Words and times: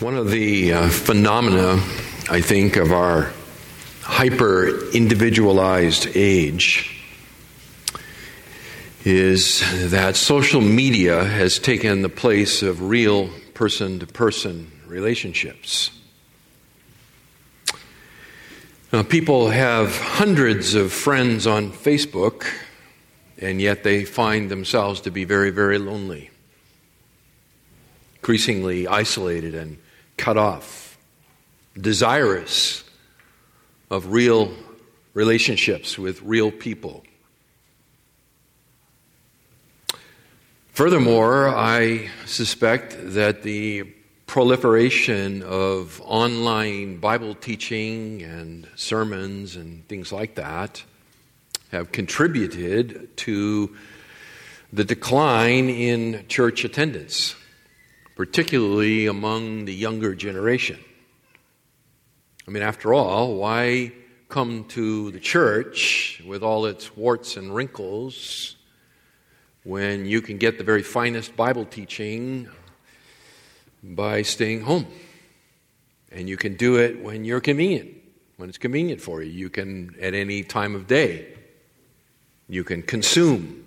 One 0.00 0.16
of 0.16 0.30
the 0.30 0.72
uh, 0.72 0.88
phenomena, 0.88 1.72
I 2.30 2.40
think, 2.40 2.76
of 2.76 2.90
our 2.90 3.34
hyper 4.00 4.90
individualized 4.92 6.08
age 6.14 7.04
is 9.04 9.60
that 9.90 10.16
social 10.16 10.62
media 10.62 11.22
has 11.22 11.58
taken 11.58 12.00
the 12.00 12.08
place 12.08 12.62
of 12.62 12.80
real 12.80 13.28
person 13.52 13.98
to 13.98 14.06
person 14.06 14.72
relationships. 14.86 15.90
Now, 18.94 19.02
people 19.02 19.50
have 19.50 19.94
hundreds 20.00 20.74
of 20.74 20.94
friends 20.94 21.46
on 21.46 21.72
Facebook, 21.72 22.46
and 23.36 23.60
yet 23.60 23.84
they 23.84 24.06
find 24.06 24.50
themselves 24.50 25.02
to 25.02 25.10
be 25.10 25.24
very, 25.24 25.50
very 25.50 25.76
lonely, 25.76 26.30
increasingly 28.14 28.88
isolated 28.88 29.54
and 29.54 29.76
cut 30.20 30.36
off, 30.36 30.98
desirous 31.80 32.84
of 33.90 34.12
real 34.12 34.52
relationships 35.14 35.98
with 35.98 36.20
real 36.20 36.50
people. 36.50 37.02
Furthermore, 40.72 41.48
I 41.48 42.10
suspect 42.26 42.96
that 43.14 43.42
the 43.42 43.84
proliferation 44.26 45.42
of 45.42 46.02
online 46.04 46.98
Bible 46.98 47.34
teaching 47.34 48.22
and 48.22 48.68
sermons 48.76 49.56
and 49.56 49.88
things 49.88 50.12
like 50.12 50.34
that 50.34 50.84
have 51.72 51.92
contributed 51.92 53.16
to 53.16 53.74
the 54.70 54.84
decline 54.84 55.70
in 55.70 56.26
church 56.28 56.62
attendance 56.66 57.36
particularly 58.20 59.06
among 59.06 59.64
the 59.64 59.72
younger 59.72 60.14
generation. 60.14 60.78
I 62.46 62.50
mean, 62.50 62.62
after 62.62 62.92
all, 62.92 63.36
why 63.36 63.92
come 64.28 64.64
to 64.64 65.10
the 65.10 65.18
church 65.18 66.22
with 66.26 66.42
all 66.42 66.66
its 66.66 66.94
warts 66.94 67.38
and 67.38 67.54
wrinkles 67.54 68.56
when 69.64 70.04
you 70.04 70.20
can 70.20 70.36
get 70.36 70.58
the 70.58 70.64
very 70.64 70.82
finest 70.82 71.34
Bible 71.34 71.64
teaching 71.64 72.46
by 73.82 74.20
staying 74.20 74.60
home? 74.64 74.86
And 76.12 76.28
you 76.28 76.36
can 76.36 76.56
do 76.56 76.76
it 76.76 77.02
when 77.02 77.24
you're 77.24 77.40
convenient, 77.40 77.88
when 78.36 78.50
it's 78.50 78.58
convenient 78.58 79.00
for 79.00 79.22
you. 79.22 79.30
You 79.30 79.48
can, 79.48 79.96
at 79.98 80.12
any 80.12 80.42
time 80.42 80.74
of 80.74 80.86
day, 80.86 81.38
you 82.50 82.64
can 82.64 82.82
consume 82.82 83.64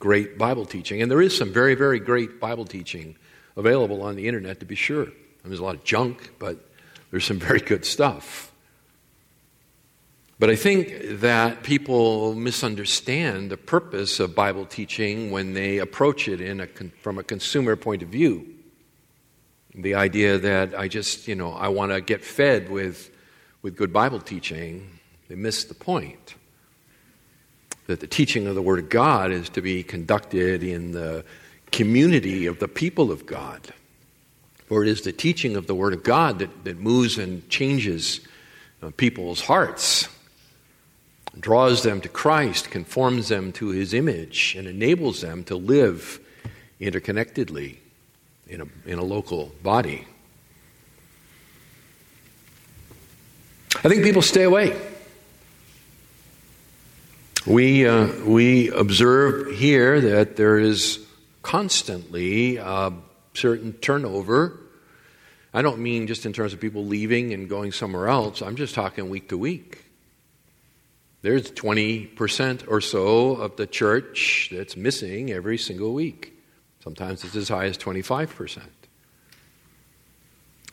great 0.00 0.38
Bible 0.38 0.66
teaching. 0.66 1.00
And 1.00 1.08
there 1.08 1.22
is 1.22 1.38
some 1.38 1.52
very, 1.52 1.76
very 1.76 2.00
great 2.00 2.40
Bible 2.40 2.64
teaching 2.64 3.14
available 3.56 4.02
on 4.02 4.16
the 4.16 4.26
internet 4.26 4.60
to 4.60 4.66
be 4.66 4.74
sure. 4.74 5.06
there's 5.44 5.60
a 5.60 5.64
lot 5.64 5.74
of 5.74 5.84
junk, 5.84 6.32
but 6.38 6.58
there's 7.10 7.24
some 7.24 7.38
very 7.38 7.60
good 7.60 7.84
stuff. 7.84 8.52
But 10.38 10.50
I 10.50 10.56
think 10.56 11.20
that 11.20 11.62
people 11.62 12.34
misunderstand 12.34 13.50
the 13.50 13.56
purpose 13.56 14.18
of 14.18 14.34
Bible 14.34 14.66
teaching 14.66 15.30
when 15.30 15.54
they 15.54 15.78
approach 15.78 16.26
it 16.26 16.40
a, 16.40 16.66
from 17.00 17.18
a 17.18 17.22
consumer 17.22 17.76
point 17.76 18.02
of 18.02 18.08
view. 18.08 18.46
The 19.76 19.94
idea 19.94 20.38
that 20.38 20.78
I 20.78 20.88
just, 20.88 21.28
you 21.28 21.34
know, 21.34 21.52
I 21.52 21.68
want 21.68 21.92
to 21.92 22.00
get 22.00 22.24
fed 22.24 22.68
with, 22.68 23.10
with 23.62 23.76
good 23.76 23.92
Bible 23.92 24.20
teaching, 24.20 24.98
they 25.28 25.34
miss 25.34 25.64
the 25.64 25.74
point. 25.74 26.34
That 27.86 28.00
the 28.00 28.06
teaching 28.06 28.46
of 28.46 28.54
the 28.54 28.62
Word 28.62 28.80
of 28.80 28.88
God 28.88 29.30
is 29.30 29.48
to 29.50 29.62
be 29.62 29.82
conducted 29.82 30.62
in 30.64 30.92
the 30.92 31.24
community 31.74 32.46
of 32.46 32.60
the 32.60 32.68
people 32.68 33.10
of 33.10 33.26
God. 33.26 33.60
For 34.66 34.84
it 34.84 34.88
is 34.88 35.02
the 35.02 35.12
teaching 35.12 35.56
of 35.56 35.66
the 35.66 35.74
Word 35.74 35.92
of 35.92 36.04
God 36.04 36.38
that, 36.38 36.64
that 36.64 36.78
moves 36.78 37.18
and 37.18 37.46
changes 37.48 38.20
uh, 38.80 38.90
people's 38.96 39.40
hearts, 39.40 40.08
draws 41.38 41.82
them 41.82 42.00
to 42.00 42.08
Christ, 42.08 42.70
conforms 42.70 43.28
them 43.28 43.50
to 43.54 43.68
His 43.70 43.92
image, 43.92 44.54
and 44.56 44.68
enables 44.68 45.20
them 45.20 45.42
to 45.44 45.56
live 45.56 46.20
interconnectedly 46.80 47.78
in 48.46 48.60
a, 48.60 48.66
in 48.86 49.00
a 49.00 49.04
local 49.04 49.50
body. 49.64 50.06
I 53.76 53.88
think 53.88 54.04
people 54.04 54.22
stay 54.22 54.44
away. 54.44 54.80
We, 57.46 57.86
uh, 57.86 58.06
we 58.24 58.70
observe 58.70 59.50
here 59.56 60.00
that 60.00 60.36
there 60.36 60.58
is 60.58 61.04
constantly 61.44 62.56
a 62.56 62.92
certain 63.34 63.74
turnover. 63.74 64.58
I 65.52 65.62
don't 65.62 65.78
mean 65.78 66.08
just 66.08 66.26
in 66.26 66.32
terms 66.32 66.52
of 66.52 66.60
people 66.60 66.84
leaving 66.84 67.32
and 67.32 67.48
going 67.48 67.70
somewhere 67.70 68.08
else, 68.08 68.42
I'm 68.42 68.56
just 68.56 68.74
talking 68.74 69.08
week 69.08 69.28
to 69.28 69.38
week. 69.38 69.84
There's 71.22 71.50
20% 71.52 72.64
or 72.66 72.80
so 72.80 73.36
of 73.36 73.56
the 73.56 73.66
church 73.66 74.50
that's 74.52 74.76
missing 74.76 75.30
every 75.30 75.56
single 75.56 75.94
week. 75.94 76.32
Sometimes 76.82 77.24
it's 77.24 77.36
as 77.36 77.48
high 77.48 77.66
as 77.66 77.78
25%. 77.78 78.60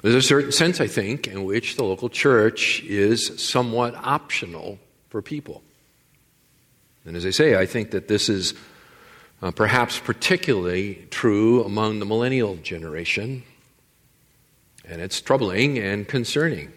There's 0.01 0.15
a 0.15 0.21
certain 0.21 0.51
sense, 0.51 0.81
I 0.81 0.87
think, 0.87 1.27
in 1.27 1.43
which 1.43 1.75
the 1.75 1.83
local 1.83 2.09
church 2.09 2.81
is 2.83 3.41
somewhat 3.41 3.93
optional 3.95 4.79
for 5.09 5.21
people. 5.21 5.61
And 7.05 7.15
as 7.15 7.25
I 7.25 7.29
say, 7.29 7.55
I 7.55 7.65
think 7.65 7.91
that 7.91 8.07
this 8.07 8.27
is 8.29 8.53
uh, 9.41 9.51
perhaps 9.51 9.99
particularly 9.99 11.07
true 11.09 11.63
among 11.63 11.99
the 11.99 12.05
millennial 12.05 12.55
generation. 12.57 13.43
And 14.85 15.01
it's 15.01 15.21
troubling 15.21 15.79
and 15.79 16.07
concerning. 16.07 16.71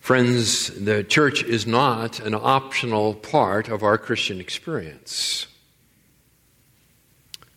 Friends, 0.00 0.68
the 0.68 1.02
church 1.02 1.42
is 1.42 1.66
not 1.66 2.20
an 2.20 2.34
optional 2.34 3.14
part 3.14 3.68
of 3.68 3.82
our 3.82 3.96
Christian 3.96 4.40
experience. 4.40 5.46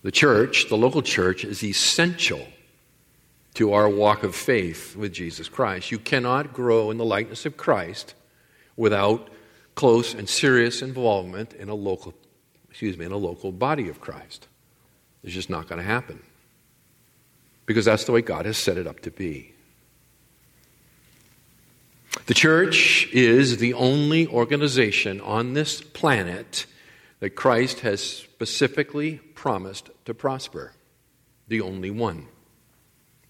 The 0.03 0.11
church, 0.11 0.69
the 0.69 0.77
local 0.77 1.01
church, 1.01 1.43
is 1.43 1.63
essential 1.63 2.47
to 3.55 3.73
our 3.73 3.89
walk 3.89 4.23
of 4.23 4.35
faith 4.35 4.95
with 4.95 5.11
Jesus 5.11 5.49
Christ. 5.49 5.91
You 5.91 5.99
cannot 5.99 6.53
grow 6.53 6.91
in 6.91 6.97
the 6.97 7.03
likeness 7.03 7.45
of 7.45 7.57
Christ 7.57 8.13
without 8.77 9.29
close 9.75 10.13
and 10.13 10.29
serious 10.29 10.81
involvement 10.81 11.53
in 11.53 11.67
a 11.67 11.75
local 11.75 12.13
excuse 12.77 12.95
me, 12.95 13.07
in 13.07 13.11
a 13.11 13.17
local 13.17 13.51
body 13.51 13.89
of 13.89 13.99
Christ. 13.99 14.47
It's 15.23 15.33
just 15.33 15.49
not 15.49 15.67
going 15.67 15.79
to 15.79 15.83
happen. 15.83 16.21
Because 17.65 17.85
that's 17.85 18.03
the 18.03 18.11
way 18.11 18.21
God 18.21 18.45
has 18.45 18.55
set 18.55 18.77
it 18.77 18.85
up 18.85 18.99
to 18.99 19.09
be. 19.09 19.55
The 22.27 22.35
church 22.35 23.09
is 23.11 23.57
the 23.57 23.73
only 23.73 24.27
organization 24.27 25.19
on 25.21 25.53
this 25.53 25.81
planet 25.81 26.67
that 27.19 27.31
Christ 27.31 27.79
has 27.79 27.99
specifically 28.03 29.21
promised 29.33 29.89
to 30.05 30.13
prosper. 30.13 30.73
The 31.47 31.61
only 31.61 31.89
one. 31.89 32.27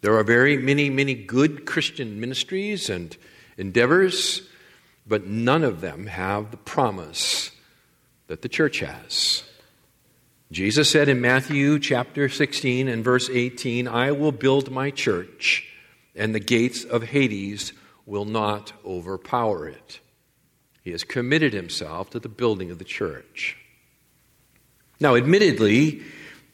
There 0.01 0.17
are 0.17 0.25
very 0.25 0.57
many, 0.57 0.89
many 0.89 1.13
good 1.13 1.65
Christian 1.65 2.19
ministries 2.19 2.89
and 2.89 3.15
endeavors, 3.57 4.41
but 5.07 5.25
none 5.25 5.63
of 5.63 5.79
them 5.79 6.07
have 6.07 6.51
the 6.51 6.57
promise 6.57 7.51
that 8.27 8.41
the 8.41 8.49
church 8.49 8.79
has. 8.79 9.43
Jesus 10.51 10.89
said 10.89 11.09
in 11.09 11.19
Matthew 11.19 11.79
chapter 11.79 12.29
16 12.29 12.87
and 12.87 13.03
verse 13.03 13.29
18, 13.29 13.87
I 13.87 14.11
will 14.11 14.31
build 14.31 14.71
my 14.71 14.91
church, 14.91 15.67
and 16.15 16.33
the 16.33 16.39
gates 16.39 16.85
of 16.85 17.03
Hades 17.03 17.73
will 18.05 18.25
not 18.25 18.71
overpower 18.85 19.67
it. 19.67 19.99
He 20.83 20.91
has 20.91 21.03
committed 21.03 21.51
himself 21.51 22.09
to 22.11 22.19
the 22.19 22.29
building 22.29 22.71
of 22.71 22.79
the 22.79 22.85
church. 22.85 23.57
Now, 25.01 25.15
admittedly, 25.15 26.01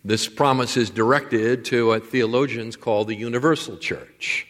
this 0.03 0.27
promise 0.27 0.75
is 0.75 0.89
directed 0.89 1.65
to 1.65 1.87
what 1.87 2.07
theologians 2.07 2.75
call 2.75 3.05
the 3.05 3.15
universal 3.15 3.77
church. 3.77 4.47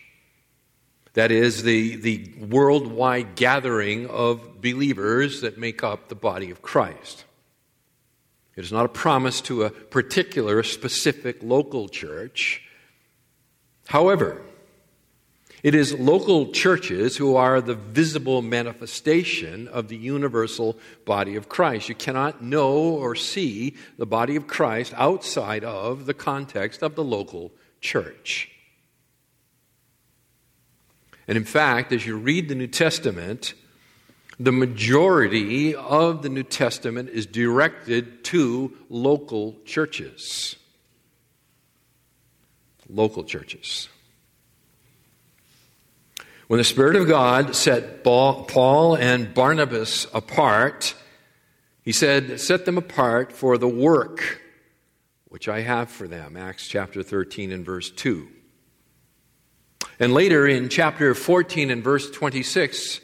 That 1.14 1.32
is, 1.32 1.64
the, 1.64 1.96
the 1.98 2.32
worldwide 2.40 3.36
gathering 3.36 4.08
of 4.08 4.62
believers 4.62 5.42
that 5.42 5.58
make 5.58 5.84
up 5.84 6.10
the 6.10 6.16
body 6.16 6.50
of 6.50 6.62
Christ. 6.62 7.26
It 8.56 8.64
is 8.64 8.72
not 8.72 8.86
a 8.86 8.90
promise 8.90 9.42
to 9.42 9.64
a 9.64 9.70
particular, 9.70 10.64
specific 10.64 11.42
local 11.42 11.88
church. 11.88 12.62
However, 13.88 14.42
it 15.64 15.76
is 15.76 15.94
local 15.94 16.52
churches 16.52 17.16
who 17.18 17.36
are 17.36 17.62
the 17.62 17.76
visible 17.76 18.42
manifestation 18.42 19.68
of 19.70 19.88
the 19.88 19.96
universal 19.96 20.78
body 21.06 21.36
of 21.36 21.48
Christ. 21.48 21.90
You 21.90 21.96
cannot 21.96 22.44
know 22.44 22.74
or 22.74 23.16
see 23.16 23.76
the 23.98 24.06
body 24.06 24.36
of 24.36 24.46
Christ 24.46 24.94
outside 24.98 25.64
of 25.64 26.06
the 26.06 26.14
context 26.14 26.84
of 26.84 26.96
the 26.96 27.04
local 27.04 27.52
church. 27.82 28.53
And 31.28 31.38
in 31.38 31.46
fact, 31.46 31.92
as 31.92 32.06
you 32.06 32.18
read 32.18 32.50
the 32.50 32.56
New 32.56 32.68
Testament, 32.68 33.54
the 34.40 34.52
majority 34.52 35.76
of 35.76 36.22
the 36.22 36.30
New 36.30 36.44
Testament 36.44 37.10
is 37.10 37.26
directed 37.26 38.24
to 38.26 38.74
local 38.90 39.56
churches. 39.66 40.56
local 42.90 43.24
churches. 43.24 43.88
When 46.48 46.58
the 46.60 46.64
Spirit 46.64 46.96
of 46.96 47.08
God 47.08 47.56
set 47.56 48.04
Paul 48.04 48.96
and 48.96 49.34
Barnabas 49.34 50.06
apart, 50.14 50.94
he 51.82 51.92
said, 51.92 52.40
Set 52.40 52.66
them 52.66 52.78
apart 52.78 53.32
for 53.32 53.58
the 53.58 53.68
work 53.68 54.42
which 55.34 55.50
I 55.50 55.62
have 55.62 55.90
for 55.90 56.08
them. 56.08 56.38
Acts 56.38 56.68
chapter 56.68 57.02
13 57.02 57.52
and 57.52 57.66
verse 57.66 57.90
2. 57.90 58.28
And 60.04 60.14
later 60.14 60.46
in 60.46 60.68
chapter 60.68 61.16
14 61.16 61.72
and 61.72 61.82
verse 61.82 62.12
26, 62.12 63.00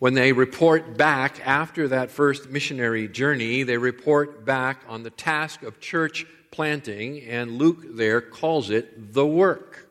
when 0.00 0.14
they 0.14 0.32
report 0.32 0.96
back 0.96 1.40
after 1.46 1.86
that 1.86 2.10
first 2.10 2.50
missionary 2.50 3.06
journey, 3.06 3.62
they 3.62 3.76
report 3.76 4.44
back 4.44 4.82
on 4.88 5.04
the 5.04 5.10
task 5.10 5.62
of 5.62 5.78
church 5.78 6.26
planting, 6.50 7.22
and 7.22 7.52
Luke 7.52 7.84
there 7.90 8.20
calls 8.20 8.70
it 8.70 9.14
the 9.14 9.24
work. 9.24 9.88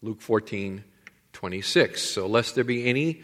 Luke 0.00 0.20
14, 0.20 0.84
26. 1.32 2.00
So, 2.00 2.28
lest 2.28 2.54
there 2.54 2.62
be 2.62 2.86
any 2.86 3.22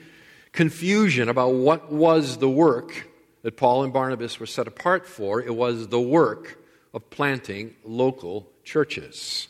confusion 0.51 1.29
about 1.29 1.55
what 1.55 1.93
was 1.93 2.39
the 2.39 2.51
work 2.51 3.09
that 3.43 3.57
Paul 3.57 3.85
and 3.85 3.93
Barnabas 3.93 4.41
were 4.41 4.47
set 4.47 4.67
apart 4.67 5.07
for, 5.07 5.41
it 5.41 5.55
was 5.55 5.87
the 5.87 6.01
work 6.01 6.59
of 6.93 7.09
planting 7.11 7.77
local 7.85 8.51
churches. 8.65 9.47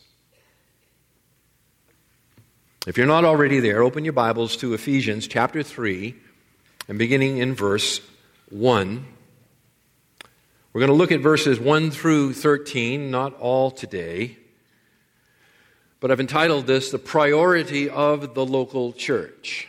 If 2.85 2.95
you're 2.95 3.07
not 3.07 3.25
already 3.25 3.59
there, 3.59 3.81
open 3.81 4.05
your 4.05 4.13
Bibles 4.13 4.55
to 4.57 4.73
Ephesians 4.73 5.27
chapter 5.27 5.61
3 5.61 6.15
and 6.87 6.97
beginning 6.97 7.39
in 7.39 7.53
verse 7.53 7.99
1. 8.49 9.05
We're 10.71 10.79
going 10.79 10.91
to 10.91 10.95
look 10.95 11.11
at 11.11 11.19
verses 11.19 11.59
1 11.59 11.91
through 11.91 12.33
13, 12.33 13.11
not 13.11 13.33
all 13.39 13.71
today. 13.71 14.37
But 15.99 16.11
I've 16.11 16.21
entitled 16.21 16.65
this 16.65 16.91
The 16.91 16.99
Priority 16.99 17.89
of 17.89 18.33
the 18.35 18.45
Local 18.45 18.93
Church. 18.93 19.67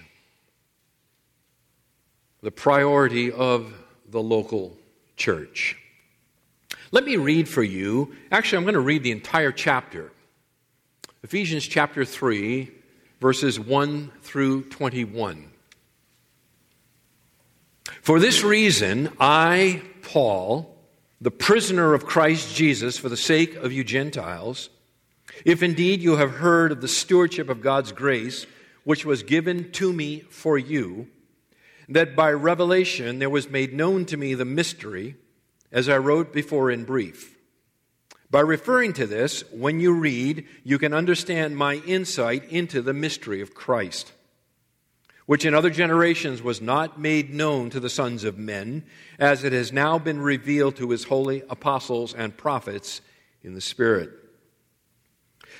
The 2.43 2.53
priority 2.53 3.33
of 3.33 3.73
the 4.09 4.23
local 4.23 4.77
church. 5.17 5.77
Let 6.93 7.05
me 7.05 7.17
read 7.17 7.49
for 7.49 7.65
you. 7.65 8.15
Actually, 8.31 8.59
I'm 8.59 8.65
going 8.65 8.75
to 8.75 8.81
read 8.81 9.03
the 9.03 9.11
entire 9.11 9.51
chapter. 9.51 10.13
Ephesians 11.25 11.67
chapter 11.67 12.05
3, 12.05 12.71
verses 13.21 13.59
1 13.59 14.13
through 14.23 14.65
21. 14.65 15.51
For 18.03 18.21
this 18.21 18.43
reason, 18.43 19.13
I, 19.19 19.83
Paul, 20.03 20.77
the 21.21 21.31
prisoner 21.31 21.95
of 21.95 22.07
Christ 22.07 22.55
Jesus, 22.55 22.99
for 22.99 23.09
the 23.09 23.17
sake 23.17 23.57
of 23.57 23.73
you 23.73 23.83
Gentiles, 23.85 24.71
if 25.45 25.63
indeed 25.63 26.03
you 26.03 26.17
have 26.17 26.33
heard 26.33 26.73
of 26.73 26.81
the 26.81 26.89
stewardship 26.89 27.49
of 27.49 27.61
God's 27.61 27.93
grace, 27.93 28.47
which 28.85 29.05
was 29.05 29.23
given 29.23 29.71
to 29.73 29.93
me 29.93 30.21
for 30.21 30.57
you, 30.57 31.09
that 31.89 32.15
by 32.15 32.31
revelation 32.33 33.19
there 33.19 33.31
was 33.31 33.51
made 33.51 33.73
known 33.73 34.05
to 34.07 34.17
me 34.17 34.35
the 34.35 34.45
mystery, 34.45 35.17
as 35.73 35.89
I 35.89 35.99
wrote 35.99 36.33
before 36.33 36.71
in 36.71 36.85
brief. 36.85 37.38
By 38.31 38.41
referring 38.41 38.93
to 38.95 39.07
this, 39.07 39.43
when 39.51 39.81
you 39.81 39.93
read, 39.93 40.47
you 40.65 40.79
can 40.79 40.93
understand 40.93 41.57
my 41.57 41.77
insight 41.87 42.45
into 42.51 42.83
the 42.83 42.93
mystery 42.93 43.41
of 43.41 43.55
Christ 43.55 44.13
which 45.29 45.45
in 45.45 45.53
other 45.53 45.69
generations 45.69 46.43
was 46.43 46.63
not 46.63 46.99
made 46.99 47.35
known 47.35 47.69
to 47.69 47.79
the 47.79 47.91
sons 47.91 48.25
of 48.25 48.39
men, 48.39 48.83
as 49.19 49.45
it 49.45 49.53
has 49.53 49.71
now 49.71 49.99
been 49.99 50.19
revealed 50.19 50.75
to 50.75 50.89
his 50.89 51.05
holy 51.05 51.43
apostles 51.51 52.15
and 52.15 52.35
prophets 52.35 53.03
in 53.43 53.53
the 53.53 53.61
Spirit. 53.61 54.09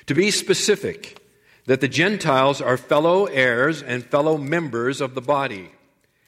To 0.07 0.15
be 0.15 0.31
specific, 0.31 1.23
that 1.67 1.81
the 1.81 1.87
Gentiles 1.87 2.61
are 2.61 2.77
fellow 2.77 3.25
heirs 3.25 3.83
and 3.83 4.03
fellow 4.03 4.39
members 4.39 5.01
of 5.01 5.13
the 5.13 5.21
body, 5.21 5.69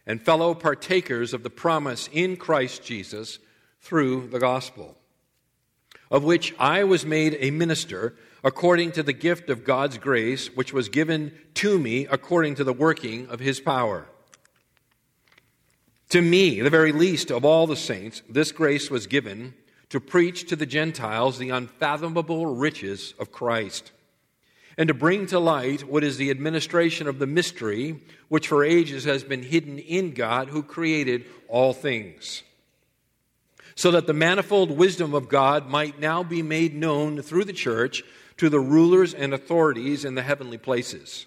and 0.05 0.21
fellow 0.21 0.53
partakers 0.53 1.33
of 1.33 1.41
the 1.41 1.49
promise 1.49 2.11
in 2.13 2.37
Christ 2.37 2.83
Jesus 2.83 3.39
through 3.79 4.27
the 4.27 4.39
gospel, 4.39 4.95
of 6.11 6.25
which 6.25 6.53
I 6.59 6.83
was 6.83 7.05
made 7.05 7.37
a 7.39 7.51
minister 7.51 8.13
according 8.43 8.91
to 8.91 9.03
the 9.03 9.13
gift 9.13 9.49
of 9.49 9.63
God's 9.63 9.97
grace, 9.97 10.47
which 10.53 10.73
was 10.73 10.89
given 10.89 11.31
to 11.55 11.79
me 11.79 12.05
according 12.05 12.55
to 12.55 12.63
the 12.63 12.73
working 12.73 13.27
of 13.29 13.39
his 13.39 13.61
power. 13.61 14.07
To 16.09 16.21
me, 16.21 16.59
the 16.59 16.69
very 16.69 16.91
least 16.91 17.31
of 17.31 17.45
all 17.45 17.65
the 17.65 17.77
saints, 17.77 18.21
this 18.29 18.51
grace 18.51 18.91
was 18.91 19.07
given 19.07 19.53
to 19.89 20.01
preach 20.01 20.49
to 20.49 20.57
the 20.57 20.65
Gentiles 20.65 21.37
the 21.37 21.49
unfathomable 21.49 22.45
riches 22.45 23.13
of 23.17 23.31
Christ, 23.31 23.91
and 24.77 24.89
to 24.89 24.93
bring 24.93 25.27
to 25.27 25.39
light 25.39 25.87
what 25.87 26.03
is 26.03 26.17
the 26.17 26.29
administration 26.29 27.07
of 27.07 27.19
the 27.19 27.27
mystery 27.27 28.01
which 28.27 28.49
for 28.49 28.65
ages 28.65 29.05
has 29.05 29.23
been 29.23 29.43
hidden 29.43 29.79
in 29.79 30.13
God 30.13 30.49
who 30.49 30.63
created 30.63 31.25
all 31.47 31.73
things 31.73 32.43
so 33.81 33.89
that 33.89 34.05
the 34.05 34.13
manifold 34.13 34.69
wisdom 34.69 35.15
of 35.15 35.27
God 35.27 35.67
might 35.67 35.99
now 35.99 36.21
be 36.21 36.43
made 36.43 36.75
known 36.75 37.19
through 37.19 37.45
the 37.45 37.51
church 37.51 38.03
to 38.37 38.47
the 38.47 38.59
rulers 38.59 39.15
and 39.15 39.33
authorities 39.33 40.05
in 40.05 40.13
the 40.13 40.21
heavenly 40.21 40.59
places. 40.59 41.25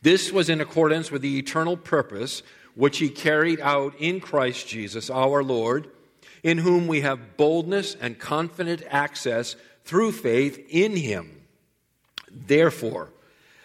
This 0.00 0.30
was 0.30 0.48
in 0.48 0.60
accordance 0.60 1.10
with 1.10 1.22
the 1.22 1.36
eternal 1.36 1.76
purpose 1.76 2.44
which 2.76 2.98
he 2.98 3.08
carried 3.08 3.58
out 3.58 3.96
in 3.98 4.20
Christ 4.20 4.68
Jesus 4.68 5.10
our 5.10 5.42
Lord, 5.42 5.90
in 6.44 6.58
whom 6.58 6.86
we 6.86 7.00
have 7.00 7.36
boldness 7.36 7.96
and 8.00 8.16
confident 8.16 8.84
access 8.88 9.56
through 9.82 10.12
faith 10.12 10.64
in 10.68 10.94
him. 10.94 11.42
Therefore, 12.30 13.10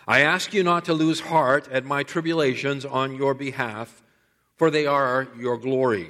I 0.08 0.22
ask 0.22 0.56
you 0.56 0.64
not 0.64 0.86
to 0.86 0.94
lose 0.96 1.20
heart 1.20 1.72
at 1.72 1.86
my 1.86 2.02
tribulations 2.02 2.84
on 2.84 3.16
your 3.16 3.36
behalf, 3.36 4.02
for 4.56 4.72
they 4.72 4.88
are 4.88 5.28
your 5.38 5.60
glory. 5.60 6.10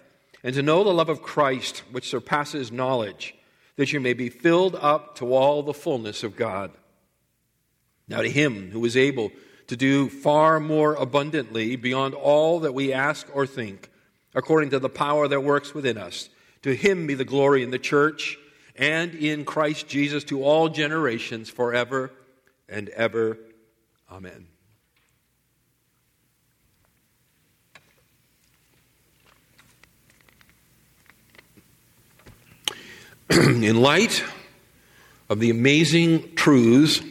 and 0.43 0.55
to 0.55 0.61
know 0.61 0.83
the 0.83 0.93
love 0.93 1.09
of 1.09 1.21
Christ, 1.21 1.83
which 1.91 2.09
surpasses 2.09 2.71
knowledge 2.71 3.35
that 3.75 3.93
you 3.93 3.99
may 3.99 4.13
be 4.13 4.29
filled 4.29 4.75
up 4.75 5.15
to 5.15 5.33
all 5.33 5.63
the 5.63 5.73
fullness 5.73 6.23
of 6.23 6.35
God. 6.35 6.71
Now, 8.07 8.21
to 8.21 8.29
him 8.29 8.71
who 8.71 8.83
is 8.85 8.97
able 8.97 9.31
to 9.67 9.77
do 9.77 10.09
far 10.09 10.59
more 10.59 10.95
abundantly 10.95 11.75
beyond 11.75 12.13
all 12.13 12.59
that 12.61 12.73
we 12.73 12.91
ask 12.91 13.27
or 13.33 13.47
think, 13.47 13.89
according 14.35 14.71
to 14.71 14.79
the 14.79 14.89
power 14.89 15.27
that 15.27 15.41
works 15.41 15.73
within 15.73 15.97
us, 15.97 16.29
to 16.63 16.75
him 16.75 17.07
be 17.07 17.13
the 17.13 17.25
glory 17.25 17.63
in 17.63 17.71
the 17.71 17.79
church 17.79 18.37
and 18.75 19.15
in 19.15 19.45
Christ 19.45 19.87
Jesus 19.87 20.23
to 20.25 20.43
all 20.43 20.69
generations 20.69 21.49
forever 21.49 22.11
and 22.67 22.89
ever. 22.89 23.37
Amen. 24.11 24.50
in 33.31 33.79
light 33.79 34.25
of 35.29 35.39
the 35.39 35.49
amazing 35.49 36.35
truths 36.35 37.01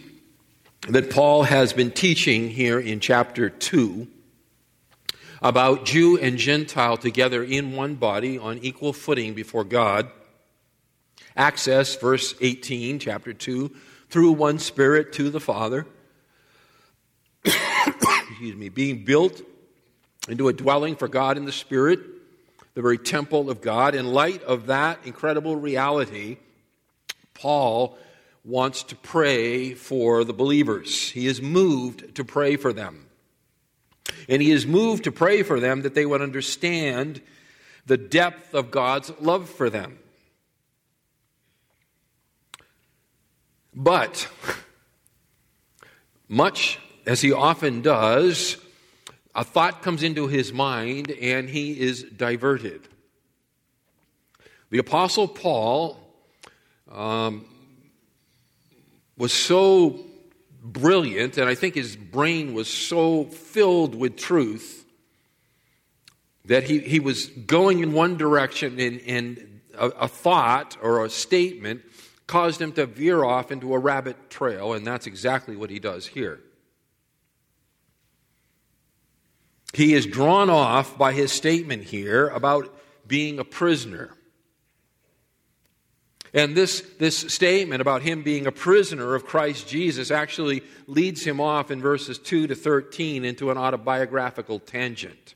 that 0.87 1.09
Paul 1.09 1.45
has 1.45 1.73
been 1.73 1.91
teaching 1.91 2.50
here 2.50 2.79
in 2.79 3.00
chapter 3.00 3.49
2 3.49 4.07
about 5.41 5.87
Jew 5.87 6.19
and 6.19 6.37
Gentile 6.37 6.99
together 6.99 7.43
in 7.43 7.73
one 7.73 7.95
body 7.95 8.37
on 8.37 8.59
equal 8.59 8.93
footing 8.93 9.33
before 9.33 9.65
God. 9.65 10.11
Access, 11.37 11.97
verse 11.97 12.35
18, 12.39 12.99
chapter 12.99 13.33
2, 13.33 13.75
through 14.11 14.33
one 14.33 14.59
Spirit 14.59 15.15
to 15.15 15.31
the 15.31 15.41
Father. 15.41 15.87
Excuse 17.45 18.57
me, 18.57 18.69
being 18.69 19.07
built 19.07 19.41
into 20.29 20.49
a 20.49 20.53
dwelling 20.53 20.97
for 20.97 21.09
God 21.09 21.39
in 21.39 21.47
the 21.47 21.53
Spirit 21.53 22.00
the 22.75 22.83
very 22.83 22.99
temple 22.99 23.50
of 23.50 23.61
God. 23.61 23.95
In 23.95 24.12
light 24.12 24.43
of 24.43 24.67
that 24.67 25.00
incredible 25.05 25.57
reality, 25.57 26.39
Paul 27.35 27.99
wants 28.45 28.83
to 28.85 28.97
pray 28.97 29.75
for 29.75 30.25
the 30.25 30.33
believers. 30.33 31.11
He 31.11 31.27
is 31.27 31.43
moved 31.43 32.15
to 32.17 32.25
pray 32.25 32.57
for 32.57 32.73
them. 32.73 33.07
And 34.29 34.41
he 34.41 34.50
is 34.50 34.67
moved 34.67 35.05
to 35.05 35.12
pray 35.12 35.43
for 35.43 35.61
them 35.61 35.83
that 35.83 35.95
they 35.95 36.07
would 36.07 36.23
understand 36.23 37.21
the 37.87 37.97
depth 37.97 38.55
of 38.55 38.71
God's 38.71 39.12
love 39.21 39.49
for 39.49 39.71
them. 39.71 39.99
But, 43.75 44.29
much 46.29 46.79
as 47.07 47.21
he 47.21 47.33
often 47.33 47.83
does, 47.83 48.57
a 49.35 49.45
thought 49.45 49.83
comes 49.83 50.03
into 50.03 50.27
his 50.27 50.53
mind 50.53 51.11
and 51.11 51.49
he 51.49 51.79
is 51.81 52.03
diverted. 52.03 52.89
The 54.71 54.79
Apostle 54.79 55.29
Paul 55.29 55.99
um, 56.91 57.45
was 59.17 59.33
so 59.33 60.01
brilliant, 60.63 61.39
and 61.39 61.49
I 61.49 61.55
think 61.55 61.75
his 61.75 61.97
brain 61.97 62.55
was 62.55 62.69
so 62.69 63.25
filled 63.25 63.95
with 63.95 64.17
truth 64.17 64.85
that 66.45 66.65
he, 66.65 66.79
he 66.79 67.01
was 67.01 67.27
going 67.27 67.81
in 67.81 67.93
one 67.93 68.17
direction, 68.17 68.79
and, 68.79 69.01
and 69.07 69.61
a, 69.77 69.87
a 69.89 70.09
thought 70.09 70.77
or 70.83 71.05
a 71.05 71.11
statement 71.11 71.83
caused 72.27 72.61
him 72.61 72.73
to 72.73 72.87
veer 72.87 73.25
off 73.25 73.51
into 73.51 73.75
a 73.75 73.79
rabbit 73.79 74.31
trail, 74.31 74.73
and 74.73 74.87
that's 74.87 75.07
exactly 75.07 75.57
what 75.57 75.71
he 75.71 75.79
does 75.79 76.07
here. 76.07 76.41
He 79.73 79.95
is 79.95 80.07
drawn 80.07 80.50
off 80.50 80.99
by 80.99 81.12
his 81.12 81.33
statement 81.33 81.85
here 81.85 82.29
about 82.29 82.75
being 83.07 83.39
a 83.39 83.45
prisoner. 83.45 84.11
And 86.33 86.57
this, 86.57 86.81
this 86.99 87.17
statement 87.17 87.81
about 87.81 88.03
him 88.03 88.23
being 88.23 88.47
a 88.47 88.53
prisoner 88.53 89.15
of 89.15 89.27
Christ 89.27 89.69
Jesus 89.69 90.11
actually 90.11 90.62
leads 90.87 91.25
him 91.25 91.41
off 91.41 91.71
in 91.71 91.81
verses 91.81 92.19
2 92.19 92.49
to 92.49 92.55
13 92.55 93.25
into 93.25 93.50
an 93.50 93.59
autobiographical 93.59 94.61
tangent. 94.61 95.35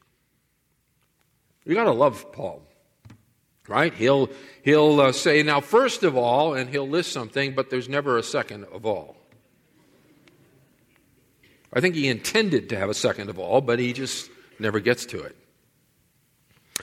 You 1.65 1.75
got 1.75 1.85
to 1.85 1.93
love 1.93 2.31
Paul, 2.33 2.63
right? 3.67 3.93
He'll, 3.95 4.29
he'll 4.63 5.01
uh, 5.01 5.13
say, 5.13 5.43
now, 5.43 5.61
first 5.61 6.03
of 6.05 6.17
all, 6.17 6.55
and 6.55 6.71
he'll 6.71 6.89
list 6.89 7.13
something, 7.13 7.55
but 7.55 7.71
there's 7.71 7.89
never 7.89 8.19
a 8.19 8.23
second 8.23 8.65
of 8.65 8.87
all. 8.87 9.17
I 11.75 11.81
think 11.81 11.97
he 11.97 12.09
intended 12.09 12.69
to 12.69 12.79
have 12.79 12.89
a 12.89 12.95
second 12.95 13.29
of 13.29 13.39
all, 13.39 13.61
but 13.61 13.81
he 13.81 13.93
just 13.93 14.31
never 14.61 14.79
gets 14.79 15.07
to 15.07 15.21
it. 15.21 15.37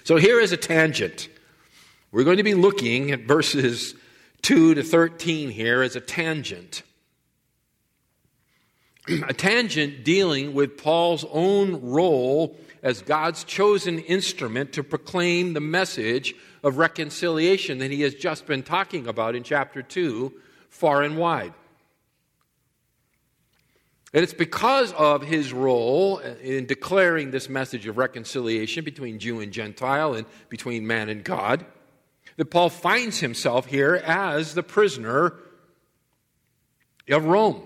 So 0.03 0.17
here 0.17 0.39
is 0.39 0.51
a 0.51 0.57
tangent. 0.57 1.29
We're 2.12 2.25
going 2.25 2.38
to 2.38 2.43
be 2.43 2.53
looking 2.53 3.12
at 3.12 3.21
verses 3.21 3.95
2 4.41 4.75
to 4.75 4.83
13 4.83 5.50
here 5.50 5.81
as 5.81 5.95
a 5.95 6.01
tangent. 6.01 6.83
a 9.27 9.33
tangent 9.33 10.03
dealing 10.03 10.53
with 10.53 10.77
Paul's 10.77 11.25
own 11.31 11.81
role 11.81 12.57
as 12.83 13.01
God's 13.01 13.43
chosen 13.45 14.00
instrument 14.00 14.74
to 14.74 14.83
proclaim 14.83 15.53
the 15.53 15.62
message 15.62 16.33
of 16.63 16.77
reconciliation 16.77 17.77
that 17.77 17.91
he 17.91 18.01
has 18.01 18.13
just 18.13 18.45
been 18.45 18.63
talking 18.63 19.07
about 19.07 19.36
in 19.36 19.43
chapter 19.43 19.81
2, 19.81 20.33
far 20.69 21.01
and 21.03 21.17
wide. 21.17 21.53
And 24.13 24.24
it's 24.24 24.34
because 24.34 24.91
of 24.94 25.22
his 25.24 25.53
role 25.53 26.20
in 26.20 26.65
declaring 26.65 27.32
this 27.32 27.48
message 27.48 27.88
of 27.88 27.98
reconciliation 27.98 28.84
between 28.84 29.20
Jew 29.20 29.39
and 29.39 29.53
Gentile 29.53 30.15
and 30.15 30.25
between 30.50 30.86
man 30.86 31.08
and 31.08 31.24
God 31.24 31.65
that 32.36 32.46
Paul 32.46 32.70
finds 32.70 33.20
himself 33.20 33.68
here 33.68 33.96
as 33.96 34.53
the 34.53 34.63
prisoner 34.63 35.36
of 37.10 37.25
Rome. 37.25 37.62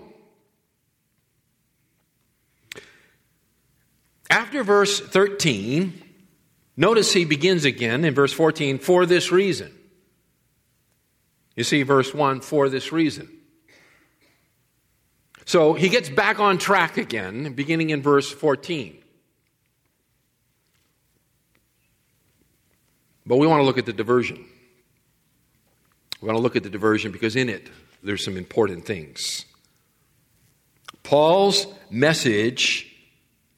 After 4.30 4.62
verse 4.62 5.00
13, 5.00 6.02
notice 6.76 7.12
he 7.12 7.24
begins 7.24 7.64
again 7.64 8.04
in 8.04 8.14
verse 8.14 8.32
14 8.32 8.78
for 8.78 9.06
this 9.06 9.32
reason. 9.32 9.72
You 11.56 11.64
see, 11.64 11.82
verse 11.82 12.12
1 12.12 12.40
for 12.42 12.68
this 12.68 12.92
reason. 12.92 13.35
So 15.46 15.74
he 15.74 15.88
gets 15.88 16.08
back 16.08 16.40
on 16.40 16.58
track 16.58 16.96
again, 16.96 17.52
beginning 17.52 17.90
in 17.90 18.02
verse 18.02 18.30
14. 18.30 18.98
But 23.24 23.36
we 23.36 23.46
want 23.46 23.60
to 23.60 23.64
look 23.64 23.78
at 23.78 23.86
the 23.86 23.92
diversion. 23.92 24.44
We 26.20 26.26
want 26.26 26.36
to 26.36 26.42
look 26.42 26.56
at 26.56 26.64
the 26.64 26.70
diversion 26.70 27.12
because 27.12 27.36
in 27.36 27.48
it 27.48 27.70
there's 28.02 28.24
some 28.24 28.36
important 28.36 28.86
things. 28.86 29.44
Paul's 31.04 31.68
message 31.90 32.92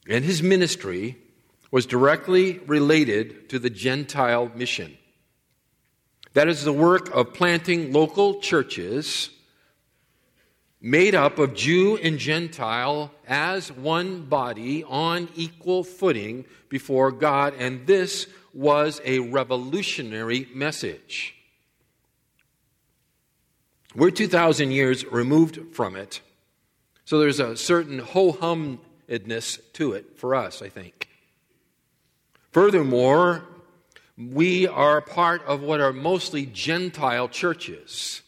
and 0.06 0.22
his 0.22 0.42
ministry 0.42 1.16
was 1.70 1.86
directly 1.86 2.58
related 2.66 3.48
to 3.48 3.58
the 3.58 3.70
Gentile 3.70 4.50
mission. 4.54 4.96
That 6.34 6.48
is 6.48 6.64
the 6.64 6.72
work 6.72 7.14
of 7.14 7.32
planting 7.32 7.94
local 7.94 8.40
churches 8.40 9.30
made 10.80 11.14
up 11.14 11.38
of 11.38 11.54
Jew 11.54 11.96
and 11.96 12.18
Gentile 12.18 13.12
as 13.26 13.72
one 13.72 14.22
body 14.22 14.84
on 14.84 15.28
equal 15.34 15.82
footing 15.82 16.44
before 16.68 17.10
God, 17.10 17.54
and 17.58 17.86
this 17.86 18.26
was 18.54 19.00
a 19.04 19.18
revolutionary 19.18 20.48
message. 20.54 21.34
We're 23.94 24.10
2,000 24.10 24.70
years 24.70 25.04
removed 25.06 25.74
from 25.74 25.96
it, 25.96 26.20
so 27.04 27.18
there's 27.18 27.40
a 27.40 27.56
certain 27.56 27.98
ho 27.98 28.32
humedness 28.32 29.58
to 29.72 29.92
it 29.94 30.16
for 30.16 30.34
us, 30.34 30.62
I 30.62 30.68
think. 30.68 31.08
Furthermore, 32.52 33.44
we 34.16 34.66
are 34.66 35.00
part 35.00 35.44
of 35.44 35.62
what 35.62 35.80
are 35.80 35.92
mostly 35.92 36.46
Gentile 36.46 37.28
churches. 37.28 38.22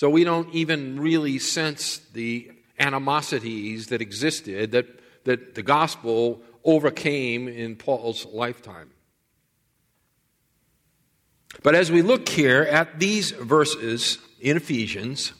So 0.00 0.08
we 0.08 0.24
don't 0.24 0.48
even 0.54 0.98
really 0.98 1.38
sense 1.38 1.98
the 2.14 2.50
animosities 2.78 3.88
that 3.88 4.00
existed 4.00 4.70
that, 4.70 4.86
that 5.24 5.54
the 5.54 5.62
gospel 5.62 6.40
overcame 6.64 7.48
in 7.48 7.76
Paul's 7.76 8.24
lifetime. 8.24 8.92
But 11.62 11.74
as 11.74 11.92
we 11.92 12.00
look 12.00 12.30
here 12.30 12.62
at 12.62 12.98
these 12.98 13.32
verses, 13.32 14.16
in 14.40 14.56
Ephesians, 14.56 15.34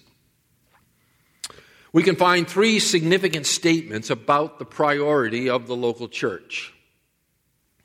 we 1.94 2.02
can 2.02 2.16
find 2.16 2.46
three 2.46 2.80
significant 2.80 3.46
statements 3.46 4.10
about 4.10 4.58
the 4.58 4.66
priority 4.66 5.48
of 5.48 5.68
the 5.68 5.76
local 5.76 6.06
church. 6.06 6.74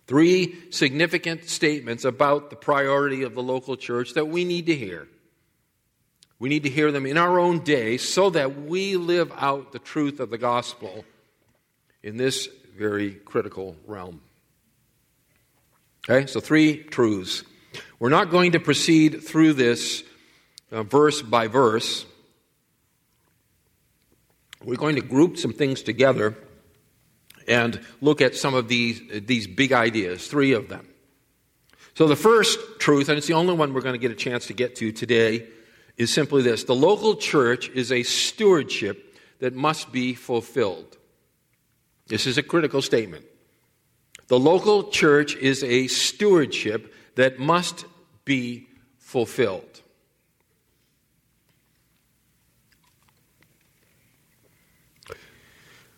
Three 0.07 0.69
significant 0.71 1.45
statements 1.45 2.03
about 2.03 2.49
the 2.49 2.57
priority 2.57 3.23
of 3.23 3.33
the 3.33 3.41
local 3.41 3.77
church 3.77 4.13
that 4.15 4.27
we 4.27 4.43
need 4.43 4.65
to 4.65 4.75
hear. 4.75 5.07
We 6.39 6.49
need 6.49 6.63
to 6.63 6.69
hear 6.69 6.91
them 6.91 7.05
in 7.05 7.17
our 7.17 7.39
own 7.39 7.59
day 7.59 7.97
so 7.97 8.29
that 8.31 8.63
we 8.63 8.97
live 8.97 9.31
out 9.37 9.71
the 9.71 9.79
truth 9.79 10.19
of 10.19 10.29
the 10.29 10.37
gospel 10.37 11.05
in 12.03 12.17
this 12.17 12.49
very 12.77 13.11
critical 13.11 13.75
realm. 13.87 14.21
Okay, 16.07 16.27
so 16.27 16.39
three 16.39 16.83
truths. 16.83 17.43
We're 17.99 18.09
not 18.09 18.29
going 18.29 18.51
to 18.51 18.59
proceed 18.59 19.23
through 19.23 19.53
this 19.53 20.03
uh, 20.71 20.83
verse 20.83 21.21
by 21.21 21.47
verse. 21.47 22.05
We're 24.63 24.75
going 24.75 24.95
to 24.95 25.01
group 25.01 25.37
some 25.37 25.53
things 25.53 25.81
together 25.81 26.35
and 27.47 27.79
look 28.01 28.21
at 28.21 28.35
some 28.35 28.53
of 28.53 28.67
these, 28.67 29.01
these 29.25 29.47
big 29.47 29.71
ideas, 29.71 30.27
three 30.27 30.53
of 30.53 30.67
them. 30.67 30.87
So, 31.95 32.07
the 32.07 32.15
first 32.15 32.59
truth, 32.79 33.07
and 33.07 33.17
it's 33.17 33.27
the 33.27 33.33
only 33.33 33.53
one 33.53 33.73
we're 33.73 33.81
going 33.81 33.93
to 33.93 33.99
get 33.99 34.11
a 34.11 34.15
chance 34.15 34.47
to 34.47 34.53
get 34.53 34.75
to 34.77 34.91
today, 34.91 35.47
is 35.97 36.13
simply 36.13 36.41
this 36.41 36.63
the 36.63 36.75
local 36.75 37.15
church 37.15 37.69
is 37.69 37.91
a 37.91 38.03
stewardship 38.03 39.15
that 39.39 39.53
must 39.53 39.91
be 39.91 40.13
fulfilled. 40.13 40.97
This 42.07 42.27
is 42.27 42.37
a 42.37 42.43
critical 42.43 42.81
statement. 42.81 43.25
The 44.27 44.39
local 44.39 44.89
church 44.89 45.35
is 45.35 45.63
a 45.63 45.87
stewardship 45.87 46.93
that 47.15 47.39
must 47.39 47.85
be 48.23 48.67
fulfilled. 48.97 49.81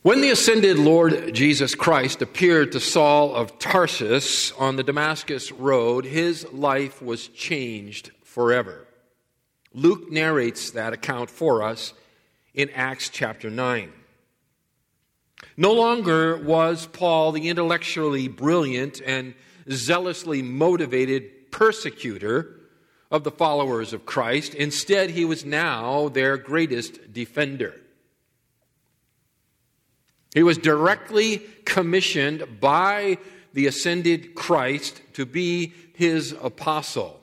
When 0.01 0.22
the 0.22 0.30
ascended 0.30 0.80
Lord 0.80 1.34
Jesus 1.34 1.75
Christ 1.75 2.22
appeared 2.22 2.72
to 2.72 2.80
Saul 2.80 3.36
of 3.36 3.60
Tarsus 3.60 4.54
on 4.54 4.77
the 4.77 4.84
Damascus 4.84 5.51
road, 5.51 6.06
his 6.06 6.50
life 6.54 7.01
was 7.01 7.27
changed 7.27 8.12
forever. 8.24 8.87
Luke 9.77 10.12
narrates 10.12 10.72
that 10.72 10.91
account 10.91 11.29
for 11.29 11.62
us 11.62 11.93
in 12.55 12.72
Acts 12.72 13.10
chapter 13.10 13.51
9. 13.51 13.93
No 15.55 15.72
longer 15.72 16.36
was 16.36 16.88
Paul 16.88 17.31
the 17.31 17.48
intellectually 17.48 18.27
brilliant 18.27 19.00
and 19.05 19.36
zealously 19.72 20.41
motivated 20.41 21.51
persecutor 21.51 22.60
of 23.12 23.24
the 23.24 23.29
followers 23.29 23.93
of 23.93 24.03
Christ. 24.03 24.55
Instead, 24.55 25.12
he 25.12 25.25
was 25.25 25.46
now 25.46 26.10
their 26.10 26.38
greatest 26.38 27.13
defender. 27.13 27.79
He 30.34 30.41
was 30.41 30.57
directly 30.57 31.43
commissioned 31.65 32.60
by 32.60 33.19
the 33.53 33.67
ascended 33.67 34.34
Christ 34.34 35.01
to 35.13 35.27
be 35.27 35.72
his 35.93 36.31
apostle. 36.41 37.22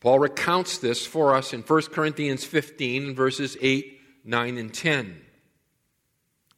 Paul 0.00 0.18
recounts 0.18 0.78
this 0.78 1.06
for 1.06 1.34
us 1.34 1.52
in 1.52 1.60
1 1.60 1.82
Corinthians 1.92 2.44
15, 2.44 3.14
verses 3.14 3.56
8, 3.60 4.00
9, 4.24 4.56
and 4.56 4.72
10. 4.72 5.20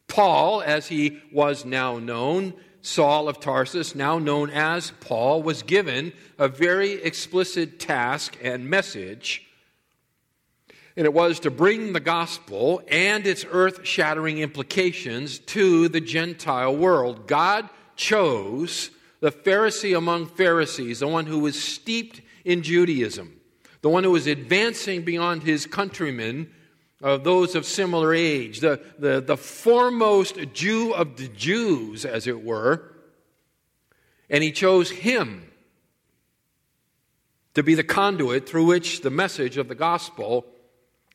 Paul, 0.06 0.62
as 0.62 0.88
he 0.88 1.20
was 1.32 1.64
now 1.64 1.99
known, 1.99 2.54
Saul 2.82 3.28
of 3.28 3.40
Tarsus, 3.40 3.94
now 3.94 4.18
known 4.18 4.50
as 4.50 4.92
Paul, 5.00 5.42
was 5.42 5.62
given 5.62 6.12
a 6.38 6.49
very 6.49 7.02
explicit 7.02 7.80
task 7.80 8.37
and 8.42 8.68
message. 8.68 9.46
And 10.96 11.06
it 11.06 11.14
was 11.14 11.40
to 11.40 11.50
bring 11.50 11.92
the 11.92 12.00
gospel 12.00 12.82
and 12.88 13.26
its 13.26 13.46
earth 13.50 13.87
shattering 13.87 14.38
implications 14.38 15.38
to 15.40 15.88
the 15.88 16.00
Gentile 16.00 16.76
world. 16.76 17.26
God 17.26 17.68
chose 17.96 18.90
the 19.20 19.32
Pharisee 19.32 19.96
among 19.96 20.26
Pharisees, 20.26 21.00
the 21.00 21.08
one 21.08 21.26
who 21.26 21.38
was 21.38 21.61
steeped 21.61 22.20
in 22.44 22.62
Judaism, 22.62 23.40
the 23.80 23.88
one 23.88 24.04
who 24.04 24.11
was 24.11 24.26
advancing 24.26 25.02
beyond 25.02 25.42
his 25.42 25.66
countrymen, 25.66 26.50
uh, 27.02 27.16
those 27.16 27.54
of 27.54 27.66
similar 27.66 28.14
age, 28.14 28.61
the, 28.61 28.80
the, 28.99 29.20
the 29.20 29.37
foremost 29.37 30.38
Jew 30.52 30.92
of 30.92 31.16
the 31.16 31.28
Jews, 31.28 32.04
as 32.04 32.26
it 32.26 32.44
were. 32.44 32.92
And 34.30 34.42
he 34.42 34.52
chose 34.52 34.90
him 34.90 35.50
to 37.54 37.62
be 37.62 37.75
the 37.75 37.84
conduit 37.84 38.49
through 38.49 38.66
which 38.66 39.02
the 39.02 39.11
message 39.11 39.56
of 39.56 39.68
the 39.68 39.75
gospel, 39.75 40.46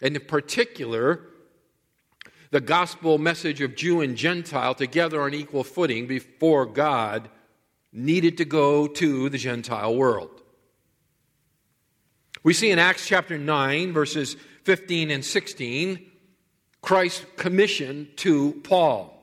and 0.02 0.16
in 0.16 0.22
particular, 0.22 1.22
the 2.52 2.62
gospel 2.62 3.18
message 3.18 3.62
of 3.62 3.76
Jew 3.76 4.02
and 4.02 4.16
Gentile 4.16 4.76
together 4.76 5.22
on 5.22 5.34
equal 5.34 5.64
footing 5.64 6.08
before 6.08 6.66
God, 6.66 7.30
needed 7.92 8.38
to 8.38 8.46
go 8.46 8.88
to 8.88 9.30
the 9.30 9.38
Gentile 9.38 9.96
world. 9.96 10.37
We 12.48 12.54
see 12.54 12.72
in 12.72 12.80
Acts 12.80 13.06
chapter 13.06 13.38
9, 13.38 13.92
verses 13.92 14.38
15 14.64 15.12
and 15.12 15.26
16, 15.26 16.00
Christ's 16.82 17.26
commission 17.36 18.08
to 18.16 18.54
Paul. 18.64 19.14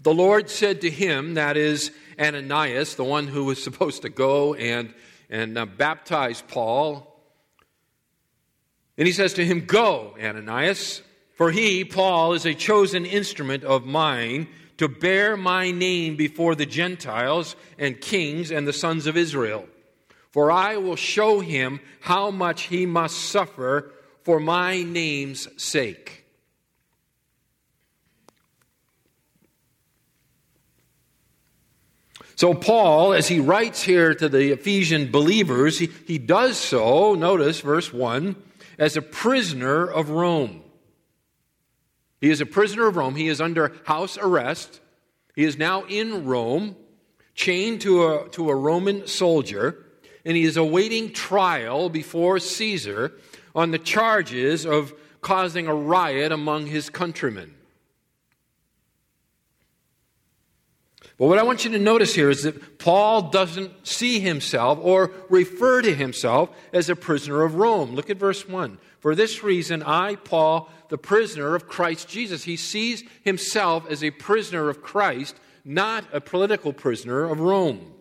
The 0.00 0.12
Lord 0.12 0.50
said 0.50 0.80
to 0.80 0.90
him, 0.90 1.34
that 1.34 1.56
is 1.56 1.92
Ananias, 2.18 2.96
the 2.96 3.04
one 3.04 3.28
who 3.28 3.44
was 3.44 3.62
supposed 3.62 4.02
to 4.02 4.08
go 4.08 4.54
and, 4.54 4.92
and 5.30 5.56
uh, 5.56 5.64
baptize 5.64 6.42
Paul, 6.42 7.22
and 8.98 9.06
he 9.06 9.12
says 9.12 9.34
to 9.34 9.44
him, 9.46 9.64
Go, 9.64 10.16
Ananias, 10.20 11.02
for 11.36 11.52
he, 11.52 11.84
Paul, 11.84 12.32
is 12.32 12.46
a 12.46 12.54
chosen 12.54 13.06
instrument 13.06 13.62
of 13.62 13.86
mine 13.86 14.48
to 14.78 14.88
bear 14.88 15.36
my 15.36 15.70
name 15.70 16.16
before 16.16 16.56
the 16.56 16.66
Gentiles 16.66 17.54
and 17.78 18.00
kings 18.00 18.50
and 18.50 18.66
the 18.66 18.72
sons 18.72 19.06
of 19.06 19.16
Israel 19.16 19.68
for 20.36 20.52
I 20.52 20.76
will 20.76 20.96
show 20.96 21.40
him 21.40 21.80
how 21.98 22.30
much 22.30 22.64
he 22.64 22.84
must 22.84 23.16
suffer 23.16 23.90
for 24.22 24.38
my 24.38 24.82
name's 24.82 25.48
sake. 25.56 26.26
So, 32.34 32.52
Paul, 32.52 33.14
as 33.14 33.28
he 33.28 33.40
writes 33.40 33.82
here 33.82 34.14
to 34.14 34.28
the 34.28 34.52
Ephesian 34.52 35.10
believers, 35.10 35.78
he, 35.78 35.88
he 36.06 36.18
does 36.18 36.58
so, 36.58 37.14
notice 37.14 37.60
verse 37.62 37.90
1, 37.90 38.36
as 38.78 38.94
a 38.94 39.00
prisoner 39.00 39.86
of 39.86 40.10
Rome. 40.10 40.62
He 42.20 42.28
is 42.28 42.42
a 42.42 42.46
prisoner 42.46 42.86
of 42.86 42.96
Rome. 42.96 43.14
He 43.14 43.28
is 43.28 43.40
under 43.40 43.74
house 43.86 44.18
arrest. 44.18 44.82
He 45.34 45.44
is 45.44 45.56
now 45.56 45.84
in 45.84 46.26
Rome, 46.26 46.76
chained 47.34 47.80
to 47.80 48.06
a, 48.06 48.28
to 48.32 48.50
a 48.50 48.54
Roman 48.54 49.06
soldier 49.06 49.84
and 50.26 50.36
he 50.36 50.42
is 50.42 50.56
awaiting 50.56 51.12
trial 51.12 51.88
before 51.88 52.40
Caesar 52.40 53.12
on 53.54 53.70
the 53.70 53.78
charges 53.78 54.66
of 54.66 54.92
causing 55.22 55.68
a 55.68 55.74
riot 55.74 56.32
among 56.32 56.66
his 56.66 56.90
countrymen. 56.90 57.54
But 61.16 61.28
what 61.28 61.38
I 61.38 61.44
want 61.44 61.64
you 61.64 61.70
to 61.70 61.78
notice 61.78 62.14
here 62.14 62.28
is 62.28 62.42
that 62.42 62.78
Paul 62.78 63.30
doesn't 63.30 63.86
see 63.86 64.18
himself 64.18 64.80
or 64.82 65.12
refer 65.30 65.80
to 65.80 65.94
himself 65.94 66.50
as 66.72 66.90
a 66.90 66.96
prisoner 66.96 67.44
of 67.44 67.54
Rome. 67.54 67.94
Look 67.94 68.10
at 68.10 68.18
verse 68.18 68.46
1. 68.46 68.78
For 68.98 69.14
this 69.14 69.44
reason, 69.44 69.82
I, 69.84 70.16
Paul, 70.16 70.68
the 70.88 70.98
prisoner 70.98 71.54
of 71.54 71.68
Christ 71.68 72.08
Jesus, 72.08 72.42
he 72.44 72.56
sees 72.56 73.04
himself 73.22 73.88
as 73.88 74.02
a 74.02 74.10
prisoner 74.10 74.68
of 74.68 74.82
Christ, 74.82 75.36
not 75.64 76.04
a 76.12 76.20
political 76.20 76.72
prisoner 76.72 77.24
of 77.24 77.38
Rome. 77.38 77.92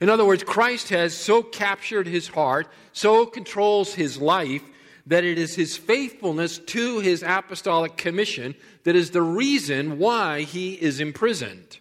In 0.00 0.08
other 0.08 0.24
words, 0.24 0.42
Christ 0.42 0.88
has 0.88 1.14
so 1.14 1.42
captured 1.42 2.06
his 2.06 2.28
heart, 2.28 2.68
so 2.92 3.26
controls 3.26 3.94
his 3.94 4.18
life, 4.18 4.62
that 5.06 5.24
it 5.24 5.38
is 5.38 5.54
his 5.54 5.76
faithfulness 5.76 6.58
to 6.58 7.00
his 7.00 7.22
apostolic 7.22 7.96
commission 7.96 8.54
that 8.84 8.96
is 8.96 9.10
the 9.10 9.22
reason 9.22 9.98
why 9.98 10.42
he 10.42 10.74
is 10.74 11.00
imprisoned. 11.00 11.78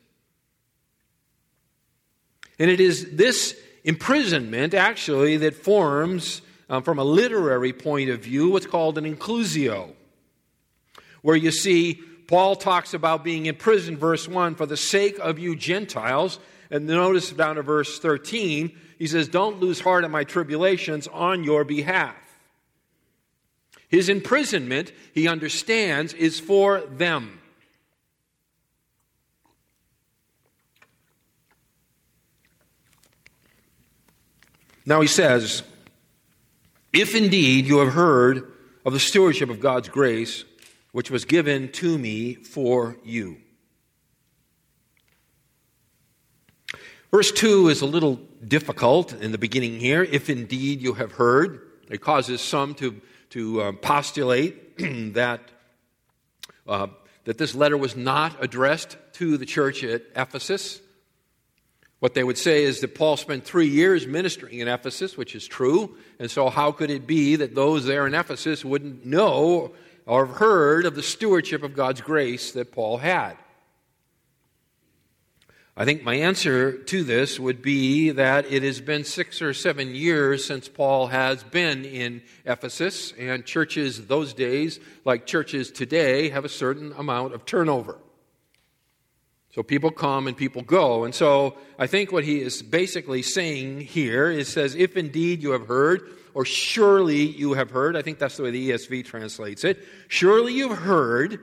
And 2.58 2.70
it 2.70 2.82
is 2.82 3.16
this 3.16 3.58
imprisonment, 3.84 4.74
actually, 4.74 5.38
that 5.38 5.56
forms, 5.56 6.42
um, 6.70 6.84
from 6.84 7.00
a 7.00 7.04
literary 7.04 7.72
point 7.72 8.10
of 8.10 8.22
view, 8.22 8.50
what's 8.50 8.66
called 8.66 8.98
an 8.98 9.06
inclusio, 9.06 9.92
where 11.22 11.38
you 11.38 11.52
see 11.52 12.02
Paul 12.28 12.56
talks 12.56 12.94
about 12.94 13.24
being 13.24 13.46
imprisoned, 13.46 13.98
verse 13.98 14.28
1, 14.28 14.56
for 14.56 14.66
the 14.66 14.78
sake 14.78 15.18
of 15.20 15.40
you 15.40 15.56
Gentiles 15.56 16.40
and 16.72 16.86
notice 16.86 17.32
down 17.32 17.56
to 17.56 17.62
verse 17.62 18.00
13, 18.00 18.78
he 18.98 19.08
says, 19.08 19.28
Don't 19.28 19.60
lose 19.60 19.80
heart 19.80 20.04
at 20.04 20.12
my 20.12 20.24
tribulations 20.24 21.08
on 21.08 21.44
your 21.44 21.64
behalf. 21.64 22.16
His 23.88 24.08
imprisonment, 24.08 24.92
he 25.14 25.28
understands, 25.28 26.14
is 26.14 26.40
for 26.40 26.82
them. 26.82 27.40
Now 34.86 35.02
he 35.02 35.08
says, 35.08 35.64
If 36.94 37.16
indeed 37.16 37.66
you 37.66 37.80
have 37.80 37.94
heard 37.94 38.52
of 38.86 38.94
the 38.94 39.00
stewardship 39.00 39.50
of 39.50 39.60
God's 39.60 39.90
grace, 39.90 40.46
which 40.92 41.12
was 41.12 41.26
given 41.26 41.72
to 41.74 41.98
me 41.98 42.36
for 42.36 42.98
you. 43.04 43.38
Verse 47.12 47.32
2 47.32 47.70
is 47.70 47.82
a 47.82 47.88
little 47.88 48.20
difficult 48.48 49.14
in 49.14 49.32
the 49.32 49.40
beginning 49.40 49.80
here. 49.80 50.04
If 50.04 50.30
indeed 50.30 50.80
you 50.80 50.94
have 50.94 51.14
heard, 51.14 51.68
it 51.90 52.02
causes 52.02 52.40
some 52.40 52.76
to, 52.76 53.02
to 53.32 53.62
uh, 53.62 53.72
postulate 53.72 54.78
that, 55.16 55.42
uh, 56.68 56.88
that 57.24 57.40
this 57.40 57.56
letter 57.56 57.78
was 57.78 57.96
not 57.96 58.44
addressed 58.44 58.96
to 59.14 59.38
the 59.38 59.48
church 59.48 59.84
at 59.84 60.04
Ephesus. 60.16 60.82
What 61.98 62.14
they 62.14 62.24
would 62.24 62.38
say 62.38 62.64
is 62.64 62.80
that 62.82 62.94
Paul 62.94 63.18
spent 63.18 63.44
three 63.44 63.68
years 63.68 64.06
ministering 64.06 64.60
in 64.60 64.68
Ephesus, 64.68 65.18
which 65.18 65.34
is 65.34 65.48
true. 65.48 65.98
And 66.20 66.30
so, 66.30 66.50
how 66.50 66.72
could 66.72 66.92
it 66.92 67.08
be 67.08 67.38
that 67.38 67.56
those 67.56 67.86
there 67.86 68.06
in 68.06 68.14
Ephesus 68.14 68.64
wouldn't 68.64 69.04
know 69.04 69.74
or 70.06 70.28
have 70.28 70.36
heard 70.38 70.86
of 70.86 70.94
the 70.94 71.04
stewardship 71.04 71.64
of 71.64 71.76
God's 71.76 72.02
grace 72.02 72.52
that 72.52 72.72
Paul 72.72 72.98
had? 72.98 73.36
I 75.80 75.86
think 75.86 76.04
my 76.04 76.16
answer 76.16 76.74
to 76.74 77.06
this 77.06 77.40
would 77.40 77.62
be 77.62 78.10
that 78.10 78.52
it 78.52 78.64
has 78.64 78.82
been 78.82 79.06
six 79.06 79.42
or 79.42 79.54
seven 79.54 79.96
years 79.96 80.44
since 80.44 80.68
Paul 80.68 81.08
has 81.08 81.42
been 81.42 81.86
in 81.86 82.22
Ephesus, 82.46 83.14
and 83.18 83.46
churches 83.46 84.08
those 84.08 84.34
days, 84.34 84.82
like 85.06 85.26
churches 85.26 85.72
today, 85.72 86.28
have 86.32 86.44
a 86.44 86.50
certain 86.50 86.92
amount 86.98 87.34
of 87.34 87.46
turnover. 87.46 87.98
So 89.54 89.64
people 89.64 89.90
come 89.90 90.28
and 90.28 90.36
people 90.36 90.64
go. 90.64 91.06
And 91.06 91.16
so 91.16 91.58
I 91.80 91.88
think 91.88 92.12
what 92.12 92.26
he 92.26 92.42
is 92.42 92.62
basically 92.62 93.22
saying 93.22 93.80
here 93.80 94.30
is 94.30 94.50
says, 94.50 94.76
if 94.76 94.98
indeed 94.98 95.42
you 95.42 95.52
have 95.52 95.68
heard, 95.68 96.12
or 96.34 96.44
surely 96.44 97.22
you 97.22 97.54
have 97.54 97.72
heard, 97.72 97.96
I 97.96 98.02
think 98.02 98.20
that's 98.20 98.36
the 98.36 98.44
way 98.44 98.52
the 98.52 98.72
ESV 98.72 99.06
translates 99.06 99.64
it, 99.64 99.82
surely 100.10 100.56
you've 100.56 100.80
heard 100.80 101.40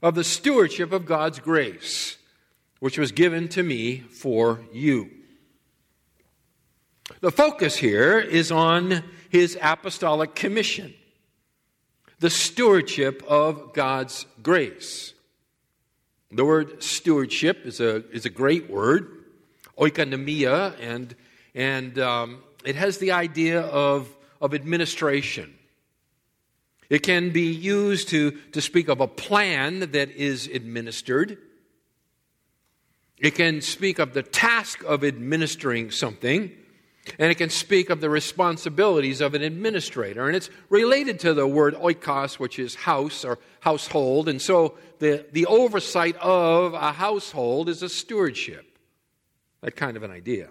of 0.00 0.14
the 0.14 0.24
stewardship 0.24 0.92
of 0.92 1.04
God's 1.04 1.40
grace 1.40 2.16
which 2.80 2.98
was 2.98 3.12
given 3.12 3.48
to 3.48 3.62
me 3.62 4.00
for 4.00 4.60
you. 4.72 5.10
The 7.20 7.30
focus 7.30 7.76
here 7.76 8.18
is 8.18 8.50
on 8.50 9.04
his 9.30 9.56
apostolic 9.60 10.34
commission, 10.34 10.94
the 12.18 12.30
stewardship 12.30 13.22
of 13.28 13.72
God's 13.72 14.26
grace. 14.42 15.12
The 16.32 16.44
word 16.44 16.82
stewardship 16.82 17.64
is 17.64 17.80
a, 17.80 18.08
is 18.10 18.26
a 18.26 18.30
great 18.30 18.68
word, 18.68 19.24
oikonomia, 19.78 20.74
and, 20.80 21.14
and 21.54 21.98
um, 21.98 22.42
it 22.64 22.74
has 22.74 22.98
the 22.98 23.12
idea 23.12 23.60
of, 23.60 24.08
of 24.40 24.52
administration. 24.52 25.54
It 26.90 27.00
can 27.00 27.30
be 27.30 27.52
used 27.52 28.08
to, 28.08 28.32
to 28.52 28.60
speak 28.60 28.88
of 28.88 29.00
a 29.00 29.08
plan 29.08 29.80
that 29.92 30.10
is 30.10 30.48
administered. 30.48 31.38
It 33.18 33.34
can 33.34 33.60
speak 33.60 33.98
of 33.98 34.12
the 34.12 34.22
task 34.22 34.82
of 34.84 35.04
administering 35.04 35.90
something. 35.90 36.52
And 37.18 37.30
it 37.30 37.36
can 37.36 37.50
speak 37.50 37.88
of 37.88 38.00
the 38.00 38.10
responsibilities 38.10 39.20
of 39.20 39.34
an 39.34 39.42
administrator. 39.42 40.26
And 40.26 40.36
it's 40.36 40.50
related 40.68 41.20
to 41.20 41.34
the 41.34 41.46
word 41.46 41.74
oikos, 41.74 42.38
which 42.38 42.58
is 42.58 42.74
house 42.74 43.24
or 43.24 43.38
household. 43.60 44.28
And 44.28 44.42
so 44.42 44.76
the, 44.98 45.24
the 45.32 45.46
oversight 45.46 46.16
of 46.16 46.74
a 46.74 46.92
household 46.92 47.68
is 47.68 47.82
a 47.82 47.88
stewardship. 47.88 48.66
That 49.60 49.76
kind 49.76 49.96
of 49.96 50.02
an 50.02 50.10
idea. 50.10 50.48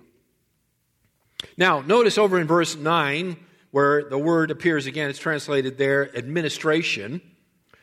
Now, 1.58 1.82
notice 1.82 2.18
over 2.18 2.40
in 2.40 2.48
verse 2.48 2.76
9, 2.76 3.38
where 3.72 4.06
the 4.06 4.18
word 4.18 4.52
appears 4.52 4.86
again, 4.86 5.10
it's 5.10 5.20
translated 5.20 5.78
there 5.78 6.16
administration, 6.16 7.22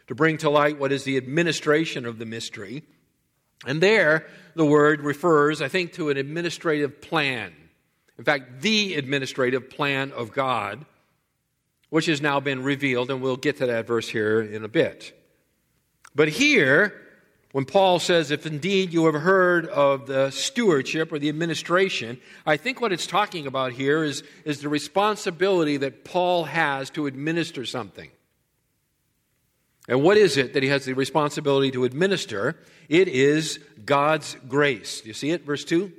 to 0.06 0.14
bring 0.14 0.38
to 0.38 0.50
light 0.50 0.78
what 0.78 0.90
is 0.90 1.04
the 1.04 1.16
administration 1.16 2.06
of 2.06 2.18
the 2.18 2.26
mystery. 2.26 2.82
And 3.66 3.80
there, 3.80 4.26
the 4.54 4.64
word 4.64 5.00
refers, 5.02 5.62
I 5.62 5.68
think, 5.68 5.92
to 5.94 6.10
an 6.10 6.16
administrative 6.16 7.00
plan. 7.00 7.52
In 8.18 8.24
fact, 8.24 8.60
the 8.60 8.94
administrative 8.94 9.70
plan 9.70 10.12
of 10.12 10.32
God, 10.32 10.84
which 11.90 12.06
has 12.06 12.20
now 12.20 12.40
been 12.40 12.62
revealed, 12.62 13.10
and 13.10 13.22
we'll 13.22 13.36
get 13.36 13.58
to 13.58 13.66
that 13.66 13.86
verse 13.86 14.08
here 14.08 14.40
in 14.40 14.64
a 14.64 14.68
bit. 14.68 15.18
But 16.14 16.28
here, 16.28 16.94
when 17.52 17.64
Paul 17.64 17.98
says, 17.98 18.30
If 18.30 18.46
indeed 18.46 18.92
you 18.92 19.06
have 19.06 19.14
heard 19.14 19.66
of 19.66 20.06
the 20.06 20.30
stewardship 20.30 21.12
or 21.12 21.18
the 21.18 21.28
administration, 21.28 22.20
I 22.46 22.56
think 22.56 22.80
what 22.80 22.92
it's 22.92 23.06
talking 23.06 23.46
about 23.46 23.72
here 23.72 24.02
is, 24.02 24.22
is 24.44 24.60
the 24.60 24.68
responsibility 24.68 25.76
that 25.78 26.04
Paul 26.04 26.44
has 26.44 26.90
to 26.90 27.06
administer 27.06 27.64
something. 27.64 28.10
And 29.88 30.02
what 30.02 30.16
is 30.16 30.36
it 30.36 30.52
that 30.54 30.62
he 30.62 30.68
has 30.68 30.84
the 30.84 30.94
responsibility 30.94 31.70
to 31.72 31.84
administer? 31.84 32.58
It 32.88 33.08
is 33.08 33.58
God's 33.84 34.36
grace. 34.48 35.04
You 35.04 35.12
see 35.12 35.30
it? 35.30 35.44
Verse 35.44 35.64
2. 35.64 35.92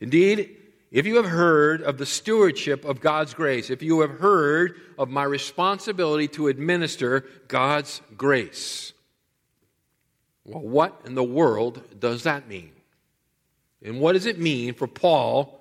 Indeed, 0.00 0.56
if 0.90 1.06
you 1.06 1.16
have 1.16 1.26
heard 1.26 1.82
of 1.82 1.98
the 1.98 2.06
stewardship 2.06 2.84
of 2.84 3.00
God's 3.00 3.34
grace, 3.34 3.70
if 3.70 3.82
you 3.82 4.00
have 4.00 4.18
heard 4.18 4.80
of 4.98 5.08
my 5.08 5.24
responsibility 5.24 6.28
to 6.28 6.48
administer 6.48 7.24
God's 7.48 8.00
grace, 8.16 8.92
well, 10.44 10.60
what 10.60 11.00
in 11.04 11.14
the 11.14 11.24
world 11.24 11.82
does 11.98 12.24
that 12.24 12.48
mean? 12.48 12.72
And 13.82 14.00
what 14.00 14.12
does 14.12 14.26
it 14.26 14.38
mean 14.38 14.74
for 14.74 14.86
Paul 14.86 15.60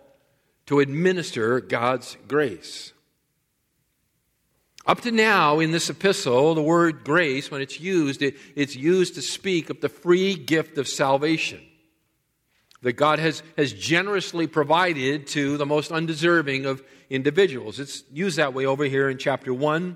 to 0.66 0.80
administer 0.80 1.60
God's 1.62 2.18
grace? 2.28 2.94
Up 4.86 5.00
to 5.02 5.12
now 5.12 5.60
in 5.60 5.72
this 5.72 5.90
epistle, 5.90 6.56
the 6.56 6.62
word 6.62 7.06
grace, 7.06 7.50
when 7.50 7.62
it's 7.62 7.80
used, 7.80 8.22
it, 8.22 8.36
it's 8.54 8.76
used 8.76 9.16
to 9.16 9.22
speak 9.22 9.70
of 9.70 9.80
the 9.80 9.88
free 9.88 10.36
gift 10.36 10.78
of 10.78 10.90
salvation 10.90 11.62
that 12.82 12.94
God 12.94 13.20
has, 13.20 13.42
has 13.56 13.72
generously 13.72 14.46
provided 14.46 15.28
to 15.28 15.56
the 15.56 15.66
most 15.66 15.94
undeserving 15.94 16.66
of 16.66 16.84
individuals. 17.10 17.80
It's 17.80 18.04
used 18.12 18.38
that 18.38 18.54
way 18.54 18.66
over 18.66 18.84
here 18.84 19.10
in 19.10 19.18
chapter 19.18 19.54
1, 19.54 19.96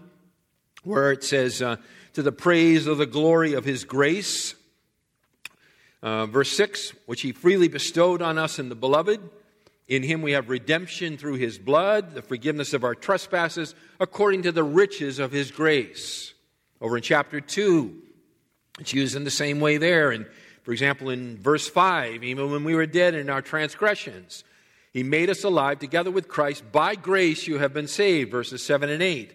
where 0.84 1.12
it 1.12 1.21
says, 1.21 1.62
uh, 1.62 1.76
To 2.13 2.23
the 2.23 2.32
praise 2.32 2.88
of 2.88 2.97
the 2.97 3.06
glory 3.06 3.54
of 3.54 3.65
his 3.65 3.84
grace. 3.84 4.56
Uh, 6.02 6.28
verse 6.28 6.56
6, 6.56 6.93
which 7.08 7.21
he 7.21 7.34
freely 7.34 7.67
bestowed 7.67 8.21
on 8.21 8.38
us 8.38 8.58
in 8.58 8.69
the 8.69 8.76
beloved 8.76 9.19
in 9.88 10.04
him 10.04 10.21
we 10.21 10.34
have 10.34 10.50
redemption 10.50 11.17
through 11.17 11.36
his 11.36 11.58
blood, 11.58 12.13
the 12.13 12.21
forgiveness 12.21 12.73
of 12.73 12.84
our 12.84 12.95
trespasses, 12.95 13.73
according 14.00 14.43
to 14.43 14.52
the 14.52 14.63
riches 14.63 15.19
of 15.19 15.32
his 15.32 15.52
grace. 15.52 16.34
Over 16.82 16.97
in 16.97 17.04
chapter 17.04 17.39
2, 17.39 18.04
it's 18.80 18.93
used 18.93 19.15
in 19.15 19.23
the 19.23 19.32
same 19.32 19.60
way 19.60 19.78
there. 19.78 20.12
And 20.12 20.28
for 20.63 20.73
example, 20.73 21.10
in 21.10 21.38
verse 21.38 21.67
5, 21.67 22.23
even 22.23 22.52
when 22.52 22.63
we 22.63 22.76
were 22.76 22.86
dead 22.86 23.15
in 23.15 23.30
our 23.30 23.41
transgressions, 23.41 24.43
he 24.91 25.04
made 25.04 25.30
us 25.30 25.43
alive 25.43 25.80
together 25.80 26.12
with 26.12 26.28
Christ. 26.28 26.63
By 26.71 26.95
grace 26.95 27.47
you 27.47 27.60
have 27.60 27.73
been 27.73 27.88
saved, 27.88 28.32
verses 28.32 28.63
7 28.63 28.89
and 28.89 29.02
8. 29.02 29.34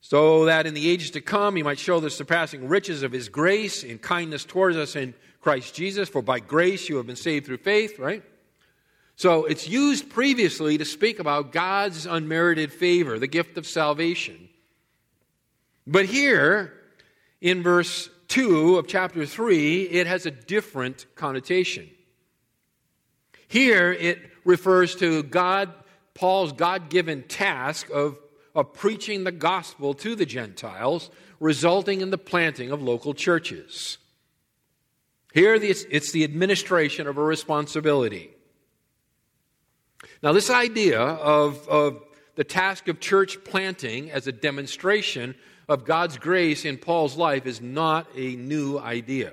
So 0.00 0.46
that 0.46 0.66
in 0.66 0.74
the 0.74 0.88
ages 0.88 1.10
to 1.12 1.20
come 1.20 1.56
he 1.56 1.62
might 1.62 1.78
show 1.78 2.00
the 2.00 2.10
surpassing 2.10 2.68
riches 2.68 3.02
of 3.02 3.12
his 3.12 3.28
grace 3.28 3.82
in 3.82 3.98
kindness 3.98 4.44
towards 4.44 4.76
us 4.76 4.94
in 4.94 5.14
Christ 5.40 5.74
Jesus. 5.74 6.08
For 6.08 6.22
by 6.22 6.38
grace 6.38 6.88
you 6.88 6.96
have 6.96 7.06
been 7.06 7.16
saved 7.16 7.46
through 7.46 7.58
faith, 7.58 7.98
right? 7.98 8.22
So 9.22 9.44
it's 9.44 9.68
used 9.68 10.10
previously 10.10 10.78
to 10.78 10.84
speak 10.84 11.20
about 11.20 11.52
God's 11.52 12.06
unmerited 12.06 12.72
favor, 12.72 13.20
the 13.20 13.28
gift 13.28 13.56
of 13.56 13.68
salvation. 13.68 14.48
But 15.86 16.06
here, 16.06 16.72
in 17.40 17.62
verse 17.62 18.10
2 18.26 18.78
of 18.78 18.88
chapter 18.88 19.24
3, 19.24 19.82
it 19.82 20.08
has 20.08 20.26
a 20.26 20.32
different 20.32 21.06
connotation. 21.14 21.88
Here, 23.46 23.92
it 23.92 24.18
refers 24.44 24.96
to 24.96 25.22
God, 25.22 25.72
Paul's 26.14 26.50
God 26.50 26.90
given 26.90 27.22
task 27.22 27.90
of, 27.90 28.18
of 28.56 28.74
preaching 28.74 29.22
the 29.22 29.30
gospel 29.30 29.94
to 29.94 30.16
the 30.16 30.26
Gentiles, 30.26 31.12
resulting 31.38 32.00
in 32.00 32.10
the 32.10 32.18
planting 32.18 32.72
of 32.72 32.82
local 32.82 33.14
churches. 33.14 33.98
Here, 35.32 35.54
it's 35.54 36.10
the 36.10 36.24
administration 36.24 37.06
of 37.06 37.18
a 37.18 37.22
responsibility. 37.22 38.31
Now, 40.22 40.32
this 40.32 40.50
idea 40.50 41.00
of, 41.00 41.68
of 41.68 42.02
the 42.34 42.44
task 42.44 42.88
of 42.88 43.00
church 43.00 43.42
planting 43.44 44.10
as 44.10 44.26
a 44.26 44.32
demonstration 44.32 45.34
of 45.68 45.84
God's 45.84 46.18
grace 46.18 46.64
in 46.64 46.78
Paul's 46.78 47.16
life 47.16 47.46
is 47.46 47.60
not 47.60 48.06
a 48.16 48.36
new 48.36 48.78
idea. 48.78 49.32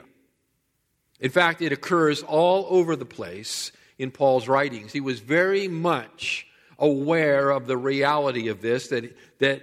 In 1.19 1.31
fact, 1.31 1.61
it 1.61 1.71
occurs 1.71 2.23
all 2.23 2.65
over 2.69 2.95
the 2.95 3.05
place 3.05 3.71
in 3.97 4.11
Paul's 4.11 4.47
writings. 4.47 4.93
He 4.93 5.01
was 5.01 5.19
very 5.19 5.67
much 5.67 6.47
aware 6.77 7.49
of 7.49 7.67
the 7.67 7.77
reality 7.77 8.47
of 8.47 8.61
this, 8.61 8.87
that, 8.87 9.15
that, 9.39 9.61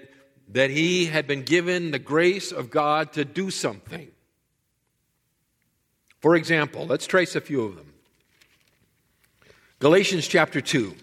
that 0.50 0.70
he 0.70 1.06
had 1.06 1.26
been 1.26 1.42
given 1.42 1.90
the 1.90 1.98
grace 1.98 2.52
of 2.52 2.70
God 2.70 3.14
to 3.14 3.24
do 3.24 3.50
something. 3.50 4.10
For 6.20 6.36
example, 6.36 6.86
let's 6.86 7.06
trace 7.06 7.36
a 7.36 7.40
few 7.40 7.62
of 7.62 7.76
them. 7.76 7.94
Galatians 9.78 10.26
chapter 10.26 10.62
2 10.62 10.94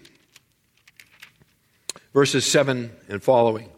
verses 2.13 2.49
7 2.49 2.91
and 3.07 3.21
following. 3.21 3.69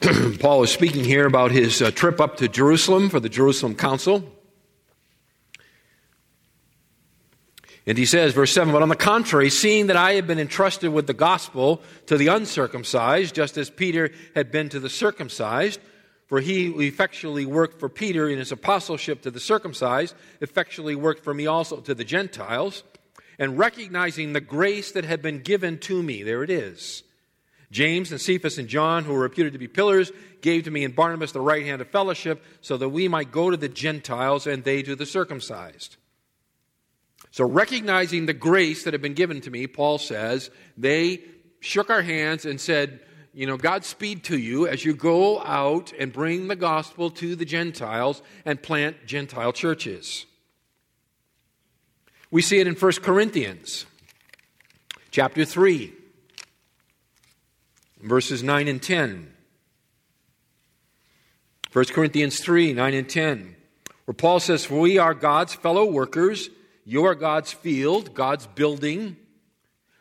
Paul 0.40 0.64
is 0.64 0.70
speaking 0.70 1.04
here 1.04 1.26
about 1.26 1.52
his 1.52 1.80
uh, 1.80 1.92
trip 1.92 2.20
up 2.20 2.38
to 2.38 2.48
Jerusalem 2.48 3.10
for 3.10 3.20
the 3.20 3.28
Jerusalem 3.28 3.76
Council. 3.76 4.24
And 7.86 7.96
he 7.96 8.06
says, 8.06 8.32
verse 8.32 8.52
7 8.52 8.72
But 8.72 8.82
on 8.82 8.88
the 8.88 8.96
contrary, 8.96 9.50
seeing 9.50 9.86
that 9.86 9.96
I 9.96 10.14
have 10.14 10.26
been 10.26 10.40
entrusted 10.40 10.92
with 10.92 11.06
the 11.06 11.14
gospel 11.14 11.80
to 12.06 12.16
the 12.16 12.26
uncircumcised, 12.28 13.34
just 13.34 13.56
as 13.56 13.70
Peter 13.70 14.10
had 14.34 14.50
been 14.50 14.68
to 14.70 14.80
the 14.80 14.90
circumcised, 14.90 15.80
for 16.30 16.40
he 16.40 16.66
who 16.66 16.80
effectually 16.80 17.44
worked 17.44 17.80
for 17.80 17.88
Peter 17.88 18.28
in 18.28 18.38
his 18.38 18.52
apostleship 18.52 19.20
to 19.20 19.32
the 19.32 19.40
circumcised, 19.40 20.14
effectually 20.40 20.94
worked 20.94 21.24
for 21.24 21.34
me 21.34 21.48
also 21.48 21.78
to 21.78 21.92
the 21.92 22.04
Gentiles, 22.04 22.84
and 23.36 23.58
recognizing 23.58 24.32
the 24.32 24.40
grace 24.40 24.92
that 24.92 25.04
had 25.04 25.22
been 25.22 25.40
given 25.40 25.76
to 25.78 26.00
me. 26.00 26.22
There 26.22 26.44
it 26.44 26.50
is. 26.50 27.02
James 27.72 28.12
and 28.12 28.20
Cephas 28.20 28.58
and 28.58 28.68
John, 28.68 29.02
who 29.02 29.12
were 29.12 29.18
reputed 29.18 29.54
to 29.54 29.58
be 29.58 29.66
pillars, 29.66 30.12
gave 30.40 30.62
to 30.64 30.70
me 30.70 30.84
and 30.84 30.94
Barnabas 30.94 31.32
the 31.32 31.40
right 31.40 31.66
hand 31.66 31.82
of 31.82 31.88
fellowship, 31.88 32.44
so 32.60 32.76
that 32.76 32.90
we 32.90 33.08
might 33.08 33.32
go 33.32 33.50
to 33.50 33.56
the 33.56 33.68
Gentiles 33.68 34.46
and 34.46 34.62
they 34.62 34.84
to 34.84 34.94
the 34.94 35.06
circumcised. 35.06 35.96
So, 37.32 37.44
recognizing 37.44 38.26
the 38.26 38.34
grace 38.34 38.84
that 38.84 38.94
had 38.94 39.02
been 39.02 39.14
given 39.14 39.40
to 39.40 39.50
me, 39.50 39.66
Paul 39.66 39.98
says, 39.98 40.48
they 40.76 41.22
shook 41.58 41.90
our 41.90 42.02
hands 42.02 42.46
and 42.46 42.60
said, 42.60 43.00
you 43.32 43.46
know, 43.46 43.56
Godspeed 43.56 44.24
to 44.24 44.38
you 44.38 44.66
as 44.66 44.84
you 44.84 44.94
go 44.94 45.40
out 45.42 45.92
and 45.98 46.12
bring 46.12 46.48
the 46.48 46.56
gospel 46.56 47.10
to 47.10 47.36
the 47.36 47.44
Gentiles 47.44 48.22
and 48.44 48.62
plant 48.62 49.06
Gentile 49.06 49.52
churches. 49.52 50.26
We 52.30 52.42
see 52.42 52.60
it 52.60 52.66
in 52.66 52.74
1 52.74 52.92
Corinthians 53.02 53.86
chapter 55.10 55.44
3, 55.44 55.92
verses 58.02 58.42
9 58.42 58.68
and 58.68 58.82
10. 58.82 59.32
1 61.72 61.84
Corinthians 61.86 62.40
3, 62.40 62.72
9 62.72 62.94
and 62.94 63.08
10, 63.08 63.56
where 64.04 64.14
Paul 64.14 64.40
says, 64.40 64.64
For 64.64 64.80
we 64.80 64.98
are 64.98 65.14
God's 65.14 65.54
fellow 65.54 65.84
workers, 65.84 66.50
you 66.84 67.04
are 67.04 67.14
God's 67.14 67.52
field, 67.52 68.12
God's 68.12 68.48
building. 68.48 69.16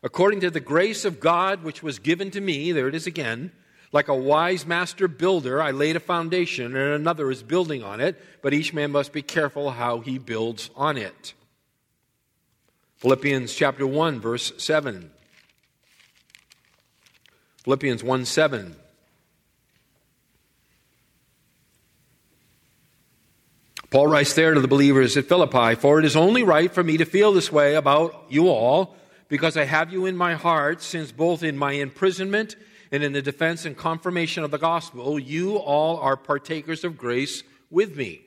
According 0.01 0.41
to 0.41 0.49
the 0.49 0.59
grace 0.59 1.03
of 1.05 1.19
God 1.19 1.63
which 1.63 1.83
was 1.83 1.99
given 1.99 2.31
to 2.31 2.41
me, 2.41 2.71
there 2.71 2.87
it 2.87 2.95
is 2.95 3.07
again, 3.07 3.51
like 3.91 4.07
a 4.07 4.15
wise 4.15 4.65
master 4.65 5.07
builder, 5.07 5.61
I 5.61 5.71
laid 5.71 5.95
a 5.95 5.99
foundation, 5.99 6.75
and 6.75 6.93
another 6.93 7.31
is 7.31 7.43
building 7.43 7.83
on 7.83 7.99
it, 7.99 8.21
but 8.41 8.53
each 8.53 8.73
man 8.73 8.91
must 8.91 9.11
be 9.11 9.21
careful 9.21 9.71
how 9.71 9.99
he 9.99 10.17
builds 10.17 10.69
on 10.75 10.95
it. 10.95 11.33
Philippians 12.97 13.53
chapter 13.53 13.87
1, 13.87 14.19
verse 14.19 14.53
7. 14.57 15.09
Philippians 17.63 18.03
1 18.03 18.25
7. 18.25 18.75
Paul 23.89 24.07
writes 24.07 24.33
there 24.33 24.53
to 24.53 24.61
the 24.61 24.67
believers 24.67 25.17
at 25.17 25.25
Philippi, 25.25 25.75
For 25.75 25.97
it 25.97 26.05
is 26.05 26.15
only 26.15 26.43
right 26.43 26.71
for 26.71 26.83
me 26.83 26.97
to 26.97 27.05
feel 27.05 27.31
this 27.31 27.51
way 27.51 27.73
about 27.73 28.25
you 28.29 28.47
all, 28.49 28.95
because 29.29 29.55
I 29.55 29.65
have 29.65 29.93
you 29.93 30.07
in 30.07 30.17
my 30.17 30.33
heart, 30.33 30.81
since 30.81 31.11
both 31.11 31.43
in 31.43 31.55
my 31.55 31.73
imprisonment 31.73 32.55
and 32.91 33.03
in 33.03 33.13
the 33.13 33.21
defense 33.21 33.63
and 33.63 33.77
confirmation 33.77 34.43
of 34.43 34.51
the 34.51 34.57
gospel, 34.57 35.19
you 35.19 35.55
all 35.55 35.97
are 35.97 36.17
partakers 36.17 36.83
of 36.83 36.97
grace 36.97 37.43
with 37.69 37.95
me. 37.95 38.23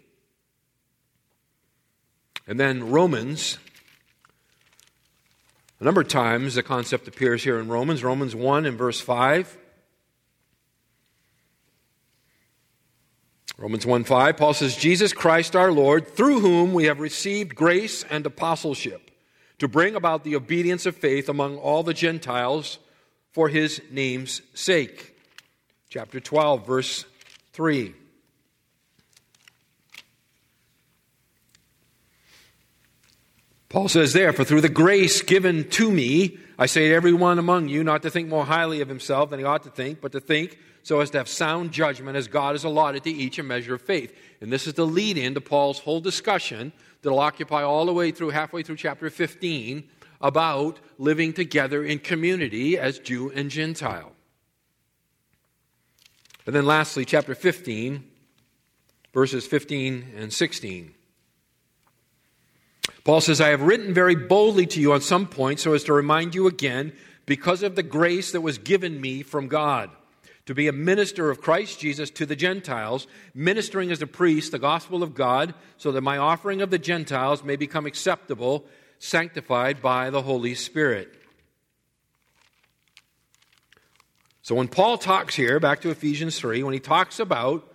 And 2.47 2.59
then 2.59 2.91
Romans, 2.91 3.59
a 5.81 5.85
number 5.85 6.01
of 6.01 6.09
times 6.09 6.55
the 6.55 6.63
concept 6.63 7.09
appears 7.09 7.43
here 7.43 7.59
in 7.59 7.69
Romans, 7.69 8.05
Romans 8.05 8.35
1 8.37 8.65
and 8.65 8.79
verse 8.79 9.01
5. 9.01 9.59
Romans 13.59 13.87
1 13.87 14.05
5, 14.05 14.37
Paul 14.37 14.55
says, 14.55 14.77
Jesus 14.77 15.13
Christ 15.13 15.55
our 15.55 15.71
Lord, 15.71 16.09
through 16.09 16.41
whom 16.41 16.75
we 16.75 16.85
have 16.85 17.01
received 17.01 17.55
grace 17.55 18.05
and 18.05 18.25
apostleship 18.27 19.12
to 19.63 19.69
bring 19.69 19.95
about 19.95 20.25
the 20.25 20.35
obedience 20.35 20.87
of 20.87 20.97
faith 20.97 21.29
among 21.29 21.57
all 21.57 21.85
the 21.85 21.95
Gentiles 21.95 22.81
for 23.31 23.49
his 23.49 23.81
name's 23.93 24.43
sake. 24.55 25.17
Chapter 25.89 26.19
12, 26.19 26.67
verse 26.67 27.05
3. 27.53 27.95
Paul 33.69 33.87
says 33.87 34.13
there, 34.13 34.33
For 34.33 34.43
through 34.43 34.63
the 34.63 34.69
grace 34.69 35.23
given 35.23 35.69
to 35.71 35.93
me, 35.93 36.39
I 36.59 36.67
say 36.67 36.89
to 36.89 36.95
everyone 36.97 37.39
among 37.39 37.69
you 37.69 37.85
not 37.85 38.03
to 38.03 38.11
think 38.11 38.29
more 38.29 38.45
highly 38.45 38.81
of 38.81 38.89
himself 38.89 39.31
than 39.31 39.39
he 39.39 39.45
ought 39.45 39.63
to 39.63 39.71
think, 39.71 40.01
but 40.01 40.11
to 40.11 40.19
think 40.21 40.59
so 40.83 40.99
as 40.99 41.11
to 41.11 41.19
have 41.19 41.29
sound 41.29 41.71
judgment 41.71 42.17
as 42.17 42.27
God 42.27 42.57
has 42.57 42.65
allotted 42.65 43.05
to 43.05 43.11
each 43.11 43.39
a 43.39 43.45
measure 43.45 43.75
of 43.75 43.83
faith. 43.83 44.13
And 44.41 44.53
this 44.53 44.67
is 44.67 44.75
the 44.75 44.85
lead 44.85 45.17
in 45.17 45.35
to 45.35 45.41
Paul's 45.41 45.79
whole 45.79 46.01
discussion 46.01 46.73
that'll 47.03 47.19
occupy 47.19 47.63
all 47.63 47.87
the 47.87 47.93
way 47.93 48.11
through, 48.11 48.31
halfway 48.31 48.63
through 48.63 48.77
chapter 48.77 49.11
15, 49.11 49.89
about 50.21 50.79
living 50.99 51.33
together 51.33 51.85
in 51.85 51.99
community 51.99 52.79
as 52.79 52.99
Jew 52.99 53.31
and 53.35 53.51
Gentile. 53.51 54.13
And 56.47 56.55
then 56.55 56.67
lastly, 56.67 57.05
chapter 57.05 57.35
15, 57.35 58.05
verses 59.13 59.47
15 59.47 60.13
and 60.17 60.33
16. 60.33 60.95
Paul 63.05 63.21
says, 63.21 63.41
I 63.41 63.49
have 63.49 63.63
written 63.63 63.93
very 63.93 64.15
boldly 64.15 64.67
to 64.67 64.81
you 64.81 64.93
on 64.93 65.01
some 65.01 65.27
points 65.27 65.63
so 65.63 65.75
as 65.75 65.85
to 65.85 65.93
remind 65.93 66.35
you 66.35 66.47
again, 66.47 66.93
because 67.27 67.63
of 67.63 67.77
the 67.77 67.83
grace 67.83 68.33
that 68.33 68.41
was 68.41 68.59
given 68.59 69.01
me 69.01 69.23
from 69.23 69.49
God, 69.49 69.91
to 70.47 70.55
be 70.55 70.67
a 70.67 70.73
minister 70.73 71.31
of 71.31 71.41
Christ 71.41 71.79
Jesus 71.79 72.11
to 72.11 72.27
the 72.27 72.37
Gentiles, 72.37 73.07
ministering 73.35 73.91
as 73.91 74.03
a 74.03 74.07
priest 74.07 74.53
the 74.53 74.59
gospel 74.59 75.03
of 75.03 75.15
God, 75.15 75.55
so 75.77 75.93
that 75.93 76.01
my 76.01 76.19
offering 76.19 76.63
of 76.63 76.71
the 76.71 76.79
Gentiles 76.79 77.45
may 77.45 77.57
become 77.57 77.87
acceptable, 77.87 78.65
sanctified 78.99 79.81
by 79.81 80.11
the 80.11 80.23
Holy 80.23 80.55
Spirit. 80.55 81.15
So 84.43 84.57
when 84.57 84.67
Paul 84.67 84.99
talks 84.99 85.37
here, 85.37 85.61
back 85.61 85.81
to 85.83 85.91
Ephesians 85.91 86.39
3, 86.39 86.65
when 86.65 86.75
he 86.75 86.81
talks 86.81 87.21
about 87.21 87.73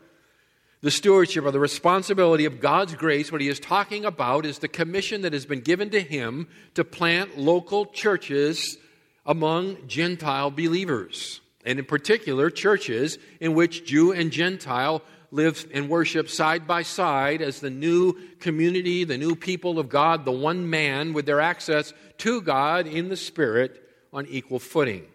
the 0.82 0.92
stewardship 0.92 1.46
or 1.46 1.52
the 1.52 1.60
responsibility 1.62 2.44
of 2.44 2.60
God's 2.60 2.94
grace, 2.96 3.32
what 3.32 3.42
he 3.42 3.48
is 3.48 3.60
talking 3.60 4.04
about 4.04 4.46
is 4.46 4.60
the 4.60 4.68
commission 4.68 5.22
that 5.22 5.32
has 5.32 5.46
been 5.46 5.62
given 5.62 5.90
to 5.92 6.02
him 6.02 6.48
to 6.74 6.84
plant 6.84 7.38
local 7.38 7.86
churches 7.86 8.78
among 9.26 9.88
Gentile 9.88 10.52
believers. 10.52 11.40
And 11.68 11.80
in 11.80 11.86
particular, 11.86 12.50
churches 12.50 13.18
in 13.42 13.54
which 13.54 13.86
Jew 13.86 14.14
and 14.14 14.32
Gentile 14.32 15.02
live 15.32 15.68
and 15.74 15.90
worship 15.90 16.30
side 16.30 16.66
by 16.66 16.84
side 16.84 17.42
as 17.42 17.60
the 17.60 17.70
new 17.70 18.14
community, 18.40 19.04
the 19.04 19.18
new 19.18 19.36
people 19.36 19.78
of 19.78 19.90
God, 19.90 20.24
the 20.24 20.32
one 20.32 20.70
man 20.70 21.12
with 21.12 21.26
their 21.26 21.42
access 21.42 21.94
to 22.20 22.42
God 22.42 22.88
in 22.88 23.10
the 23.10 23.18
Spirit 23.18 23.84
on 24.14 24.26
equal 24.28 24.60
footing. 24.60 25.06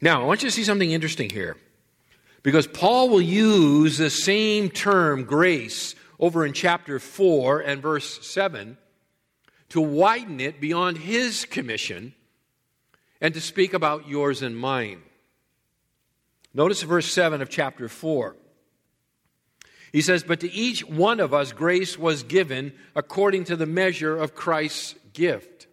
Now, 0.00 0.22
I 0.22 0.24
want 0.26 0.42
you 0.42 0.48
to 0.48 0.54
see 0.54 0.64
something 0.64 0.90
interesting 0.90 1.30
here. 1.30 1.56
Because 2.42 2.66
Paul 2.66 3.08
will 3.08 3.22
use 3.22 3.98
the 3.98 4.10
same 4.10 4.68
term, 4.68 5.22
grace, 5.22 5.94
over 6.18 6.44
in 6.44 6.52
chapter 6.52 6.98
4 6.98 7.60
and 7.60 7.80
verse 7.80 8.26
7 8.26 8.76
to 9.68 9.80
widen 9.80 10.40
it 10.40 10.60
beyond 10.60 10.98
his 10.98 11.44
commission 11.44 12.14
and 13.24 13.32
to 13.32 13.40
speak 13.40 13.72
about 13.72 14.06
yours 14.06 14.42
and 14.42 14.54
mine. 14.54 15.00
Notice 16.52 16.82
verse 16.82 17.10
7 17.10 17.40
of 17.40 17.48
chapter 17.48 17.88
4. 17.88 18.36
He 19.92 20.02
says, 20.02 20.22
But 20.22 20.40
to 20.40 20.52
each 20.52 20.86
one 20.86 21.20
of 21.20 21.32
us 21.32 21.52
grace 21.52 21.98
was 21.98 22.22
given 22.22 22.74
according 22.94 23.44
to 23.44 23.56
the 23.56 23.64
measure 23.64 24.14
of 24.14 24.34
Christ's 24.34 24.94
gift. 25.14 25.68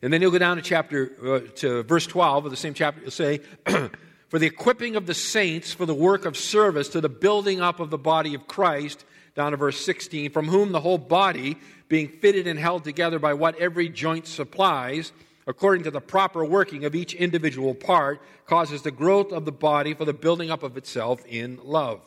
And 0.00 0.12
then 0.12 0.20
he'll 0.20 0.30
go 0.30 0.38
down 0.38 0.54
to 0.54 0.62
chapter 0.62 1.10
uh, 1.20 1.40
to 1.56 1.82
verse 1.82 2.06
12 2.06 2.44
of 2.44 2.52
the 2.52 2.56
same 2.56 2.74
chapter. 2.74 3.00
He'll 3.00 3.10
say, 3.10 3.38
for 4.28 4.38
the 4.38 4.46
equipping 4.46 4.94
of 4.94 5.06
the 5.06 5.14
saints 5.14 5.72
for 5.72 5.84
the 5.84 5.94
work 5.94 6.26
of 6.26 6.36
service 6.36 6.90
to 6.90 7.00
the 7.00 7.08
building 7.08 7.60
up 7.60 7.80
of 7.80 7.90
the 7.90 7.98
body 7.98 8.36
of 8.36 8.46
Christ, 8.46 9.04
down 9.34 9.50
to 9.50 9.56
verse 9.56 9.84
16, 9.84 10.30
from 10.30 10.46
whom 10.46 10.70
the 10.70 10.80
whole 10.80 10.96
body, 10.96 11.56
being 11.88 12.06
fitted 12.06 12.46
and 12.46 12.56
held 12.56 12.84
together 12.84 13.18
by 13.18 13.34
what 13.34 13.58
every 13.58 13.88
joint 13.88 14.28
supplies, 14.28 15.10
according 15.46 15.84
to 15.84 15.90
the 15.90 16.00
proper 16.00 16.44
working 16.44 16.84
of 16.84 16.94
each 16.94 17.14
individual 17.14 17.74
part, 17.74 18.20
causes 18.46 18.82
the 18.82 18.90
growth 18.90 19.32
of 19.32 19.44
the 19.44 19.52
body 19.52 19.94
for 19.94 20.04
the 20.04 20.12
building 20.12 20.50
up 20.50 20.62
of 20.62 20.76
itself 20.76 21.24
in 21.26 21.58
love. 21.62 22.00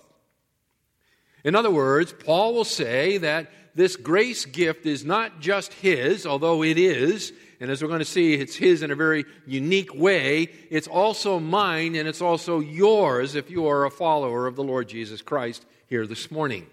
In 1.43 1.55
other 1.55 1.71
words, 1.71 2.13
Paul 2.13 2.53
will 2.53 2.63
say 2.65 3.17
that 3.19 3.51
this 3.75 3.95
grace 3.95 4.45
gift 4.45 4.85
is 4.85 5.05
not 5.05 5.41
just 5.41 5.73
his, 5.73 6.25
although 6.25 6.63
it 6.63 6.77
is, 6.77 7.33
and 7.59 7.71
as 7.71 7.81
we're 7.81 7.87
going 7.87 7.99
to 7.99 8.05
see, 8.05 8.33
it's 8.33 8.55
His 8.55 8.81
in 8.83 8.91
a 8.91 8.95
very 8.95 9.25
unique 9.45 9.93
way. 9.93 10.49
It's 10.69 10.87
also 10.87 11.39
mine 11.39 11.95
and 11.95 12.07
it's 12.07 12.21
also 12.21 12.59
yours 12.59 13.35
if 13.35 13.49
you 13.49 13.67
are 13.67 13.85
a 13.85 13.91
follower 13.91 14.47
of 14.47 14.55
the 14.55 14.63
Lord 14.63 14.89
Jesus 14.89 15.21
Christ 15.21 15.65
here 15.87 16.05
this 16.05 16.29
morning. 16.31 16.67